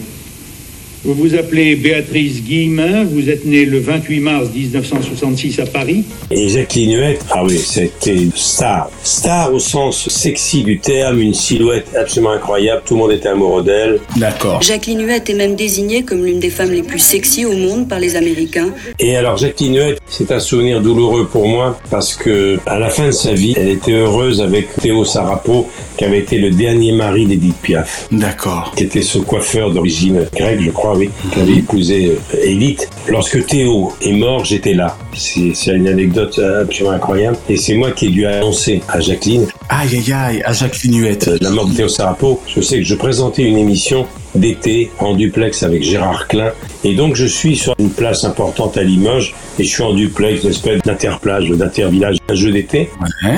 Vous 1.06 1.14
vous 1.14 1.34
appelez 1.36 1.78
Béatrice 1.78 2.44
Guillemin, 2.44 3.06
vous 3.06 3.30
êtes 3.30 3.46
née 3.46 3.64
le 3.64 3.80
28 3.80 4.20
mars 4.20 4.50
1966 4.54 5.60
à 5.62 5.66
Paris. 5.66 6.04
Et 6.30 6.50
Jacqueline 6.50 6.98
Huet, 6.98 7.20
ah 7.32 7.42
oui, 7.46 7.58
c'était 7.58 8.16
une 8.16 8.34
star. 8.36 8.92
Star 9.02 9.54
au 9.54 9.60
sens 9.60 10.10
sexy 10.10 10.62
du 10.62 10.80
terme, 10.80 11.22
une 11.22 11.34
silhouette 11.34 11.88
absolument 11.98 12.32
incroyable. 12.32 12.82
Tout 12.86 12.96
le 12.96 13.00
monde 13.00 13.12
était 13.14 13.30
amoureux 13.30 13.64
d'elle. 13.64 14.02
D'accord. 14.18 14.62
Jacqueline 14.62 15.08
Huet 15.08 15.24
est 15.26 15.34
même 15.36 15.56
désignée 15.56 16.04
comme 16.04 16.26
l'une 16.26 16.42
des 16.42 16.50
femmes 16.50 16.72
les 16.72 16.84
plus 16.84 17.00
sexy 17.00 17.46
au 17.46 17.54
monde 17.54 17.88
par 17.88 18.00
les 18.00 18.18
Américains. 18.18 18.74
Et 19.00 19.16
alors 19.16 19.38
Jacqueline 19.38 19.78
Huet, 19.78 19.96
c'est 20.06 20.34
un 20.34 20.40
souvenir 20.42 20.82
douloureux 20.82 21.28
pour 21.28 21.48
moi 21.48 21.80
parce 21.90 22.14
que 22.14 22.60
à 22.66 22.78
la 22.78 22.90
fin 22.90 23.08
de 23.08 23.12
sa 23.12 23.32
vie, 23.32 23.54
elle 23.56 23.70
était 23.70 23.94
heureuse 23.94 24.42
avec 24.42 24.76
Théo 24.76 25.06
Sarapo, 25.06 25.70
qui 25.96 26.04
avait 26.04 26.20
été 26.20 26.38
le 26.38 26.52
dernier 26.52 26.92
mari 26.92 27.26
d'Edith 27.26 27.56
Piaf. 27.62 28.10
D'accord. 28.12 28.74
Qui 28.76 28.84
était 28.84 29.02
ce 29.02 29.20
coiffeur 29.20 29.72
d'origine 29.72 30.28
grecque, 30.36 30.60
je 30.60 30.72
crois, 30.72 30.88
oui, 30.95 31.10
qui 31.34 31.39
avait 31.39 31.56
épousé 31.58 32.12
euh, 32.34 32.38
Edith. 32.43 32.89
Lorsque 33.08 33.45
Théo 33.45 33.93
est 34.02 34.13
mort, 34.13 34.45
j'étais 34.45 34.73
là. 34.73 34.97
C'est 35.13 35.54
une 35.67 35.88
anecdote 35.88 36.39
absolument 36.62 36.95
incroyable. 36.95 37.38
Et 37.49 37.58
c'est 37.58 37.75
moi 37.75 37.91
qui 37.91 38.08
ai 38.08 38.10
dû 38.10 38.25
annoncer 38.25 38.82
à 38.88 38.99
Jacqueline 38.99 39.47
Aïe 39.69 39.89
aïe 39.95 40.13
aïe, 40.13 40.41
à 40.45 40.54
Jacqueline 40.54 40.99
Huet. 41.02 41.28
euh, 41.28 41.38
la 41.41 41.49
mort 41.49 41.67
de 41.67 41.75
Théo 41.75 41.88
Sarapo. 41.88 42.39
Je 42.47 42.62
sais 42.62 42.78
que 42.78 42.84
je 42.86 42.95
présentais 42.95 43.43
une 43.43 43.58
émission 43.58 44.06
d'été 44.36 44.91
en 44.99 45.13
duplex 45.15 45.63
avec 45.63 45.84
Gérard 45.84 46.28
Klein. 46.28 46.52
Et 46.84 46.93
donc 46.95 47.15
je 47.15 47.25
suis 47.25 47.56
sur 47.56 47.73
une 47.80 47.89
place 47.89 48.23
importante 48.23 48.78
à 48.78 48.84
Limoges 48.84 49.34
et 49.60 49.63
je 49.63 49.69
suis 49.69 49.84
en 49.84 49.93
duplex, 49.93 50.43
une 50.43 50.52
espèce 50.52 50.82
d'interplage, 50.84 51.50
d'intervillage, 51.50 52.17
un 52.30 52.36
jeu 52.36 52.52
d'été 52.52 52.89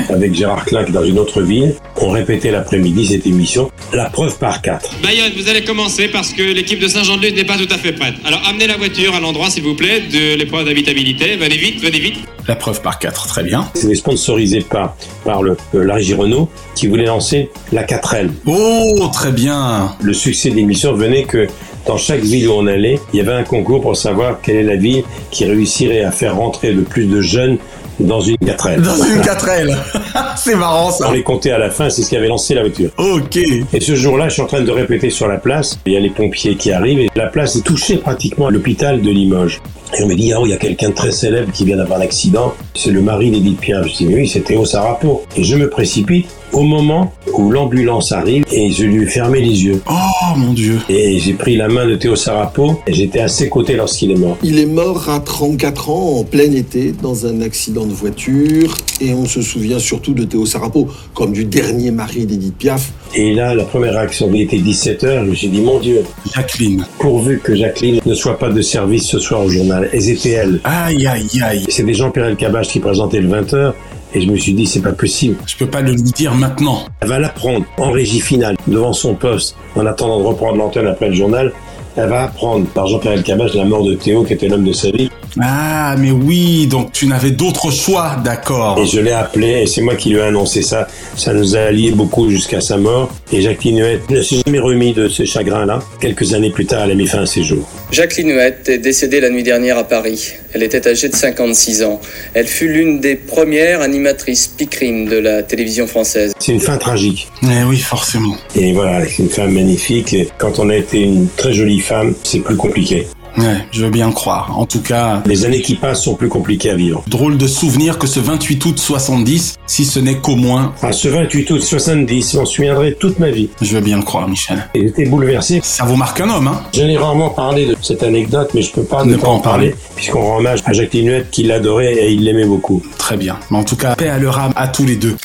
avec 0.10 0.36
Gérard 0.36 0.66
Klein 0.66 0.84
qui 0.84 0.92
est 0.92 0.94
dans 0.94 1.04
une 1.04 1.18
autre 1.18 1.42
ville. 1.42 1.76
On 1.98 2.10
répétait 2.10 2.52
l'après-midi 2.52 3.08
cette 3.08 3.26
émission. 3.26 3.72
La 3.94 4.10
preuve 4.10 4.38
par 4.38 4.62
quatre. 4.62 4.90
Bayonne, 5.02 5.32
vous 5.36 5.50
allez 5.50 5.64
commencer 5.64 6.08
parce 6.08 6.32
que 6.32 6.44
l'équipe 6.44 6.80
de 6.80 6.88
Saint-Jean-de-Luz 6.88 7.34
n'est 7.34 7.44
pas 7.44 7.58
tout 7.58 7.68
à 7.72 7.78
fait 7.78 7.94
prête. 7.94 8.16
Alors 8.24 8.42
amenez 8.48 8.68
la 8.68 8.78
voiture 8.78 9.16
à 9.16 9.20
l'endroit, 9.20 9.50
s'il 9.50 9.64
vous 9.64 9.76
plaît, 9.76 10.02
de 10.02 10.36
l'épreuve 10.36 10.66
d'habitabilité. 10.66 11.36
Venez 11.38 11.58
vite, 11.58 11.82
venez 11.82 12.00
vite. 12.00 12.18
La 12.48 12.56
preuve 12.56 12.82
par 12.82 13.00
4, 13.00 13.28
très 13.28 13.44
bien. 13.44 13.70
C'était 13.74 13.96
sponsorisé 13.96 14.62
par, 14.62 14.96
par 15.24 15.44
le, 15.44 15.58
euh, 15.76 15.84
la 15.84 15.96
régie 15.96 16.14
Renault 16.14 16.50
qui 16.76 16.88
voulait 16.88 17.06
lancer 17.06 17.50
la 17.72 17.84
4L. 17.84 18.30
Oh, 18.46 19.10
très 19.14 19.32
bien. 19.32 19.96
Le 20.02 20.14
succès 20.14 20.50
de 20.50 20.56
l'émission 20.56 20.94
venait 20.94 21.24
que 21.24 21.48
dans 21.86 21.98
chaque 21.98 22.22
ville 22.22 22.48
où 22.50 22.54
on 22.54 22.68
allait, 22.68 23.00
il 23.14 23.18
y 23.18 23.22
avait 23.22 23.34
un 23.34 23.44
concours 23.44 23.82
pour 23.82 23.96
savoir 23.98 24.40
quelle 24.42 24.58
est 24.58 24.64
la 24.64 24.76
ville 24.76 25.04
qui 25.32 25.46
réussirait 25.46 26.04
à 26.04 26.12
faire 26.12 26.36
rentrer 26.36 26.72
le 26.72 26.84
plus 26.84 27.06
de 27.06 27.22
jeunes 27.22 27.58
dans 28.00 28.22
une 28.22 28.36
4L. 28.38 28.82
Dans 28.82 28.96
une 28.96 29.22
4L. 29.22 29.76
c'est 30.38 30.56
marrant 30.56 30.92
ça. 30.92 31.08
On 31.10 31.12
les 31.12 31.24
comptait 31.24 31.52
à 31.52 31.58
la 31.58 31.70
fin, 31.70 31.90
c'est 31.90 32.02
ce 32.02 32.10
qui 32.10 32.18
avait 32.18 32.28
lancé 32.28 32.54
la 32.56 32.62
voiture. 32.62 32.90
Ok. 32.98 33.38
Et 33.38 33.80
ce 33.80 33.96
jour-là, 33.96 34.30
je 34.30 34.34
suis 34.34 34.42
en 34.42 34.48
train 34.48 34.62
de 34.62 34.72
répéter 34.72 35.10
sur 35.10 35.28
la 35.28 35.38
place. 35.38 35.78
Il 35.86 35.94
y 35.94 35.98
a 35.98 36.00
les 36.00 36.10
pompiers 36.10 36.56
qui 36.56 36.72
arrivent 36.72 37.00
et 37.00 37.10
la 37.16 37.28
place 37.28 37.56
est 37.56 37.62
touchée 37.62 37.98
pratiquement 37.98 38.48
à 38.48 38.52
l'hôpital 38.52 39.02
de 39.02 39.10
Limoges. 39.10 39.62
Et 39.98 40.04
on 40.04 40.08
me 40.08 40.16
dit, 40.16 40.32
ah 40.34 40.40
oui, 40.40 40.50
il 40.50 40.52
y 40.52 40.56
a 40.56 40.58
quelqu'un 40.58 40.90
de 40.90 40.96
très 40.96 41.12
célèbre 41.12 41.52
qui 41.52 41.66
vient 41.66 41.78
d'avoir 41.78 42.00
un 42.00 42.04
accident. 42.04 42.54
C'est 42.76 42.92
le 42.92 43.02
mari 43.02 43.30
d'Edith 43.30 43.60
Piaf. 43.60 43.88
Je 43.88 43.98
dis, 43.98 44.08
oui, 44.08 44.28
c'était 44.28 44.56
au 44.56 44.66
Sarapo. 44.66 45.24
Et 45.36 45.44
je 45.44 45.56
me 45.58 45.70
précipite 45.70 46.28
au 46.54 46.64
moment 46.64 47.14
où 47.34 47.52
l'ambulance 47.52 48.12
arrive 48.12 48.44
et 48.52 48.72
je 48.72 48.84
lui 48.84 49.04
ai 49.04 49.06
fermé 49.06 49.40
les 49.40 49.64
yeux. 49.64 49.82
Oh 49.90 50.38
mon 50.38 50.54
dieu. 50.54 50.80
Et 50.90 51.20
j'ai 51.20 51.34
pris 51.34 51.56
la 51.56 51.68
main 51.68 51.88
de 51.88 51.96
Théo 51.96 52.16
Sarapo 52.16 52.80
et 52.88 52.94
j'étais 52.94 53.20
à 53.20 53.28
ses 53.28 53.50
côtés 53.50 53.76
lorsqu'il 53.76 54.12
est 54.12 54.16
mort. 54.16 54.38
Il 54.44 54.60
est 54.60 54.66
mort 54.66 55.10
à 55.10 55.20
34 55.20 55.90
ans 55.90 56.20
en 56.20 56.24
plein 56.24 56.52
été 56.52 56.92
dans 56.92 57.26
un 57.26 57.42
accident 57.42 57.86
de 57.86 57.94
voiture 57.94 58.76
et 59.00 59.14
on 59.14 59.26
se 59.26 59.42
souvient 59.42 59.80
surtout 59.80 60.14
de 60.14 60.24
Théo 60.24 60.46
Sarapo 60.46 60.88
comme 61.14 61.34
du 61.34 61.46
dernier 61.46 61.92
mari 61.92 62.26
d'Edith 62.26 62.56
Piaf. 62.56 62.92
Et 63.14 63.34
là, 63.34 63.54
la 63.56 63.64
première 63.64 63.94
réaction, 63.94 64.30
il 64.34 64.42
était 64.42 64.58
17h, 64.58 65.26
je 65.26 65.30
me 65.30 65.36
suis 65.36 65.50
dit, 65.50 65.62
mon 65.62 65.80
Dieu. 65.80 66.04
Jacqueline. 66.34 66.86
Pourvu 67.00 67.40
que 67.44 67.56
Jacqueline 67.56 68.00
ne 68.06 68.14
soit 68.14 68.38
pas 68.38 68.50
de 68.50 68.62
service 68.62 69.06
ce 69.06 69.20
soir 69.20 69.44
au 69.44 69.50
journal. 69.50 69.90
Elles 69.92 70.10
étaient 70.10 70.30
elles. 70.32 70.60
Aïe, 70.64 71.06
aïe, 71.08 71.28
aïe. 71.44 71.66
C'était 71.70 71.94
Jean-Pierre 71.94 72.28
Elkabbach 72.28 72.68
qui 72.68 72.80
présentait 72.80 73.20
le 73.20 73.30
20h. 73.30 73.74
Et 74.14 74.22
je 74.22 74.30
me 74.30 74.36
suis 74.36 74.54
dit, 74.54 74.66
c'est 74.66 74.82
pas 74.82 74.92
possible. 74.92 75.38
Je 75.46 75.56
peux 75.56 75.68
pas 75.68 75.82
le 75.82 75.92
lui 75.92 76.02
dire 76.02 76.34
maintenant. 76.34 76.86
Elle 77.02 77.08
va 77.08 77.20
l'apprendre 77.20 77.66
en 77.78 77.92
régie 77.92 78.20
finale, 78.20 78.56
devant 78.68 78.94
son 78.94 79.14
poste, 79.14 79.56
en 79.76 79.86
attendant 79.86 80.20
de 80.20 80.26
reprendre 80.26 80.58
l'antenne 80.58 80.88
après 80.88 81.10
le 81.10 81.16
journal. 81.16 81.54
Elle 81.96 82.10
va 82.10 82.24
apprendre 82.24 82.66
par 82.68 82.88
Jean-Pierre 82.88 83.14
Elkabbach 83.14 83.54
la 83.54 83.66
mort 83.66 83.84
de 83.84 83.96
Théo, 83.96 84.24
qui 84.24 84.34
était 84.34 84.48
l'homme 84.48 84.64
de 84.64 84.74
sa 84.74 84.92
vie. 84.92 85.11
Ah, 85.40 85.96
mais 85.98 86.12
oui, 86.12 86.68
donc 86.68 86.92
tu 86.92 87.08
n'avais 87.08 87.32
d'autre 87.32 87.72
choix, 87.72 88.18
d'accord. 88.24 88.80
Et 88.80 88.86
je 88.86 89.00
l'ai 89.00 89.12
appelé, 89.12 89.62
et 89.62 89.68
c'est 89.68 89.82
moi 89.82 89.96
qui 89.96 90.10
lui 90.10 90.18
ai 90.18 90.24
annoncé 90.24 90.62
ça. 90.62 90.88
Ça 91.16 91.34
nous 91.34 91.56
a 91.56 91.72
liés 91.72 91.92
beaucoup 91.92 92.30
jusqu'à 92.30 92.62
sa 92.62 92.78
mort. 92.78 93.12
Et 93.32 93.42
Jacqueline 93.42 93.80
Huette 93.80 94.10
ne 94.10 94.22
s'est 94.22 94.42
jamais 94.46 94.60
remis 94.60 94.94
de 94.94 95.08
ce 95.08 95.24
chagrin-là. 95.24 95.80
Quelques 96.00 96.34
années 96.34 96.50
plus 96.50 96.66
tard, 96.66 96.84
elle 96.84 96.92
a 96.92 96.96
mis 96.96 97.08
fin 97.08 97.22
à 97.22 97.26
ses 97.26 97.44
jours. 97.44 97.68
Jacqueline 97.92 98.32
Huette 98.32 98.68
est 98.70 98.78
décédée 98.78 99.20
la 99.22 99.30
nuit 99.30 99.44
dernière 99.44 99.78
à 99.78 99.84
Paris. 99.84 100.34
Elle 100.54 100.64
était 100.64 100.88
âgée 100.88 101.08
de 101.08 101.16
56 101.16 101.84
ans. 101.84 102.02
Elle 102.34 102.48
fut 102.48 102.68
l'une 102.68 103.00
des 103.00 103.16
premières 103.16 103.82
animatrices 103.82 104.48
picrines 104.48 105.06
de 105.06 105.18
la 105.18 105.44
télévision 105.44 105.88
française. 105.88 106.34
C'est 106.40 106.52
une 106.52 106.60
fin 106.60 106.78
tragique. 106.78 107.30
Eh 107.44 107.64
oui, 107.64 107.78
forcément. 107.78 108.36
Et 108.56 108.74
voilà, 108.74 109.06
c'est 109.06 109.24
une 109.24 109.30
femme 109.30 109.52
magnifique. 109.54 110.14
Et 110.14 110.28
quand 110.38 110.60
on 110.60 110.70
a 110.70 110.76
été 110.76 111.00
une 111.00 111.28
très 111.38 111.54
jolie 111.54 111.80
femme, 111.80 112.14
c'est 112.24 112.40
plus 112.40 112.58
compliqué. 112.58 113.08
Ouais, 113.38 113.66
je 113.72 113.86
veux 113.86 113.92
bien 113.92 114.12
croire. 114.12 114.58
En 114.58 114.66
tout 114.66 114.82
cas, 114.82 115.22
les 115.26 115.46
années 115.46 115.62
qui 115.62 115.76
passent 115.76 116.04
sont 116.04 116.16
plus 116.16 116.30
compliquées 116.30 116.72
à 116.72 116.76
vivre. 116.76 117.04
Drôle 117.08 117.38
de 117.38 117.48
souvenir 117.48 117.98
que 117.98 118.08
ce 118.08 118.20
28 118.20 118.66
août 118.66 118.80
70, 118.80 119.56
si 119.68 119.86
ce 119.86 120.00
n'est 120.00 120.18
qu'au 120.18 120.36
moins. 120.36 120.74
Ah, 120.82 120.92
ce 120.92 121.08
28 121.08 121.52
août 121.52 121.64
70, 121.64 122.34
j'en 122.34 122.46
souviendrai 122.46 122.96
toute 122.96 123.20
ma 123.20 123.30
vie. 123.30 123.50
Je 123.62 123.76
veux 123.76 123.82
bien 123.82 123.98
le 123.98 124.04
croire, 124.04 124.28
Michel. 124.28 124.68
J'étais 124.76 125.06
bouleversé. 125.06 125.62
Ça 125.64 125.86
vous 125.86 125.96
marque 125.96 126.20
un 126.20 126.30
homme, 126.30 126.48
hein? 126.48 126.62
Je 126.74 126.84
n'ai 126.84 126.98
rarement 126.98 127.30
parlé 127.30 127.66
de 127.66 127.76
cette 127.82 128.04
anecdote, 128.04 128.52
mais 128.54 128.62
je 128.62 128.72
peux 128.72 128.84
pas 128.84 129.06
ne, 129.06 129.16
pas 129.16 129.30
en 129.30 129.40
parler, 129.40 129.76
puisqu'on 129.96 130.22
rend 130.22 130.38
hommage 130.40 130.60
à 130.66 130.74
Jacqueline 130.74 131.10
Huette 131.10 131.32
qui 131.32 131.44
l'adorait 131.44 131.94
et 131.94 132.12
il 132.12 132.24
l'aimait 132.26 132.46
beaucoup. 132.46 132.82
Très 132.98 133.18
bien. 133.18 133.38
Mais 133.50 133.58
en 133.58 133.64
tout 133.64 133.78
cas, 133.78 133.96
paix 133.96 134.10
à 134.10 134.18
leur 134.18 134.38
âme 134.40 134.54
à 134.56 134.68
tous 134.68 134.86
les 134.86 134.96
deux. 134.96 135.16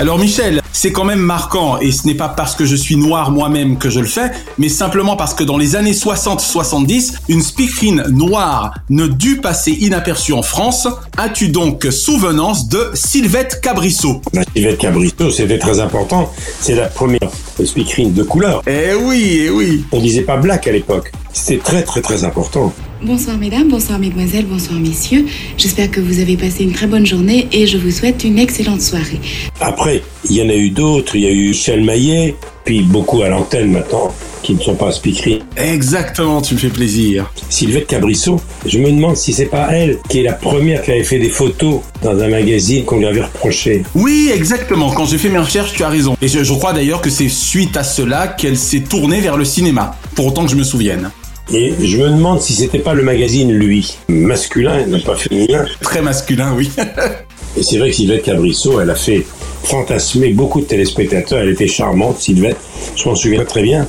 Alors 0.00 0.18
Michel, 0.18 0.62
c'est 0.72 0.92
quand 0.92 1.04
même 1.04 1.18
marquant 1.18 1.78
et 1.78 1.92
ce 1.92 2.06
n'est 2.06 2.14
pas 2.14 2.30
parce 2.30 2.54
que 2.54 2.64
je 2.64 2.74
suis 2.74 2.96
noir 2.96 3.30
moi-même 3.30 3.76
que 3.76 3.90
je 3.90 4.00
le 4.00 4.06
fais, 4.06 4.30
mais 4.56 4.70
simplement 4.70 5.14
parce 5.14 5.34
que 5.34 5.44
dans 5.44 5.58
les 5.58 5.76
années 5.76 5.92
60-70, 5.92 7.16
une 7.28 7.42
speakerine 7.42 8.04
noire 8.08 8.72
ne 8.88 9.06
dut 9.06 9.42
passer 9.42 9.72
inaperçue 9.72 10.32
en 10.32 10.40
France. 10.40 10.88
As-tu 11.18 11.48
donc 11.48 11.86
souvenance 11.90 12.70
de 12.70 12.90
Sylvette 12.94 13.60
Cabrissot? 13.60 14.22
Bah, 14.32 14.40
Sylvette 14.56 14.78
Cabrissot, 14.78 15.30
c'était 15.32 15.58
très 15.58 15.80
important. 15.80 16.32
C'est 16.60 16.76
la 16.76 16.86
première 16.86 17.28
speakerine 17.62 18.14
de 18.14 18.22
couleur. 18.22 18.62
Eh 18.66 18.94
oui, 18.94 19.42
eh 19.44 19.50
oui. 19.50 19.84
On 19.92 20.00
disait 20.00 20.22
pas 20.22 20.38
black 20.38 20.66
à 20.66 20.72
l'époque. 20.72 21.12
C'était 21.34 21.62
très 21.62 21.82
très 21.82 22.00
très 22.00 22.24
important. 22.24 22.72
Bonsoir 23.02 23.38
mesdames, 23.38 23.68
bonsoir 23.68 23.98
mesdemoiselles, 23.98 24.44
bonsoir 24.44 24.78
messieurs. 24.78 25.24
J'espère 25.56 25.90
que 25.90 26.00
vous 26.00 26.20
avez 26.20 26.36
passé 26.36 26.64
une 26.64 26.72
très 26.72 26.86
bonne 26.86 27.06
journée 27.06 27.48
et 27.50 27.66
je 27.66 27.78
vous 27.78 27.90
souhaite 27.90 28.24
une 28.24 28.38
excellente 28.38 28.82
soirée. 28.82 29.18
Après, 29.58 30.02
il 30.28 30.36
y 30.36 30.42
en 30.42 30.50
a 30.50 30.54
eu 30.54 30.68
d'autres. 30.68 31.16
Il 31.16 31.22
y 31.22 31.26
a 31.26 31.30
eu 31.30 31.48
Michel 31.48 31.82
Maillet, 31.82 32.36
puis 32.66 32.82
beaucoup 32.82 33.22
à 33.22 33.30
l'antenne 33.30 33.72
maintenant 33.72 34.12
qui 34.42 34.54
ne 34.54 34.60
sont 34.60 34.74
pas 34.74 34.92
speakerines. 34.92 35.40
Exactement, 35.56 36.42
tu 36.42 36.54
me 36.54 36.58
fais 36.58 36.68
plaisir. 36.68 37.32
Sylvette 37.48 37.86
Cabrissot, 37.86 38.38
je 38.66 38.78
me 38.78 38.90
demande 38.90 39.16
si 39.16 39.32
c'est 39.32 39.46
pas 39.46 39.68
elle 39.72 39.98
qui 40.10 40.20
est 40.20 40.22
la 40.22 40.34
première 40.34 40.82
qui 40.82 40.90
avait 40.90 41.02
fait 41.02 41.18
des 41.18 41.28
photos 41.30 41.80
dans 42.02 42.18
un 42.18 42.28
magazine 42.28 42.84
qu'on 42.84 42.98
lui 42.98 43.06
avait 43.06 43.22
reproché. 43.22 43.82
Oui, 43.94 44.30
exactement. 44.34 44.90
Quand 44.90 45.06
j'ai 45.06 45.18
fait 45.18 45.30
mes 45.30 45.38
recherches, 45.38 45.72
tu 45.72 45.84
as 45.84 45.88
raison. 45.88 46.16
Et 46.20 46.28
je, 46.28 46.44
je 46.44 46.52
crois 46.52 46.74
d'ailleurs 46.74 47.00
que 47.00 47.10
c'est 47.10 47.30
suite 47.30 47.78
à 47.78 47.84
cela 47.84 48.28
qu'elle 48.28 48.58
s'est 48.58 48.80
tournée 48.80 49.20
vers 49.20 49.38
le 49.38 49.46
cinéma. 49.46 49.96
Pour 50.14 50.26
autant 50.26 50.44
que 50.44 50.50
je 50.50 50.56
me 50.56 50.64
souvienne. 50.64 51.10
Et 51.52 51.74
je 51.82 51.96
me 51.96 52.08
demande 52.10 52.40
si 52.40 52.52
c'était 52.52 52.78
pas 52.78 52.94
le 52.94 53.02
magazine 53.02 53.52
Lui, 53.52 53.96
masculin, 54.08 54.86
non 54.86 55.00
pas 55.00 55.16
féminin. 55.16 55.64
Très 55.80 56.00
masculin, 56.00 56.54
oui. 56.56 56.70
et 57.56 57.62
c'est 57.62 57.78
vrai 57.78 57.90
que 57.90 57.96
Sylvette 57.96 58.22
Cabrissot, 58.22 58.80
elle 58.80 58.90
a 58.90 58.94
fait 58.94 59.26
fantasmer 59.64 60.32
beaucoup 60.32 60.60
de 60.60 60.66
téléspectateurs. 60.66 61.40
Elle 61.40 61.50
était 61.50 61.66
charmante, 61.66 62.18
Sylvette. 62.18 62.58
Je 62.94 63.08
m'en 63.08 63.16
souviens 63.16 63.44
très 63.44 63.62
bien. 63.62 63.88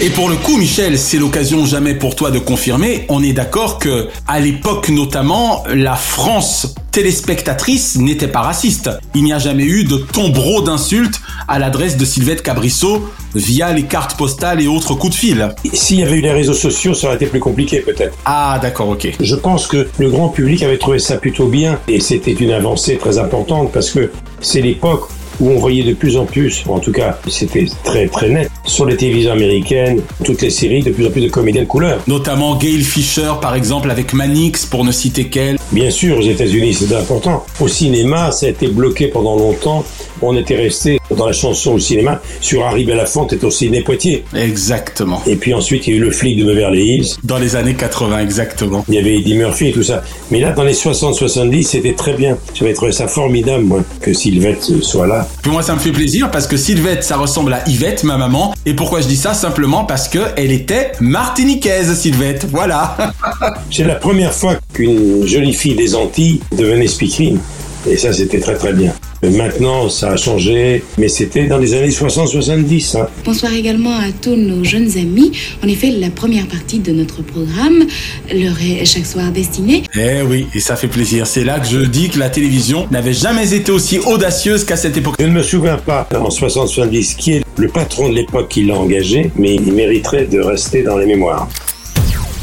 Et 0.00 0.10
pour 0.10 0.28
le 0.28 0.36
coup, 0.36 0.56
Michel, 0.56 0.96
c'est 0.96 1.18
l'occasion 1.18 1.66
jamais 1.66 1.92
pour 1.92 2.14
toi 2.14 2.30
de 2.30 2.38
confirmer. 2.38 3.04
On 3.08 3.20
est 3.20 3.32
d'accord 3.32 3.80
que, 3.80 4.06
à 4.28 4.38
l'époque 4.38 4.90
notamment, 4.90 5.64
la 5.74 5.96
France 5.96 6.76
téléspectatrice 6.92 7.96
n'était 7.96 8.28
pas 8.28 8.42
raciste. 8.42 8.90
Il 9.16 9.24
n'y 9.24 9.32
a 9.32 9.40
jamais 9.40 9.64
eu 9.64 9.82
de 9.82 9.96
tombereau 9.96 10.62
d'insultes 10.62 11.20
à 11.48 11.58
l'adresse 11.58 11.96
de 11.96 12.04
Sylvette 12.04 12.42
Cabrissot 12.42 13.08
via 13.34 13.72
les 13.72 13.86
cartes 13.86 14.16
postales 14.16 14.62
et 14.62 14.68
autres 14.68 14.94
coups 14.94 15.14
de 15.14 15.18
fil. 15.18 15.48
S'il 15.72 15.98
y 15.98 16.04
avait 16.04 16.18
eu 16.18 16.20
les 16.20 16.30
réseaux 16.30 16.54
sociaux, 16.54 16.94
ça 16.94 17.08
aurait 17.08 17.16
été 17.16 17.26
plus 17.26 17.40
compliqué 17.40 17.80
peut-être. 17.80 18.16
Ah 18.24 18.60
d'accord, 18.62 18.90
ok. 18.90 19.08
Je 19.18 19.34
pense 19.34 19.66
que 19.66 19.88
le 19.98 20.10
grand 20.10 20.28
public 20.28 20.62
avait 20.62 20.78
trouvé 20.78 21.00
ça 21.00 21.16
plutôt 21.16 21.48
bien 21.48 21.80
et 21.88 21.98
c'était 21.98 22.32
une 22.32 22.52
avancée 22.52 22.98
très 22.98 23.18
importante 23.18 23.72
parce 23.72 23.90
que 23.90 24.12
c'est 24.40 24.60
l'époque 24.60 25.08
où 25.40 25.50
on 25.50 25.58
voyait 25.58 25.84
de 25.84 25.94
plus 25.94 26.16
en 26.16 26.24
plus, 26.24 26.64
en 26.68 26.78
tout 26.78 26.92
cas 26.92 27.18
c'était 27.28 27.66
très 27.84 28.06
très 28.08 28.28
net, 28.28 28.50
sur 28.64 28.86
les 28.86 28.96
télévisions 28.96 29.32
américaines, 29.32 30.00
toutes 30.24 30.42
les 30.42 30.50
séries, 30.50 30.82
de 30.82 30.90
plus 30.90 31.06
en 31.06 31.10
plus 31.10 31.22
de 31.22 31.28
comédiens 31.28 31.62
de 31.62 31.66
couleur. 31.66 32.00
Notamment 32.06 32.56
Gail 32.56 32.82
Fisher 32.82 33.32
par 33.40 33.54
exemple 33.54 33.90
avec 33.90 34.12
Manix 34.12 34.66
pour 34.66 34.84
ne 34.84 34.92
citer 34.92 35.28
qu'elle. 35.28 35.58
Bien 35.72 35.90
sûr, 35.90 36.18
aux 36.18 36.22
États-Unis 36.22 36.74
c'est 36.74 36.94
important. 36.94 37.44
Au 37.60 37.68
cinéma, 37.68 38.30
ça 38.32 38.46
a 38.46 38.48
été 38.50 38.68
bloqué 38.68 39.08
pendant 39.08 39.36
longtemps. 39.36 39.84
On 40.20 40.36
était 40.36 40.56
resté 40.56 40.98
dans 41.16 41.26
la 41.26 41.32
chanson 41.32 41.74
au 41.74 41.78
cinéma 41.78 42.20
sur 42.40 42.64
Harry 42.64 42.84
Belafonte 42.84 43.32
et 43.32 43.44
au 43.44 43.50
ciné 43.50 43.82
Poitiers. 43.82 44.24
Exactement. 44.34 45.22
Et 45.26 45.36
puis 45.36 45.54
ensuite, 45.54 45.86
il 45.86 45.90
y 45.90 45.92
a 45.94 45.96
eu 45.96 46.02
le 46.02 46.10
flic 46.10 46.38
de 46.38 46.44
Beverly 46.44 46.94
Hills. 46.94 47.16
Dans 47.22 47.38
les 47.38 47.56
années 47.56 47.74
80, 47.74 48.20
exactement. 48.20 48.84
Il 48.88 48.94
y 48.94 48.98
avait 48.98 49.16
Eddie 49.16 49.34
Murphy 49.34 49.68
et 49.68 49.72
tout 49.72 49.82
ça. 49.82 50.02
Mais 50.30 50.40
là, 50.40 50.52
dans 50.52 50.64
les 50.64 50.74
60-70, 50.74 51.62
c'était 51.62 51.94
très 51.94 52.14
bien. 52.14 52.36
J'avais 52.54 52.72
trouvé 52.72 52.92
ça 52.92 53.06
formidable, 53.06 53.64
moi, 53.64 53.84
que 54.00 54.12
Sylvette 54.12 54.62
soit 54.82 55.06
là. 55.06 55.27
Puis 55.42 55.50
moi, 55.50 55.62
ça 55.62 55.74
me 55.74 55.78
fait 55.78 55.92
plaisir 55.92 56.30
parce 56.30 56.46
que 56.46 56.56
Sylvette, 56.56 57.04
ça 57.04 57.16
ressemble 57.16 57.52
à 57.52 57.68
Yvette, 57.68 58.04
ma 58.04 58.16
maman. 58.16 58.54
Et 58.66 58.74
pourquoi 58.74 59.00
je 59.00 59.06
dis 59.06 59.16
ça? 59.16 59.34
Simplement 59.34 59.84
parce 59.84 60.08
que 60.08 60.18
elle 60.36 60.52
était 60.52 60.92
martiniquaise, 61.00 61.94
Sylvette. 61.94 62.46
Voilà. 62.50 62.96
C'est 63.70 63.84
la 63.84 63.94
première 63.94 64.32
fois 64.32 64.56
qu'une 64.72 65.26
jolie 65.26 65.54
fille 65.54 65.74
des 65.74 65.94
Antilles 65.94 66.40
devenait 66.56 66.88
speakerine. 66.88 67.38
Et 67.86 67.96
ça, 67.96 68.12
c'était 68.12 68.40
très 68.40 68.54
très 68.54 68.72
bien. 68.72 68.92
Maintenant, 69.22 69.88
ça 69.88 70.10
a 70.10 70.16
changé, 70.16 70.82
mais 70.96 71.08
c'était 71.08 71.46
dans 71.46 71.58
les 71.58 71.74
années 71.74 71.88
60-70. 71.88 72.98
Hein. 72.98 73.08
Bonsoir 73.24 73.52
également 73.52 73.96
à 73.96 74.12
tous 74.20 74.36
nos 74.36 74.62
jeunes 74.62 74.90
amis. 74.96 75.32
En 75.64 75.68
effet, 75.68 75.90
la 75.90 76.10
première 76.10 76.46
partie 76.46 76.78
de 76.78 76.92
notre 76.92 77.22
programme 77.22 77.84
leur 78.32 78.54
est 78.60 78.84
chaque 78.84 79.06
soir 79.06 79.30
destinée. 79.32 79.82
Eh 79.94 80.22
oui, 80.22 80.46
et 80.54 80.60
ça 80.60 80.76
fait 80.76 80.88
plaisir. 80.88 81.26
C'est 81.26 81.44
là 81.44 81.58
que 81.58 81.66
je 81.66 81.78
dis 81.78 82.10
que 82.10 82.18
la 82.18 82.30
télévision 82.30 82.86
n'avait 82.90 83.12
jamais 83.12 83.54
été 83.54 83.72
aussi 83.72 83.98
audacieuse 83.98 84.64
qu'à 84.64 84.76
cette 84.76 84.96
époque. 84.96 85.16
Je 85.18 85.26
ne 85.26 85.32
me 85.32 85.42
souviens 85.42 85.78
pas, 85.78 86.08
en 86.14 86.28
60-70, 86.28 87.16
qui 87.16 87.32
est 87.32 87.44
le 87.56 87.68
patron 87.68 88.08
de 88.08 88.14
l'époque 88.14 88.48
qui 88.48 88.64
l'a 88.64 88.76
engagé, 88.76 89.30
mais 89.36 89.54
il 89.54 89.72
mériterait 89.72 90.26
de 90.26 90.40
rester 90.40 90.82
dans 90.82 90.96
les 90.96 91.06
mémoires. 91.06 91.48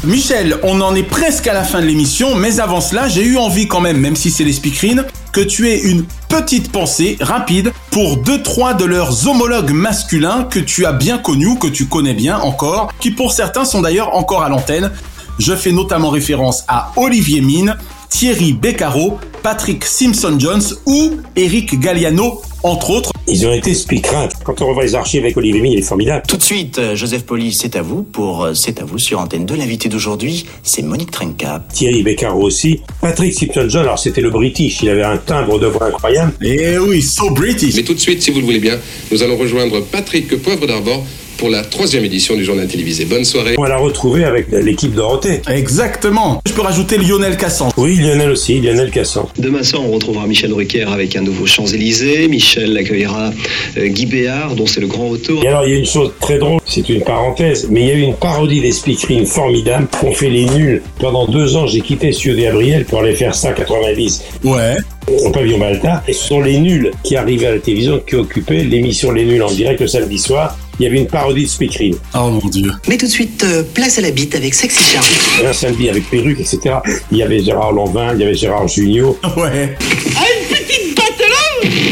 Michel, 0.04 0.56
on 0.62 0.80
en 0.82 0.94
est 0.94 1.02
presque 1.02 1.48
à 1.48 1.54
la 1.54 1.64
fin 1.64 1.80
de 1.80 1.86
l'émission, 1.86 2.36
mais 2.36 2.60
avant 2.60 2.80
cela, 2.80 3.08
j'ai 3.08 3.24
eu 3.24 3.38
envie 3.38 3.66
quand 3.66 3.80
même, 3.80 3.98
même 3.98 4.14
si 4.14 4.30
c'est 4.30 4.44
les 4.44 4.52
speakerines, 4.52 5.04
que 5.36 5.42
tu 5.42 5.68
aies 5.68 5.82
une 5.82 6.06
petite 6.30 6.72
pensée 6.72 7.18
rapide 7.20 7.70
pour 7.90 8.16
deux 8.16 8.42
trois 8.42 8.72
de 8.72 8.86
leurs 8.86 9.28
homologues 9.28 9.70
masculins 9.70 10.44
que 10.44 10.58
tu 10.58 10.86
as 10.86 10.92
bien 10.92 11.18
connus 11.18 11.58
que 11.58 11.66
tu 11.66 11.84
connais 11.84 12.14
bien 12.14 12.38
encore, 12.38 12.90
qui 13.00 13.10
pour 13.10 13.34
certains 13.34 13.66
sont 13.66 13.82
d'ailleurs 13.82 14.16
encore 14.16 14.42
à 14.42 14.48
l'antenne. 14.48 14.90
Je 15.38 15.54
fais 15.54 15.72
notamment 15.72 16.08
référence 16.08 16.64
à 16.68 16.90
Olivier 16.96 17.42
Mine, 17.42 17.76
Thierry 18.08 18.54
Beccaro, 18.54 19.18
Patrick 19.42 19.84
Simpson-Jones 19.84 20.62
ou 20.86 21.18
Eric 21.36 21.78
Galliano 21.80 22.40
entre 22.62 22.90
autres. 22.90 23.12
Ils 23.28 23.46
ont 23.46 23.52
été 23.52 23.74
speakerins. 23.74 24.28
Quand 24.44 24.60
on 24.60 24.68
revoit 24.68 24.84
les 24.84 24.94
archives 24.94 25.24
avec 25.24 25.36
Olivier 25.36 25.60
Mine, 25.60 25.72
il 25.72 25.78
est 25.80 25.82
formidable. 25.82 26.22
Tout 26.28 26.36
de 26.36 26.42
suite, 26.42 26.78
euh, 26.78 26.94
Joseph 26.94 27.24
Poli, 27.24 27.52
c'est 27.52 27.76
à 27.76 27.82
vous 27.82 28.02
pour 28.02 28.44
euh, 28.44 28.54
C'est 28.54 28.80
à 28.80 28.84
vous 28.84 28.98
sur 28.98 29.18
Antenne 29.18 29.46
2. 29.46 29.56
L'invité 29.56 29.88
d'aujourd'hui, 29.88 30.46
c'est 30.62 30.82
Monique 30.82 31.10
Trenka. 31.10 31.64
Thierry 31.72 32.02
Beccaro 32.02 32.42
aussi. 32.42 32.80
Patrick 33.00 33.34
Simpson-John, 33.34 33.82
alors 33.82 33.98
c'était 33.98 34.20
le 34.20 34.30
British, 34.30 34.80
il 34.82 34.88
avait 34.88 35.02
un 35.02 35.16
timbre 35.16 35.58
de 35.58 35.66
voix 35.66 35.86
incroyable. 35.86 36.32
Eh 36.40 36.78
oui, 36.78 37.02
so 37.02 37.30
British. 37.30 37.74
Mais 37.74 37.82
tout 37.82 37.94
de 37.94 38.00
suite, 38.00 38.22
si 38.22 38.30
vous 38.30 38.40
le 38.40 38.44
voulez 38.44 38.60
bien, 38.60 38.78
nous 39.10 39.22
allons 39.22 39.36
rejoindre 39.36 39.80
Patrick 39.80 40.40
Poivre 40.42 40.66
d'Arbor 40.66 41.04
pour 41.36 41.48
la 41.50 41.62
troisième 41.62 42.04
édition 42.04 42.36
du 42.36 42.44
journal 42.44 42.66
télévisé. 42.66 43.04
Bonne 43.04 43.24
soirée. 43.24 43.54
On 43.58 43.62
va 43.62 43.68
la 43.68 43.76
retrouver 43.76 44.24
avec 44.24 44.46
l'équipe 44.50 44.94
Dorothée. 44.94 45.40
Exactement. 45.48 46.40
Je 46.46 46.52
peux 46.52 46.62
rajouter 46.62 46.98
Lionel 46.98 47.36
Cassan. 47.36 47.70
Oui, 47.76 47.96
Lionel 47.96 48.30
aussi, 48.30 48.60
Lionel 48.60 48.90
Cassan. 48.90 49.26
Demain 49.38 49.62
soir, 49.62 49.82
on 49.84 49.92
retrouvera 49.92 50.26
Michel 50.26 50.50
Drucker 50.50 50.84
avec 50.84 51.16
un 51.16 51.22
nouveau 51.22 51.46
Champs-Élysées. 51.46 52.28
Michel 52.28 52.76
accueillera 52.76 53.30
euh, 53.76 53.86
Guy 53.88 54.06
Béard, 54.06 54.54
dont 54.54 54.66
c'est 54.66 54.80
le 54.80 54.86
grand 54.86 55.08
auteur. 55.08 55.42
Et 55.44 55.48
alors, 55.48 55.66
il 55.66 55.72
y 55.72 55.76
a 55.76 55.78
une 55.78 55.86
chose 55.86 56.12
très 56.20 56.38
drôle, 56.38 56.60
c'est 56.64 56.88
une 56.88 57.02
parenthèse, 57.02 57.68
mais 57.70 57.82
il 57.82 57.86
y 57.86 57.90
a 57.90 57.94
eu 57.94 58.00
une 58.00 58.14
parodie 58.14 58.60
des 58.60 58.72
speakerines 58.72 59.26
formidable. 59.26 59.88
On 60.02 60.12
fait 60.12 60.30
les 60.30 60.46
nuls. 60.46 60.82
Pendant 60.98 61.26
deux 61.26 61.56
ans, 61.56 61.66
j'ai 61.66 61.80
quitté 61.80 62.12
Studio 62.12 62.42
Gabriel 62.44 62.84
pour 62.84 63.00
aller 63.00 63.14
faire 63.14 63.34
ça 63.34 63.52
90. 63.52 64.22
Ouais. 64.44 64.76
Au 65.08 65.30
pavillon 65.30 65.58
Balta. 65.58 66.02
Et 66.08 66.12
ce 66.12 66.26
sont 66.26 66.40
les 66.40 66.58
nuls 66.58 66.90
qui 67.02 67.16
arrivaient 67.16 67.46
à 67.46 67.54
la 67.54 67.60
télévision 67.60 68.00
qui 68.06 68.16
occupaient 68.16 68.64
l'émission 68.64 69.12
Les 69.12 69.24
Nuls 69.24 69.42
en 69.42 69.50
direct 69.50 69.80
le 69.80 69.86
samedi 69.86 70.18
soir 70.18 70.56
il 70.78 70.84
y 70.84 70.86
avait 70.86 70.98
une 70.98 71.06
parodie 71.06 71.44
de 71.44 71.48
Speakerine. 71.48 71.96
Oh 72.14 72.30
mon 72.30 72.48
dieu. 72.48 72.70
Mais 72.88 72.96
tout 72.96 73.06
de 73.06 73.10
suite, 73.10 73.44
euh, 73.44 73.62
place 73.62 73.98
à 73.98 74.02
la 74.02 74.10
bite 74.10 74.34
avec 74.34 74.52
Sexy 74.52 74.82
Charlie. 74.92 75.48
Un 75.48 75.52
samedi 75.52 75.88
avec 75.88 76.08
perruque, 76.10 76.40
etc. 76.40 76.76
Il 77.10 77.18
y 77.18 77.22
avait 77.22 77.42
Gérard 77.42 77.72
Lanvin, 77.72 78.14
il 78.14 78.20
y 78.20 78.24
avait 78.24 78.34
Gérard 78.34 78.68
Junior. 78.68 79.16
Ouais. 79.36 79.76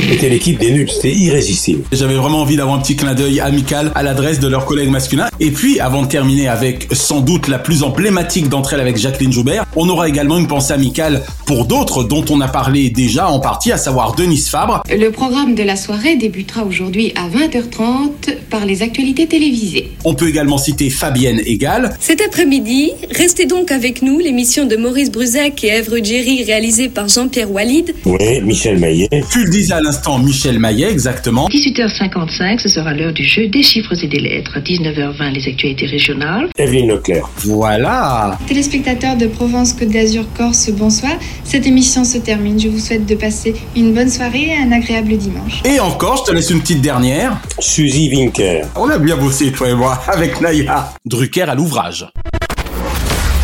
C'était 0.09 0.29
l'équipe 0.29 0.59
des 0.59 0.71
nuls, 0.71 0.91
c'était 0.91 1.15
irrésistible. 1.15 1.83
J'avais 1.91 2.15
vraiment 2.15 2.43
envie 2.43 2.57
d'avoir 2.57 2.77
un 2.77 2.81
petit 2.81 2.95
clin 2.95 3.15
d'œil 3.15 3.41
amical 3.41 3.91
à 3.95 4.03
l'adresse 4.03 4.39
de 4.39 4.49
leurs 4.49 4.67
collègues 4.67 4.91
masculins. 4.91 5.29
Et 5.41 5.51
puis, 5.51 5.81
avant 5.81 6.03
de 6.03 6.09
terminer 6.09 6.47
avec 6.47 6.89
sans 6.93 7.21
doute 7.21 7.49
la 7.49 7.59
plus 7.59 7.83
emblématique 7.83 8.49
d'entre 8.49 8.75
elles 8.75 8.81
avec 8.81 8.97
Jacqueline 8.97 9.33
Joubert, 9.33 9.65
on 9.77 9.89
aura 9.89 10.09
également 10.09 10.39
une 10.39 10.47
pensée 10.47 10.73
amicale 10.73 11.23
pour 11.47 11.65
d'autres 11.65 12.05
dont 12.05 12.25
on 12.31 12.41
a 12.41 12.49
parlé 12.49 12.91
déjà 12.91 13.29
en 13.29 13.41
partie, 13.41 13.73
à 13.73 13.79
savoir 13.79 14.15
Denise 14.15 14.49
Fabre. 14.49 14.83
Le 14.91 15.09
programme 15.11 15.55
de 15.55 15.63
la 15.63 15.75
soirée 15.75 16.17
débutera 16.17 16.65
aujourd'hui 16.65 17.13
à 17.17 17.29
20h30 17.29 18.37
par 18.51 18.67
les 18.67 18.83
actualités 18.83 19.27
télévisées. 19.27 19.91
On 20.05 20.15
peut 20.15 20.29
également 20.29 20.59
citer 20.59 20.91
Fabienne 20.91 21.41
Egal. 21.47 21.97
Cet 21.99 22.21
après-midi, 22.21 22.93
restez 23.11 23.47
donc 23.47 23.73
avec 23.73 24.03
nous, 24.03 24.19
l'émission 24.19 24.67
de 24.67 24.77
Maurice 24.77 25.11
Bruzek 25.11 25.65
et 25.65 25.69
Èvre 25.69 25.97
Jerry 26.03 26.45
réalisée 26.45 26.89
par 26.89 27.09
Jean-Pierre 27.09 27.51
Walid. 27.51 27.95
Oui, 28.05 28.41
Michel 28.43 28.79
Maillet. 28.79 29.09
Tu 29.31 29.45
le 29.45 29.51
disais 29.51 29.73
à 29.75 29.81
l'instant, 29.81 29.94
Michel 30.23 30.59
Maillet, 30.59 30.91
exactement. 30.91 31.49
18h55, 31.49 32.61
ce 32.61 32.69
sera 32.69 32.93
l'heure 32.95 33.13
du 33.13 33.25
jeu 33.25 33.49
des 33.49 33.63
chiffres 33.63 33.95
et 34.03 34.07
des 34.07 34.21
lettres. 34.21 34.59
19h20, 34.59 35.33
les 35.33 35.49
actualités 35.49 35.87
régionales. 35.87 36.49
Evelyne 36.59 36.89
Leclerc. 36.89 37.29
Voilà. 37.39 38.39
Téléspectateurs 38.47 39.17
de 39.17 39.27
Provence 39.27 39.73
Côte 39.73 39.89
d'Azur 39.89 40.25
Corse, 40.37 40.71
bonsoir. 40.71 41.13
Cette 41.45 41.67
émission 41.67 42.05
se 42.05 42.19
termine. 42.19 42.59
Je 42.59 42.69
vous 42.69 42.79
souhaite 42.79 43.07
de 43.07 43.15
passer 43.15 43.55
une 43.77 43.95
bonne 43.95 44.11
soirée 44.11 44.49
et 44.49 44.57
un 44.57 44.73
agréable 44.73 45.17
dimanche. 45.17 45.63
Et 45.65 45.81
encore, 45.81 46.19
je 46.19 46.31
te 46.31 46.35
laisse 46.35 46.51
une 46.51 46.61
petite 46.61 46.83
dernière. 46.83 47.41
Suzy 47.59 48.11
Winker. 48.11 48.67
On 48.77 48.89
a 48.91 48.99
bien 48.99 49.17
bossé, 49.17 49.53
toi 49.53 49.69
et 49.69 49.75
moi, 49.75 50.03
avec 50.09 50.41
Naya. 50.41 50.93
Drucker 51.05 51.43
à 51.43 51.55
l'ouvrage. 51.55 52.07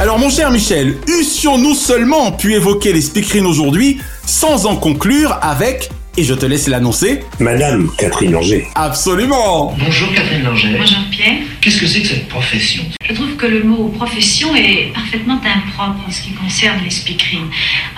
Alors 0.01 0.19
mon 0.19 0.31
cher 0.31 0.51
Michel, 0.51 0.97
eussions-nous 1.09 1.75
seulement 1.75 2.33
pu 2.33 2.55
évoquer 2.55 2.91
les 2.95 3.03
speakerines 3.03 3.45
aujourd'hui 3.45 3.99
sans 4.25 4.65
en 4.65 4.77
conclure 4.77 5.39
avec, 5.43 5.91
et 6.21 6.23
je 6.23 6.35
te 6.35 6.45
laisse 6.45 6.69
l'annoncer, 6.69 7.21
Madame 7.39 7.91
Catherine 7.97 8.33
Langer. 8.33 8.67
Absolument 8.75 9.75
Bonjour 9.79 10.13
Catherine 10.13 10.43
Langer. 10.43 10.77
Bonjour 10.79 10.99
Pierre. 11.11 11.39
Qu'est-ce 11.63 11.81
que 11.81 11.87
c'est 11.87 12.03
que 12.03 12.09
cette 12.09 12.29
profession? 12.29 12.83
Je 13.09 13.15
trouve 13.15 13.37
que 13.37 13.47
le 13.47 13.63
mot 13.63 13.89
profession 13.89 14.55
est 14.55 14.93
parfaitement 14.93 15.37
impropre 15.37 16.07
en 16.07 16.11
ce 16.11 16.21
qui 16.21 16.33
concerne 16.33 16.77
les 16.85 16.91
speakerines. 16.91 17.49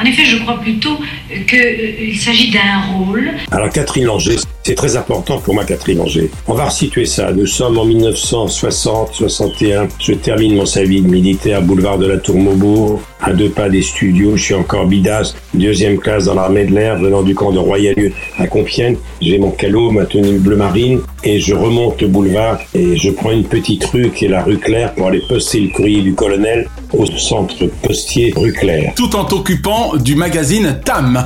En 0.01 0.05
effet, 0.05 0.25
je 0.25 0.37
crois 0.37 0.61
plutôt 0.61 1.01
qu'il 1.49 2.17
s'agit 2.17 2.53
d'un 2.53 2.83
rôle. 2.93 3.33
Alors 3.51 3.71
Catherine 3.71 4.05
Langer, 4.05 4.37
c'est 4.63 4.77
très 4.77 4.97
important 4.97 5.39
pour 5.39 5.55
moi 5.55 5.65
Catherine 5.65 5.99
Langer. 5.99 6.31
On 6.47 6.55
va 6.55 6.67
resituer 6.67 7.07
ça. 7.07 7.33
Nous 7.33 7.47
sommes 7.47 7.79
en 7.79 7.87
1960-61. 7.89 9.89
Je 9.99 10.13
termine 10.13 10.55
mon 10.55 10.67
service 10.67 11.03
militaire 11.03 11.61
boulevard 11.61 11.99
de 11.99 12.07
la 12.07 12.19
Tour 12.19 12.37
Maubourg, 12.37 13.01
à 13.23 13.33
deux 13.33 13.51
pas 13.51 13.69
des 13.69 13.83
studios. 13.83 14.37
Je 14.37 14.43
suis 14.43 14.55
encore 14.55 14.87
bidas, 14.87 15.35
deuxième 15.55 15.99
classe 15.99 16.25
dans 16.25 16.35
l'armée 16.35 16.65
de 16.65 16.75
l'air, 16.75 16.99
venant 16.99 17.23
du 17.23 17.35
camp 17.35 17.53
de 17.53 17.59
Royalieu 17.59 18.13
à 18.39 18.47
Compiègne. 18.47 18.97
J'ai 19.21 19.39
mon 19.39 19.51
calot, 19.51 19.91
ma 19.91 20.05
tenue 20.05 20.39
bleu 20.39 20.57
marine, 20.57 21.01
et 21.25 21.41
je 21.41 21.55
remonte 21.55 22.01
le 22.01 22.09
boulevard 22.09 22.59
et 22.75 22.97
je 22.97 23.11
prends 23.11 23.31
une 23.31 23.45
petite 23.45 23.85
rue 23.85 24.11
qui 24.11 24.27
est 24.27 24.29
la 24.29 24.43
rue 24.43 24.59
Claire 24.59 24.93
pour 24.95 25.07
aller 25.07 25.23
poster 25.29 25.61
le 25.61 25.69
courrier 25.69 26.03
du 26.03 26.15
colonel 26.15 26.69
au 26.93 27.07
centre 27.07 27.67
postier 27.83 28.33
rue 28.37 28.53
Claire. 28.53 28.93
Tout 28.97 29.15
en 29.15 29.25
t'occupant 29.25 29.97
du 29.97 30.15
magazine 30.15 30.81
TAM. 30.85 31.25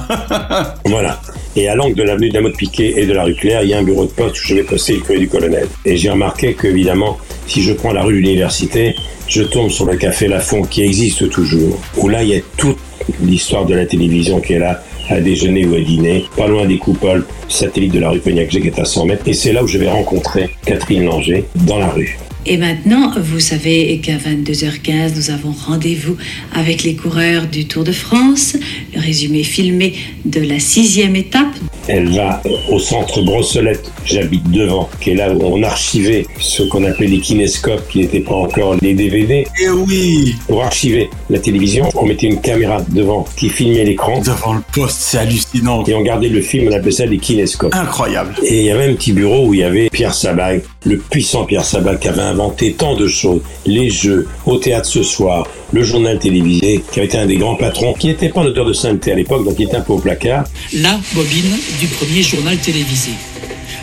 voilà. 0.85 1.19
Et 1.59 1.69
à 1.69 1.75
l'angle 1.75 1.95
de 1.95 2.03
l'avenue 2.03 2.29
de 2.29 2.35
la 2.35 2.43
Motte 2.43 2.59
Piquet 2.59 2.93
et 2.99 3.07
de 3.07 3.15
la 3.15 3.25
rue 3.25 3.35
Claire, 3.35 3.63
il 3.63 3.71
y 3.71 3.75
a 3.75 3.79
un 3.79 3.83
bureau 3.83 4.05
de 4.05 4.11
poste 4.11 4.37
où 4.37 4.47
je 4.47 4.55
vais 4.57 4.63
poster 4.63 4.93
le 4.93 5.01
courrier 5.01 5.21
du 5.21 5.29
colonel. 5.29 5.67
Et 5.87 5.97
j'ai 5.97 6.11
remarqué 6.11 6.55
qu'évidemment, 6.55 7.17
si 7.47 7.63
je 7.63 7.73
prends 7.73 7.93
la 7.93 8.03
rue 8.03 8.21
de 8.21 8.27
l'université, 8.27 8.95
je 9.27 9.43
tombe 9.43 9.71
sur 9.71 9.87
le 9.87 9.97
café 9.97 10.29
Lafont 10.29 10.63
qui 10.63 10.83
existe 10.83 11.31
toujours, 11.31 11.81
où 11.97 12.09
là 12.11 12.23
il 12.23 12.29
y 12.29 12.35
a 12.35 12.41
toute 12.59 12.77
l'histoire 13.23 13.65
de 13.65 13.75
la 13.75 13.87
télévision 13.87 14.39
qui 14.41 14.53
est 14.53 14.59
là, 14.59 14.83
à 15.09 15.21
déjeuner 15.21 15.65
ou 15.65 15.75
à 15.75 15.81
dîner, 15.81 16.25
pas 16.37 16.47
loin 16.47 16.67
des 16.67 16.77
coupoles 16.77 17.25
satellites 17.49 17.93
de 17.93 18.01
la 18.01 18.11
rue 18.11 18.21
Cognac-G 18.21 18.61
qui 18.61 18.69
est 18.69 18.79
à 18.79 18.85
100 18.85 19.07
mètres. 19.07 19.23
Et 19.27 19.35
c'est 19.35 19.53
là 19.53 19.63
où 19.63 19.67
je 19.67 19.79
vais 19.79 19.91
rencontrer 19.91 20.51
Catherine 20.65 21.05
Langer, 21.05 21.45
dans 21.67 21.79
la 21.79 21.89
rue. 21.89 22.19
Et 22.49 22.59
maintenant, 22.59 23.13
vous 23.21 23.41
savez 23.41 23.99
qu'à 23.99 24.19
22h15, 24.19 25.17
nous 25.17 25.31
avons 25.31 25.51
rendez-vous 25.67 26.17
avec 26.55 26.85
les 26.85 26.95
coureurs 26.95 27.47
du 27.47 27.67
Tour 27.67 27.83
de 27.83 27.91
France, 27.91 28.57
le 28.95 29.01
résumé 29.01 29.43
filmé 29.43 29.95
de 30.25 30.41
la 30.41 30.61
sixième 30.61 31.17
étape. 31.17 31.49
Elle 31.89 32.09
va 32.15 32.41
au 32.71 32.79
centre 32.79 33.23
Brossolette, 33.23 33.91
j'habite 34.05 34.49
devant, 34.51 34.89
qui 35.01 35.11
est 35.11 35.15
là 35.15 35.33
où 35.33 35.41
on 35.43 35.63
archivait 35.65 36.25
ce 36.39 36.63
qu'on 36.65 36.85
appelait 36.85 37.09
les 37.09 37.19
kinéscopes, 37.19 37.89
qui 37.89 38.01
n'étaient 38.01 38.21
pas 38.21 38.35
encore 38.35 38.77
les 38.81 38.95
DVD. 38.95 39.35
Et 39.35 39.47
Eh 39.65 39.69
oui 39.71 40.35
Pour 40.47 40.63
archiver 40.63 41.11
la 41.31 41.41
télévision, 41.41 41.89
on 41.95 42.07
mettait 42.07 42.27
une 42.29 42.41
caméra 42.41 42.81
devant 42.89 43.25
qui 43.37 43.49
filmait 43.49 43.85
l'écran. 43.85 44.21
Devant 44.21 44.55
le 44.55 44.63
poste, 44.73 44.99
c'est 45.01 45.19
hallucinant. 45.19 45.85
Et 45.85 45.95
on 45.95 46.03
gardait 46.03 46.29
le 46.29 46.41
film, 46.41 46.69
on 46.71 46.77
appelait 46.77 46.93
ça 46.93 47.07
des 47.07 47.19
kinéscopes. 47.19 47.36
Incroyable. 47.73 48.35
Et 48.43 48.61
il 48.61 48.65
y 48.65 48.71
avait 48.71 48.91
un 48.91 48.95
petit 48.95 49.13
bureau 49.13 49.47
où 49.47 49.55
il 49.55 49.61
y 49.61 49.65
avait 49.65 49.89
Pierre 49.91 50.15
Sabag, 50.15 50.63
le 50.85 50.99
puissant 50.99 51.45
Pierre 51.45 51.65
Sabag 51.65 51.99
qui 51.99 52.09
avait 52.09 52.23
inventé 52.23 52.73
tant 52.73 52.95
de 52.95 53.07
choses. 53.07 53.41
Les 53.67 53.91
jeux, 53.91 54.29
au 54.47 54.59
théâtre 54.59 54.87
ce 54.87 55.03
soir, 55.03 55.47
le 55.73 55.83
journal 55.83 56.19
télévisé, 56.19 56.83
qui 56.93 57.01
avait 57.01 57.07
été 57.07 57.19
un 57.19 57.27
des 57.27 57.37
grands 57.37 57.57
patrons, 57.57 57.93
qui 57.95 58.09
n'était 58.09 58.29
pas 58.29 58.43
un 58.43 58.47
auteur 58.47 58.65
de 58.65 58.73
sainteté 58.73 59.13
à 59.13 59.15
l'époque, 59.15 59.45
donc 59.45 59.57
il 59.59 59.65
était 59.65 59.77
un 59.77 59.81
peu 59.81 59.95
au 59.95 59.99
placard. 59.99 60.45
La 60.73 60.99
bobine 61.15 61.57
du 61.81 61.87
premier 61.89 62.23
journal 62.23 62.57
télévisé. 62.59 63.13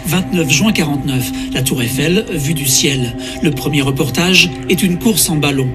29 0.05 0.49
juin 0.49 0.71
49, 0.71 1.31
la 1.53 1.61
Tour 1.61 1.81
Eiffel, 1.81 2.25
vue 2.31 2.53
du 2.53 2.65
ciel. 2.65 3.15
Le 3.41 3.51
premier 3.51 3.81
reportage 3.81 4.49
est 4.69 4.83
une 4.83 4.99
course 4.99 5.29
en 5.29 5.35
ballon. 5.35 5.67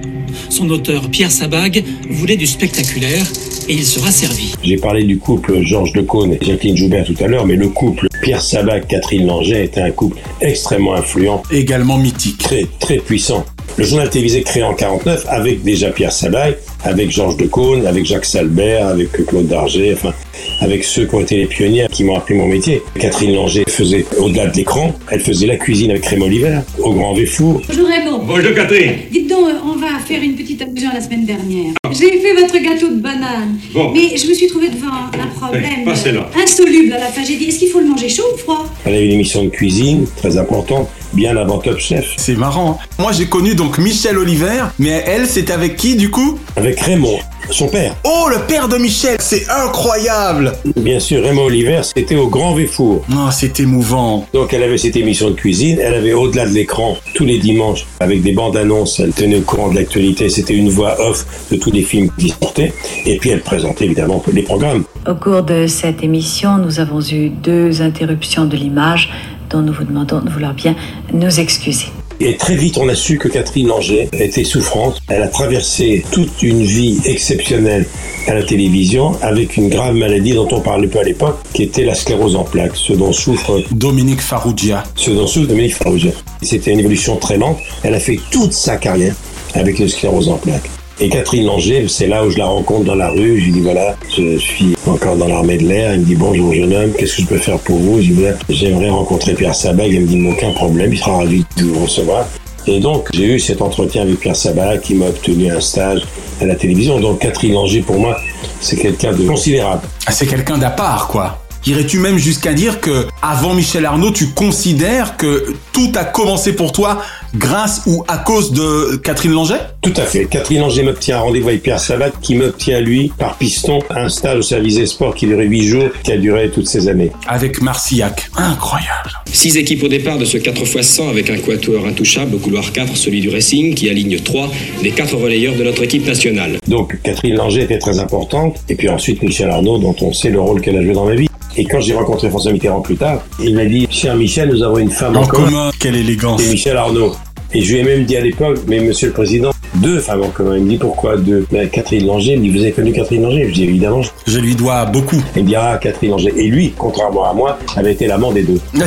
Son 0.49 0.69
auteur, 0.69 1.09
Pierre 1.09 1.31
Sabag, 1.31 1.83
voulait 2.09 2.37
du 2.37 2.47
spectaculaire 2.47 3.25
et 3.67 3.73
il 3.73 3.85
sera 3.85 4.11
servi. 4.11 4.53
J'ai 4.63 4.77
parlé 4.77 5.03
du 5.03 5.17
couple 5.17 5.61
Georges 5.63 5.93
Decaune 5.93 6.33
et 6.33 6.45
Jacqueline 6.45 6.77
Joubert 6.77 7.05
tout 7.05 7.15
à 7.19 7.27
l'heure, 7.27 7.45
mais 7.45 7.55
le 7.55 7.69
couple 7.69 8.07
Pierre 8.21 8.41
Sabag, 8.41 8.87
Catherine 8.87 9.25
Langer 9.25 9.63
était 9.63 9.81
un 9.81 9.91
couple 9.91 10.17
extrêmement 10.41 10.95
influent. 10.95 11.43
Également 11.51 11.97
mythique. 11.97 12.37
Très, 12.39 12.65
très 12.79 12.97
puissant. 12.97 13.45
Le 13.77 13.85
journal 13.85 14.09
télévisé 14.09 14.41
créé 14.41 14.63
en 14.63 14.73
49 14.73 15.25
avec 15.29 15.63
déjà 15.63 15.89
Pierre 15.91 16.11
Sabag, 16.11 16.57
avec 16.83 17.11
Georges 17.11 17.37
Decaune, 17.37 17.85
avec 17.85 18.05
Jacques 18.05 18.25
Salbert, 18.25 18.87
avec 18.87 19.11
Claude 19.25 19.47
Darger, 19.47 19.93
enfin, 19.93 20.13
avec 20.61 20.83
ceux 20.83 21.05
qui 21.05 21.15
ont 21.15 21.21
été 21.21 21.37
les 21.37 21.45
pionniers 21.45 21.85
qui 21.91 22.03
m'ont 22.03 22.15
appris 22.15 22.33
mon 22.33 22.47
métier. 22.47 22.81
Catherine 22.99 23.33
Langer 23.35 23.63
faisait, 23.67 24.05
au-delà 24.17 24.47
de 24.47 24.55
l'écran, 24.57 24.93
elle 25.09 25.21
faisait 25.21 25.47
la 25.47 25.57
cuisine 25.57 25.91
avec 25.91 26.05
Raymond 26.05 26.25
Oliver, 26.25 26.59
au 26.79 26.93
Grand 26.93 27.13
Véfour. 27.13 27.61
Bonjour 27.67 27.87
Raymond. 27.87 28.21
Bonjour 28.25 28.53
Catherine. 28.53 28.93
Dites 29.11 29.29
donc, 29.29 29.47
euh, 29.47 29.53
on 29.65 29.75
va 29.77 29.99
faire 30.05 30.21
une 30.21 30.35
petite 30.35 30.61
allusion 30.61 30.89
à 30.91 30.95
la 30.95 31.01
semaine 31.01 31.25
dernière. 31.25 31.73
J'ai 31.91 32.19
fait 32.19 32.33
votre 32.33 32.57
gâteau 32.63 32.89
de 32.89 32.99
banane. 33.01 33.57
Bon. 33.73 33.91
Mais 33.93 34.15
je 34.17 34.27
me 34.27 34.33
suis 34.33 34.47
trouvé 34.47 34.69
devant 34.69 34.87
un 34.87 35.27
problème 35.39 35.63
Eh, 35.81 35.85
passez-là. 35.85 36.29
insoluble 36.41 36.93
à 36.93 36.99
la 36.99 37.07
fin. 37.07 37.23
J'ai 37.23 37.35
dit, 37.37 37.45
est-ce 37.45 37.59
qu'il 37.59 37.69
faut 37.69 37.79
le 37.79 37.87
manger 37.87 38.09
chaud 38.09 38.23
ou 38.33 38.37
froid? 38.37 38.65
Elle 38.85 38.95
avait 38.95 39.05
une 39.05 39.13
émission 39.13 39.43
de 39.43 39.49
cuisine 39.49 40.05
très 40.17 40.37
importante, 40.37 40.87
bien 41.13 41.35
avant 41.37 41.57
Top 41.59 41.79
Chef. 41.79 42.13
C'est 42.17 42.35
marrant. 42.37 42.79
Moi, 42.99 43.11
j'ai 43.11 43.25
connu 43.25 43.55
donc 43.55 43.77
Michel 43.77 44.17
Oliver, 44.17 44.65
mais 44.77 45.03
elle, 45.07 45.25
c'était 45.25 45.53
avec 45.53 45.75
qui 45.75 45.95
du 45.95 46.09
coup? 46.11 46.37
Avec 46.55 46.79
Raymond. 46.79 47.19
Son 47.49 47.67
père. 47.67 47.95
Oh, 48.03 48.27
le 48.29 48.39
père 48.47 48.67
de 48.67 48.77
Michel, 48.77 49.17
c'est 49.19 49.49
incroyable 49.49 50.53
Bien 50.75 50.99
sûr, 50.99 51.23
Raymond 51.23 51.45
Oliver, 51.45 51.81
c'était 51.83 52.15
au 52.15 52.27
Grand 52.27 52.53
Véfour. 52.53 53.03
Oh, 53.11 53.29
c'est 53.31 53.59
émouvant. 53.59 54.27
Donc 54.33 54.53
elle 54.53 54.63
avait 54.63 54.77
cette 54.77 54.95
émission 54.95 55.29
de 55.29 55.35
cuisine, 55.35 55.79
elle 55.81 55.93
avait 55.93 56.13
au-delà 56.13 56.47
de 56.47 56.53
l'écran, 56.53 56.97
tous 57.15 57.25
les 57.25 57.39
dimanches, 57.39 57.85
avec 57.99 58.21
des 58.21 58.31
bandes 58.31 58.57
annonces, 58.57 58.99
elle 58.99 59.13
tenait 59.13 59.37
au 59.37 59.41
courant 59.41 59.69
de 59.69 59.75
l'actualité, 59.75 60.29
c'était 60.29 60.55
une 60.55 60.69
voix 60.69 60.99
off 60.99 61.25
de 61.51 61.57
tous 61.57 61.71
les 61.71 61.81
films 61.81 62.09
qui 62.17 62.29
sortaient, 62.29 62.73
et 63.05 63.17
puis 63.17 63.29
elle 63.31 63.41
présentait 63.41 63.85
évidemment 63.85 64.23
les 64.31 64.43
programmes. 64.43 64.83
Au 65.07 65.15
cours 65.15 65.43
de 65.43 65.67
cette 65.67 66.03
émission, 66.03 66.57
nous 66.57 66.79
avons 66.79 67.01
eu 67.01 67.29
deux 67.29 67.81
interruptions 67.81 68.45
de 68.45 68.55
l'image 68.55 69.09
dont 69.49 69.61
nous 69.61 69.73
vous 69.73 69.83
demandons 69.83 70.19
de 70.19 70.29
vouloir 70.29 70.53
bien 70.53 70.75
nous 71.13 71.39
excuser. 71.39 71.87
Et 72.21 72.35
très 72.35 72.55
vite, 72.55 72.77
on 72.77 72.89
a 72.89 72.95
su 72.95 73.17
que 73.17 73.29
Catherine 73.29 73.67
Langer 73.67 74.09
était 74.11 74.43
souffrante. 74.43 75.01
Elle 75.07 75.21
a 75.21 75.29
traversé 75.29 76.03
toute 76.11 76.43
une 76.43 76.63
vie 76.63 76.99
exceptionnelle 77.05 77.85
à 78.27 78.33
la 78.33 78.43
télévision 78.43 79.13
avec 79.21 79.55
une 79.55 79.69
grave 79.69 79.95
maladie 79.95 80.33
dont 80.33 80.47
on 80.51 80.59
parlait 80.59 80.87
pas 80.87 80.99
à 80.99 81.03
l'époque, 81.03 81.37
qui 81.53 81.63
était 81.63 81.85
la 81.85 81.95
sclérose 81.95 82.35
en 82.35 82.43
plaques, 82.43 82.75
ce 82.75 82.91
dont 82.91 83.13
souffre 83.13 83.63
Dominique 83.71 84.21
Farrugia. 84.21 84.83
Ce 84.95 85.11
dont 85.11 85.27
souffre 85.27 85.47
Dominique 85.47 85.75
Farrugia. 85.75 86.11
C'était 86.41 86.73
une 86.73 86.79
évolution 86.79 87.15
très 87.15 87.37
lente. 87.37 87.57
Elle 87.83 87.95
a 87.95 87.99
fait 87.99 88.19
toute 88.31 88.51
sa 88.51 88.75
carrière 88.75 89.15
avec 89.53 89.79
une 89.79 89.87
sclérose 89.87 90.27
en 90.27 90.37
plaques. 90.37 90.69
Et 91.01 91.07
Catherine 91.07 91.45
Langer, 91.45 91.87
c'est 91.87 92.07
là 92.07 92.25
où 92.25 92.29
je 92.29 92.37
la 92.37 92.45
rencontre 92.45 92.83
dans 92.83 92.95
la 92.95 93.09
rue. 93.09 93.39
Je 93.39 93.45
lui 93.45 93.51
dis 93.53 93.61
voilà, 93.61 93.95
je 94.17 94.37
suis 94.37 94.75
encore 94.85 95.15
dans 95.15 95.29
l'armée 95.29 95.57
de 95.57 95.65
l'air. 95.65 95.93
Il 95.93 96.01
me 96.01 96.05
dit 96.05 96.15
bonjour 96.15 96.53
jeune 96.53 96.73
homme, 96.73 96.91
qu'est-ce 96.91 97.15
que 97.15 97.21
je 97.21 97.27
peux 97.27 97.37
faire 97.37 97.57
pour 97.59 97.77
vous? 97.77 98.01
Je 98.01 98.07
lui 98.07 98.15
dis 98.15 98.21
voilà, 98.21 98.37
j'aimerais 98.49 98.89
rencontrer 98.89 99.33
Pierre 99.33 99.55
Sabag. 99.55 99.89
Il 99.89 100.01
me 100.01 100.07
dit 100.07 100.27
aucun 100.27 100.51
problème, 100.51 100.91
il 100.91 100.99
sera 100.99 101.19
ravi 101.19 101.45
de 101.55 101.63
vous 101.63 101.83
recevoir. 101.85 102.25
Et 102.67 102.81
donc 102.81 103.07
j'ai 103.13 103.23
eu 103.23 103.39
cet 103.39 103.61
entretien 103.61 104.01
avec 104.01 104.19
Pierre 104.19 104.35
Sabag 104.35 104.81
qui 104.81 104.93
m'a 104.93 105.07
obtenu 105.07 105.49
un 105.49 105.61
stage 105.61 106.01
à 106.41 106.45
la 106.45 106.55
télévision. 106.55 106.99
Donc 106.99 107.19
Catherine 107.19 107.53
Langer 107.53 107.79
pour 107.79 107.97
moi, 107.97 108.17
c'est 108.59 108.75
quelqu'un 108.75 109.13
de 109.13 109.25
considérable. 109.25 109.83
Ah, 110.05 110.11
c'est 110.11 110.27
quelqu'un 110.27 110.57
d'à 110.57 110.71
part 110.71 111.07
quoi. 111.07 111.39
Irais-tu 111.65 111.99
même 111.99 112.17
jusqu'à 112.17 112.53
dire 112.53 112.79
que 112.79 113.05
avant 113.21 113.53
Michel 113.53 113.85
Arnaud, 113.85 114.11
tu 114.11 114.27
considères 114.27 115.17
que 115.17 115.53
tout 115.73 115.91
a 115.95 116.05
commencé 116.05 116.53
pour 116.53 116.71
toi 116.71 117.01
grâce 117.35 117.83
ou 117.85 118.03
à 118.07 118.17
cause 118.17 118.53
de 118.53 118.95
Catherine 118.97 119.33
Langer? 119.33 119.57
Tout 119.81 119.93
à 119.97 120.01
fait. 120.03 120.25
Catherine 120.25 120.61
Langer 120.61 120.83
m'obtient 120.83 121.17
un 121.17 121.21
rendez-vous 121.21 121.49
avec 121.49 121.61
Pierre 121.61 121.79
Savat 121.79 122.11
qui 122.21 122.35
m'obtient 122.35 122.79
lui 122.79 123.11
par 123.17 123.37
piston 123.37 123.79
un 123.89 124.09
stage 124.09 124.39
au 124.39 124.41
service 124.41 124.75
des 124.75 124.85
sports 124.85 125.13
qui 125.13 125.27
durait 125.27 125.45
huit 125.45 125.67
jours, 125.67 125.89
qui 126.03 126.11
a 126.11 126.17
duré 126.17 126.49
toutes 126.49 126.67
ces 126.67 126.87
années. 126.87 127.11
Avec 127.27 127.61
Marcillac. 127.61 128.29
Incroyable. 128.35 129.11
Six 129.31 129.57
équipes 129.57 129.83
au 129.83 129.89
départ 129.89 130.17
de 130.17 130.25
ce 130.25 130.37
4 130.37 130.61
x 130.61 130.81
100 130.81 131.09
avec 131.09 131.29
un 131.29 131.37
quatuor 131.37 131.85
intouchable 131.85 132.35
au 132.35 132.39
couloir 132.39 132.71
4, 132.71 132.95
celui 132.95 133.21
du 133.21 133.29
Racing, 133.29 133.75
qui 133.75 133.89
aligne 133.89 134.17
3 134.19 134.49
des 134.81 134.91
quatre 134.91 135.15
relayeurs 135.15 135.55
de 135.55 135.63
notre 135.63 135.83
équipe 135.83 136.07
nationale. 136.07 136.57
Donc 136.67 136.97
Catherine 137.03 137.35
Langer 137.35 137.63
était 137.63 137.79
très 137.79 137.99
importante, 137.99 138.57
et 138.69 138.75
puis 138.75 138.89
ensuite 138.89 139.21
Michel 139.21 139.49
Arnaud, 139.49 139.77
dont 139.77 139.95
on 140.01 140.13
sait 140.13 140.29
le 140.29 140.39
rôle 140.39 140.61
qu'elle 140.61 140.77
a 140.77 140.83
joué 140.83 140.93
dans 140.93 141.05
ma 141.05 141.15
vie. 141.15 141.27
Et 141.57 141.65
quand 141.65 141.79
j'ai 141.81 141.93
rencontré 141.95 142.29
François 142.29 142.51
Mitterrand 142.51 142.81
plus 142.81 142.95
tard, 142.97 143.21
il 143.41 143.55
m'a 143.55 143.65
dit, 143.65 143.87
cher 143.89 144.15
Michel, 144.15 144.49
nous 144.49 144.63
avons 144.63 144.77
une 144.77 144.91
femme 144.91 145.17
en, 145.17 145.21
en 145.21 145.25
commun. 145.27 145.47
commun. 145.47 145.71
Quelle 145.79 145.95
élégance. 145.95 146.41
C'est 146.41 146.51
Michel 146.51 146.77
Arnaud. 146.77 147.13
Et 147.53 147.61
je 147.61 147.73
lui 147.73 147.79
ai 147.79 147.83
même 147.83 148.03
dit 148.05 148.15
à 148.15 148.21
l'époque, 148.21 148.59
mais 148.67 148.79
monsieur 148.79 149.07
le 149.07 149.13
président, 149.13 149.49
deux 149.75 149.99
femmes 149.99 150.21
en 150.21 150.29
commun. 150.29 150.55
Il 150.57 150.63
me 150.65 150.69
dit 150.69 150.77
pourquoi 150.77 151.17
deux? 151.17 151.47
Ben, 151.51 151.67
Catherine 151.67 152.05
Langer, 152.05 152.33
il 152.33 152.39
me 152.39 152.43
dit 152.43 152.51
vous 152.51 152.61
avez 152.61 152.71
connu 152.71 152.91
Catherine 152.91 153.23
Langer? 153.23 153.47
Je 153.49 153.53
dis 153.53 153.63
évidemment. 153.63 154.01
Je 154.27 154.37
lui 154.39 154.55
dois 154.55 154.85
beaucoup. 154.85 155.19
Il 155.35 155.43
me 155.43 155.47
dit 155.47 155.55
ah 155.55 155.79
Catherine 155.81 156.11
Langer. 156.11 156.31
Et 156.37 156.47
lui, 156.47 156.73
contrairement 156.77 157.25
à 157.29 157.33
moi, 157.33 157.57
avait 157.75 157.93
été 157.93 158.05
l'amant 158.05 158.31
des 158.31 158.43
deux. 158.43 158.59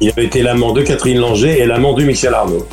il 0.00 0.10
avait 0.10 0.24
été 0.24 0.42
l'amant 0.42 0.72
de 0.72 0.80
Catherine 0.82 1.18
Langer 1.18 1.60
et 1.60 1.66
l'amant 1.66 1.92
de 1.92 2.02
Michel 2.04 2.32
Arnaud. 2.32 2.66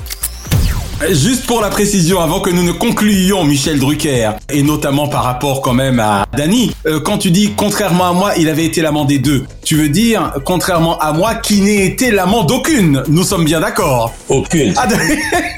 Juste 1.10 1.47
pour 1.47 1.62
la 1.62 1.70
précision, 1.70 2.20
avant 2.20 2.41
que 2.41 2.52
nous 2.52 2.64
ne 2.64 2.72
concluions 2.72 3.43
Michel 3.43 3.80
Drucker, 3.80 4.32
et 4.54 4.62
notamment 4.62 5.08
par 5.08 5.24
rapport 5.24 5.62
quand 5.62 5.74
même 5.74 5.99
à 5.99 6.26
Dany, 6.38 6.72
euh, 6.86 6.99
quand 6.99 7.18
tu 7.18 7.32
dis 7.32 7.54
contrairement 7.58 8.06
à 8.06 8.14
moi, 8.14 8.34
il 8.38 8.49
avait 8.49 8.66
été 8.66 8.82
l'amant 8.82 9.06
des 9.06 9.18
deux, 9.18 9.43
tu 9.64 9.76
veux 9.76 9.89
dire 9.89 10.34
contrairement 10.45 10.99
à 10.99 11.12
moi, 11.12 11.36
qui 11.36 11.62
n'ait 11.62 11.86
été 11.86 12.12
l'amant 12.12 12.43
d'aucune. 12.43 13.04
Nous 13.08 13.24
sommes 13.24 13.45
bien 13.45 13.60
d'accord. 13.60 14.14
Aucune. 14.30 14.74
Ah, 14.78 14.88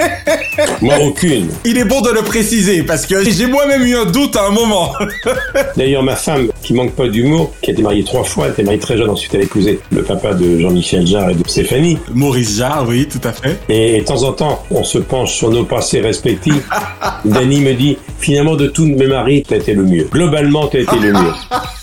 moi 0.82 0.96
aucune. 1.02 1.50
Il 1.66 1.78
est 1.78 1.86
bon 1.86 2.02
de 2.02 2.12
le 2.12 2.22
préciser 2.22 2.84
parce 2.84 3.06
que 3.06 3.30
j'ai 3.30 3.46
moi-même 3.46 3.84
eu 3.84 3.98
un 3.98 4.06
doute 4.06 4.36
à 4.38 4.48
un 4.48 4.52
moment. 4.52 4.94
D'ailleurs, 5.78 6.04
ma 6.04 6.16
femme, 6.16 6.50
qui 6.62 6.74
manque 6.74 6.94
pas 6.94 7.08
d'humour, 7.08 7.52
qui 7.62 7.72
a 7.72 7.74
été 7.74 7.82
mariée 7.82 8.04
trois 8.04 8.24
fois, 8.24 8.46
elle 8.46 8.54
était 8.54 8.64
mariée 8.64 8.80
très 8.80 8.98
jeune, 8.98 9.10
ensuite 9.10 9.34
elle 9.34 9.42
a 9.42 9.44
épousé 9.44 9.80
le 9.92 10.04
papa 10.04 10.34
de 10.34 10.60
Jean-Michel 10.60 11.06
Jarre 11.06 11.32
et 11.32 11.36
de 11.36 11.48
Stéphanie. 11.48 11.98
Maurice 12.14 12.58
Jarre, 12.58 12.86
oui, 12.88 13.08
tout 13.08 13.28
à 13.28 13.34
fait. 13.34 13.60
Et 13.68 14.00
de 14.00 14.06
temps 14.06 14.24
en 14.24 14.32
temps, 14.32 14.64
on 14.72 14.84
se 14.84 15.00
penche 15.00 15.33
sur 15.34 15.50
nos 15.50 15.66
passés 15.66 16.02
respectifs. 16.02 16.68
Dany 17.26 17.62
me 17.62 17.74
dit, 17.74 17.98
finalement, 18.20 18.56
de 18.56 18.68
tous 18.68 18.86
mes 18.86 19.08
maris, 19.08 19.44
t'as 19.48 19.58
été 19.58 19.74
le 19.74 19.84
mieux. 19.84 20.08
Globalement, 20.12 20.68
t'as 20.68 20.80
été 20.80 20.98
le 20.98 21.14
mieux. 21.14 21.34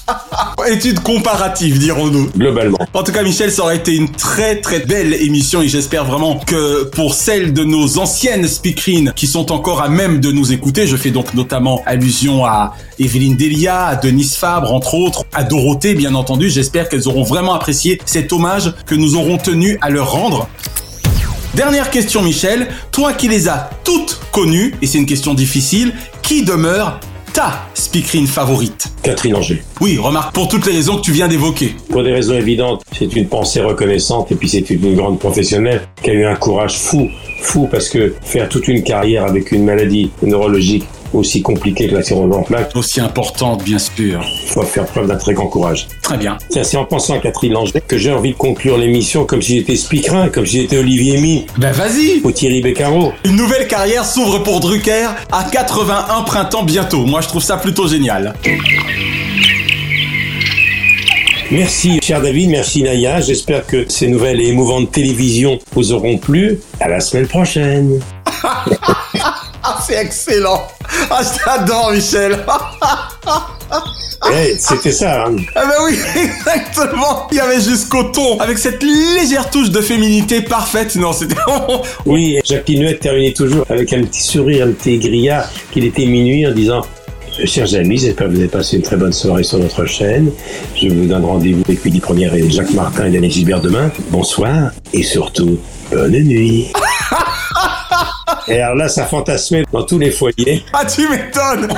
Étude 0.68 1.00
comparative, 1.00 1.78
dirons-nous. 1.78 2.30
Globalement. 2.36 2.78
En 2.92 3.02
tout 3.02 3.12
cas, 3.12 3.22
Michel, 3.22 3.50
ça 3.50 3.62
aurait 3.62 3.76
été 3.76 3.94
une 3.94 4.10
très 4.10 4.60
très 4.60 4.80
belle 4.80 5.14
émission 5.14 5.62
et 5.62 5.68
j'espère 5.68 6.04
vraiment 6.04 6.38
que 6.38 6.84
pour 6.84 7.14
celles 7.14 7.52
de 7.52 7.64
nos 7.64 7.98
anciennes 7.98 8.46
speakerines 8.46 9.12
qui 9.16 9.26
sont 9.26 9.52
encore 9.52 9.80
à 9.80 9.88
même 9.88 10.20
de 10.20 10.30
nous 10.30 10.52
écouter, 10.52 10.86
je 10.86 10.96
fais 10.96 11.10
donc 11.10 11.34
notamment 11.34 11.82
allusion 11.86 12.44
à 12.44 12.74
Evelyne 12.98 13.36
Delia, 13.36 13.86
à 13.86 13.96
Denise 13.96 14.36
Fabre, 14.36 14.72
entre 14.72 14.94
autres, 14.94 15.24
à 15.32 15.44
Dorothée, 15.44 15.94
bien 15.94 16.14
entendu. 16.14 16.50
J'espère 16.50 16.88
qu'elles 16.88 17.08
auront 17.08 17.24
vraiment 17.24 17.54
apprécié 17.54 18.00
cet 18.04 18.32
hommage 18.32 18.72
que 18.86 18.94
nous 18.94 19.16
aurons 19.16 19.38
tenu 19.38 19.78
à 19.80 19.90
leur 19.90 20.12
rendre. 20.12 20.48
Dernière 21.54 21.90
question, 21.90 22.22
Michel. 22.22 22.68
Toi 22.92 23.12
qui 23.12 23.28
les 23.28 23.48
as 23.48 23.70
toutes 23.84 24.20
connues, 24.30 24.72
et 24.80 24.86
c'est 24.86 24.98
une 24.98 25.06
question 25.06 25.34
difficile, 25.34 25.92
qui 26.22 26.44
demeure 26.44 27.00
ta 27.32 27.66
speakerine 27.74 28.26
favorite 28.26 28.86
Catherine 29.02 29.32
Langer. 29.32 29.62
Oui, 29.80 29.98
remarque, 29.98 30.32
pour 30.32 30.48
toutes 30.48 30.66
les 30.66 30.72
raisons 30.72 30.96
que 30.96 31.02
tu 31.02 31.12
viens 31.12 31.28
d'évoquer. 31.28 31.74
Pour 31.88 32.04
des 32.04 32.12
raisons 32.12 32.34
évidentes, 32.34 32.82
c'est 32.96 33.14
une 33.16 33.26
pensée 33.26 33.60
reconnaissante 33.60 34.30
et 34.30 34.36
puis 34.36 34.48
c'est 34.48 34.68
une 34.70 34.94
grande 34.94 35.18
professionnelle 35.18 35.82
qui 36.02 36.10
a 36.10 36.14
eu 36.14 36.24
un 36.24 36.36
courage 36.36 36.78
fou, 36.78 37.08
fou 37.42 37.68
parce 37.70 37.88
que 37.88 38.14
faire 38.22 38.48
toute 38.48 38.68
une 38.68 38.82
carrière 38.82 39.24
avec 39.24 39.50
une 39.52 39.64
maladie 39.64 40.10
neurologique 40.22 40.86
aussi 41.12 41.42
compliquée 41.42 41.88
que 41.88 41.94
la 41.94 42.02
sclérose 42.02 42.34
en 42.34 42.42
plaques. 42.42 42.70
Aussi 42.74 43.00
importante, 43.00 43.62
bien 43.64 43.78
sûr. 43.78 44.20
Il 44.44 44.50
faut 44.50 44.62
faire 44.62 44.86
preuve 44.86 45.06
d'un 45.06 45.16
très 45.16 45.34
grand 45.34 45.46
courage. 45.46 45.86
Très 46.02 46.16
bien. 46.16 46.38
Tiens, 46.48 46.64
c'est 46.64 46.76
en 46.76 46.84
pensant 46.84 47.14
à 47.14 47.18
Catherine 47.18 47.52
Langer 47.52 47.80
que 47.86 47.98
j'ai 47.98 48.12
envie 48.12 48.32
de 48.32 48.36
conclure 48.36 48.78
l'émission 48.78 49.24
comme 49.24 49.42
si 49.42 49.58
j'étais 49.58 49.76
speakerin, 49.76 50.28
comme 50.28 50.46
si 50.46 50.62
j'étais 50.62 50.78
Olivier 50.78 51.18
Mi. 51.18 51.46
Ben 51.58 51.72
vas-y 51.72 52.20
Ou 52.24 52.32
Thierry 52.32 52.60
Beccaro. 52.60 53.12
Une 53.24 53.36
nouvelle 53.36 53.66
carrière 53.66 54.04
s'ouvre 54.04 54.38
pour 54.42 54.60
Drucker 54.60 55.08
à 55.32 55.44
81 55.50 56.22
printemps 56.22 56.64
bientôt. 56.64 57.04
Moi, 57.04 57.20
je 57.20 57.28
trouve 57.28 57.42
ça 57.42 57.56
plutôt 57.56 57.86
génial. 57.86 58.34
Merci, 61.50 61.98
cher 62.00 62.22
David, 62.22 62.50
merci 62.50 62.82
Naya. 62.84 63.20
J'espère 63.20 63.66
que 63.66 63.84
ces 63.88 64.06
nouvelles 64.06 64.40
et 64.40 64.48
émouvantes 64.48 64.92
télévisions 64.92 65.58
vous 65.72 65.92
auront 65.92 66.16
plu. 66.16 66.60
À 66.78 66.88
la 66.88 67.00
semaine 67.00 67.26
prochaine. 67.26 68.00
Ah, 69.72 69.78
c'est 69.86 69.94
excellent. 69.94 70.66
Ah, 71.10 71.20
j'adore, 71.22 71.92
Michel. 71.92 72.44
hey, 74.32 74.56
c'était 74.58 74.90
ça. 74.90 75.26
Hein. 75.26 75.36
Ah 75.54 75.64
bah 75.64 75.74
oui, 75.84 75.96
exactement. 76.24 77.28
Il 77.30 77.36
y 77.36 77.40
avait 77.40 77.60
jusqu'au 77.60 78.02
ton, 78.02 78.40
avec 78.40 78.58
cette 78.58 78.82
légère 78.82 79.48
touche 79.48 79.70
de 79.70 79.80
féminité 79.80 80.40
parfaite. 80.42 80.96
Non, 80.96 81.12
c'était 81.12 81.36
Oui, 82.06 82.40
Jacqueline 82.44 82.82
Huette 82.82 82.98
terminait 82.98 83.32
toujours 83.32 83.64
avec 83.70 83.92
un 83.92 84.02
petit 84.02 84.22
sourire, 84.22 84.66
un 84.66 84.72
petit 84.72 84.98
grillard, 84.98 85.48
qu'il 85.70 85.84
était 85.84 86.06
minuit 86.06 86.44
en 86.48 86.52
disant 86.52 86.82
Chers 87.44 87.72
amis, 87.74 87.98
j'espère 87.98 88.26
que 88.26 88.32
vous 88.32 88.40
avez 88.40 88.48
passé 88.48 88.76
une 88.76 88.82
très 88.82 88.96
bonne 88.96 89.12
soirée 89.12 89.44
sur 89.44 89.58
notre 89.58 89.84
chaîne. 89.84 90.32
Je 90.74 90.88
vous 90.88 91.06
donne 91.06 91.24
rendez-vous 91.24 91.62
avec 91.64 91.84
Willy 91.84 92.00
Première 92.00 92.34
et 92.34 92.50
Jacques 92.50 92.72
Martin 92.72 93.06
et 93.06 93.10
Daniel 93.10 93.30
Gilbert 93.30 93.60
demain. 93.60 93.92
Bonsoir 94.10 94.72
et 94.92 95.04
surtout, 95.04 95.60
bonne 95.92 96.10
nuit. 96.10 96.72
Et 98.48 98.60
alors 98.60 98.76
là, 98.76 98.88
ça 98.88 99.06
fantasmait 99.06 99.64
dans 99.72 99.82
tous 99.82 99.98
les 99.98 100.10
foyers. 100.10 100.64
Ah, 100.72 100.84
tu 100.84 101.08
m'étonnes 101.08 101.68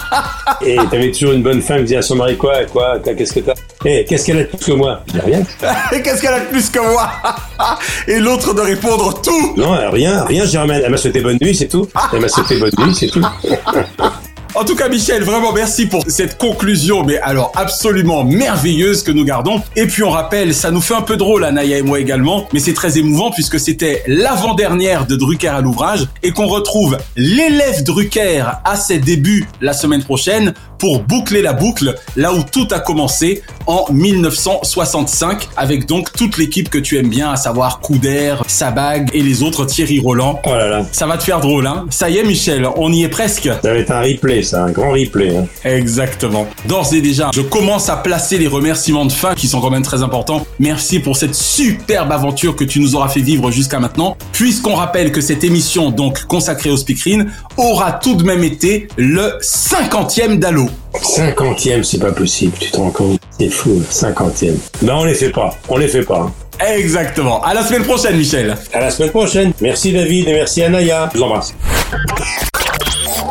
Et 0.64 0.76
t'avais 0.90 1.10
toujours 1.10 1.32
une 1.32 1.42
bonne 1.42 1.62
femme 1.62 1.78
qui 1.78 1.84
disait 1.84 1.96
à 1.96 2.02
son 2.02 2.16
mari 2.16 2.36
quoi, 2.36 2.64
quoi, 2.66 2.98
qu'est-ce 3.00 3.32
que 3.32 3.40
t'as? 3.40 3.54
Eh, 3.84 4.04
qu'est-ce 4.04 4.26
qu'elle 4.26 4.38
a 4.38 4.42
de 4.44 4.48
plus 4.48 4.64
que 4.64 4.72
moi? 4.72 5.02
Je 5.08 5.12
dis 5.12 5.20
rien. 5.20 5.42
qu'est-ce 5.90 6.22
qu'elle 6.22 6.34
a 6.34 6.40
de 6.40 6.46
plus 6.46 6.70
que 6.70 6.78
moi? 6.78 7.10
Et 8.06 8.18
l'autre 8.18 8.54
de 8.54 8.60
répondre 8.60 9.20
tout 9.20 9.54
Non, 9.56 9.76
rien, 9.90 10.24
rien, 10.24 10.44
j'ai 10.44 10.58
Elle 10.58 10.90
m'a 10.90 10.96
souhaité 10.96 11.20
bonne 11.20 11.38
nuit, 11.40 11.54
c'est 11.54 11.68
tout. 11.68 11.88
Elle 12.12 12.20
m'a 12.20 12.28
souhaité 12.28 12.58
bonne 12.58 12.72
nuit, 12.78 12.94
c'est 12.94 13.08
tout. 13.08 13.22
En 14.54 14.64
tout 14.64 14.76
cas, 14.76 14.90
Michel, 14.90 15.22
vraiment 15.22 15.54
merci 15.54 15.86
pour 15.86 16.04
cette 16.08 16.36
conclusion, 16.36 17.04
mais 17.04 17.18
alors 17.20 17.52
absolument 17.56 18.22
merveilleuse 18.22 19.02
que 19.02 19.10
nous 19.10 19.24
gardons. 19.24 19.62
Et 19.76 19.86
puis 19.86 20.02
on 20.02 20.10
rappelle, 20.10 20.52
ça 20.52 20.70
nous 20.70 20.82
fait 20.82 20.94
un 20.94 21.00
peu 21.00 21.16
drôle, 21.16 21.44
Anaya 21.44 21.78
et 21.78 21.82
moi 21.82 21.98
également, 21.98 22.46
mais 22.52 22.60
c'est 22.60 22.74
très 22.74 22.98
émouvant 22.98 23.30
puisque 23.30 23.58
c'était 23.58 24.02
l'avant-dernière 24.06 25.06
de 25.06 25.16
Drucker 25.16 25.48
à 25.48 25.62
l'ouvrage 25.62 26.06
et 26.22 26.32
qu'on 26.32 26.48
retrouve 26.48 26.98
l'élève 27.16 27.82
Drucker 27.82 28.44
à 28.62 28.76
ses 28.76 28.98
débuts 28.98 29.48
la 29.62 29.72
semaine 29.72 30.04
prochaine 30.04 30.52
pour 30.82 30.98
boucler 31.04 31.42
la 31.42 31.52
boucle, 31.52 31.94
là 32.16 32.34
où 32.34 32.42
tout 32.42 32.66
a 32.72 32.80
commencé 32.80 33.42
en 33.68 33.84
1965, 33.92 35.48
avec 35.56 35.86
donc 35.86 36.12
toute 36.12 36.38
l'équipe 36.38 36.68
que 36.68 36.78
tu 36.78 36.98
aimes 36.98 37.08
bien, 37.08 37.30
à 37.30 37.36
savoir 37.36 37.78
Couder, 37.78 38.34
Sabag 38.48 39.08
et 39.14 39.22
les 39.22 39.44
autres 39.44 39.64
Thierry 39.64 40.00
Roland. 40.00 40.40
Oh 40.44 40.50
là 40.50 40.66
là. 40.66 40.84
Ça 40.90 41.06
va 41.06 41.18
te 41.18 41.22
faire 41.22 41.38
drôle, 41.38 41.68
hein 41.68 41.86
Ça 41.90 42.10
y 42.10 42.18
est, 42.18 42.24
Michel, 42.24 42.66
on 42.74 42.92
y 42.92 43.04
est 43.04 43.08
presque. 43.08 43.44
Ça 43.44 43.72
va 43.72 43.78
être 43.78 43.92
un 43.92 44.00
replay, 44.00 44.42
ça, 44.42 44.64
un 44.64 44.72
grand 44.72 44.90
replay. 44.90 45.36
Hein. 45.36 45.46
Exactement. 45.64 46.48
D'ores 46.66 46.92
et 46.94 47.00
déjà, 47.00 47.30
je 47.32 47.42
commence 47.42 47.88
à 47.88 47.94
placer 47.94 48.36
les 48.36 48.48
remerciements 48.48 49.06
de 49.06 49.12
fin 49.12 49.36
qui 49.36 49.46
sont 49.46 49.60
quand 49.60 49.70
même 49.70 49.84
très 49.84 50.02
importants. 50.02 50.44
Merci 50.58 50.98
pour 50.98 51.16
cette 51.16 51.36
superbe 51.36 52.10
aventure 52.10 52.56
que 52.56 52.64
tu 52.64 52.80
nous 52.80 52.96
auras 52.96 53.08
fait 53.08 53.20
vivre 53.20 53.52
jusqu'à 53.52 53.78
maintenant. 53.78 54.16
Puisqu'on 54.32 54.74
rappelle 54.74 55.12
que 55.12 55.20
cette 55.20 55.44
émission, 55.44 55.92
donc 55.92 56.24
consacrée 56.24 56.70
au 56.70 56.76
speakerine, 56.76 57.30
aura 57.56 57.92
tout 57.92 58.16
de 58.16 58.24
même 58.24 58.42
été 58.42 58.88
le 58.96 59.38
50e 59.40 60.40
d'Allo. 60.40 60.71
50e, 60.94 61.82
c'est 61.82 61.98
pas 61.98 62.12
possible, 62.12 62.56
tu 62.58 62.70
te 62.70 62.76
rends 62.76 62.90
compte? 62.90 63.20
C'est 63.38 63.48
fou, 63.48 63.82
50e. 63.90 64.54
Non, 64.82 65.00
on 65.00 65.04
les 65.04 65.14
fait 65.14 65.30
pas, 65.30 65.56
on 65.68 65.76
les 65.76 65.88
fait 65.88 66.04
pas. 66.04 66.32
Exactement. 66.60 67.42
À 67.42 67.54
la 67.54 67.64
semaine 67.64 67.82
prochaine, 67.82 68.16
Michel. 68.16 68.56
À 68.72 68.80
la 68.80 68.90
semaine 68.90 69.10
prochaine. 69.10 69.52
Merci 69.60 69.92
David 69.92 70.28
et 70.28 70.32
merci 70.32 70.62
Anaya. 70.62 71.10
Je 71.12 71.18
vous 71.18 71.24
embrasse. 71.24 71.54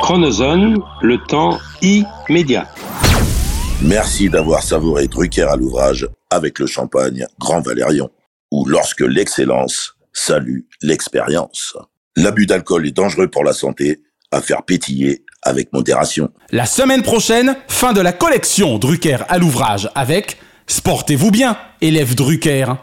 Chronozone, 0.01 0.79
le 1.01 1.17
temps 1.27 1.57
immédiat. 1.81 2.67
Merci 3.81 4.29
d'avoir 4.29 4.63
savouré 4.63 5.07
Drucker 5.07 5.47
à 5.49 5.55
l'ouvrage 5.55 6.07
avec 6.29 6.59
le 6.59 6.67
champagne 6.67 7.25
Grand 7.39 7.61
Valérion, 7.61 8.09
ou 8.51 8.65
lorsque 8.65 9.01
l'excellence 9.01 9.95
salue 10.13 10.59
l'expérience. 10.81 11.77
L'abus 12.15 12.45
d'alcool 12.45 12.87
est 12.87 12.95
dangereux 12.95 13.27
pour 13.27 13.43
la 13.43 13.53
santé, 13.53 14.01
à 14.31 14.41
faire 14.41 14.63
pétiller 14.63 15.23
avec 15.41 15.73
modération. 15.73 16.29
La 16.51 16.65
semaine 16.65 17.01
prochaine, 17.01 17.55
fin 17.67 17.93
de 17.93 18.01
la 18.01 18.13
collection 18.13 18.77
Drucker 18.77 19.17
à 19.27 19.37
l'ouvrage 19.37 19.89
avec 19.95 20.37
Sportez-vous 20.67 21.31
bien, 21.31 21.57
élève 21.81 22.15
Drucker. 22.15 22.77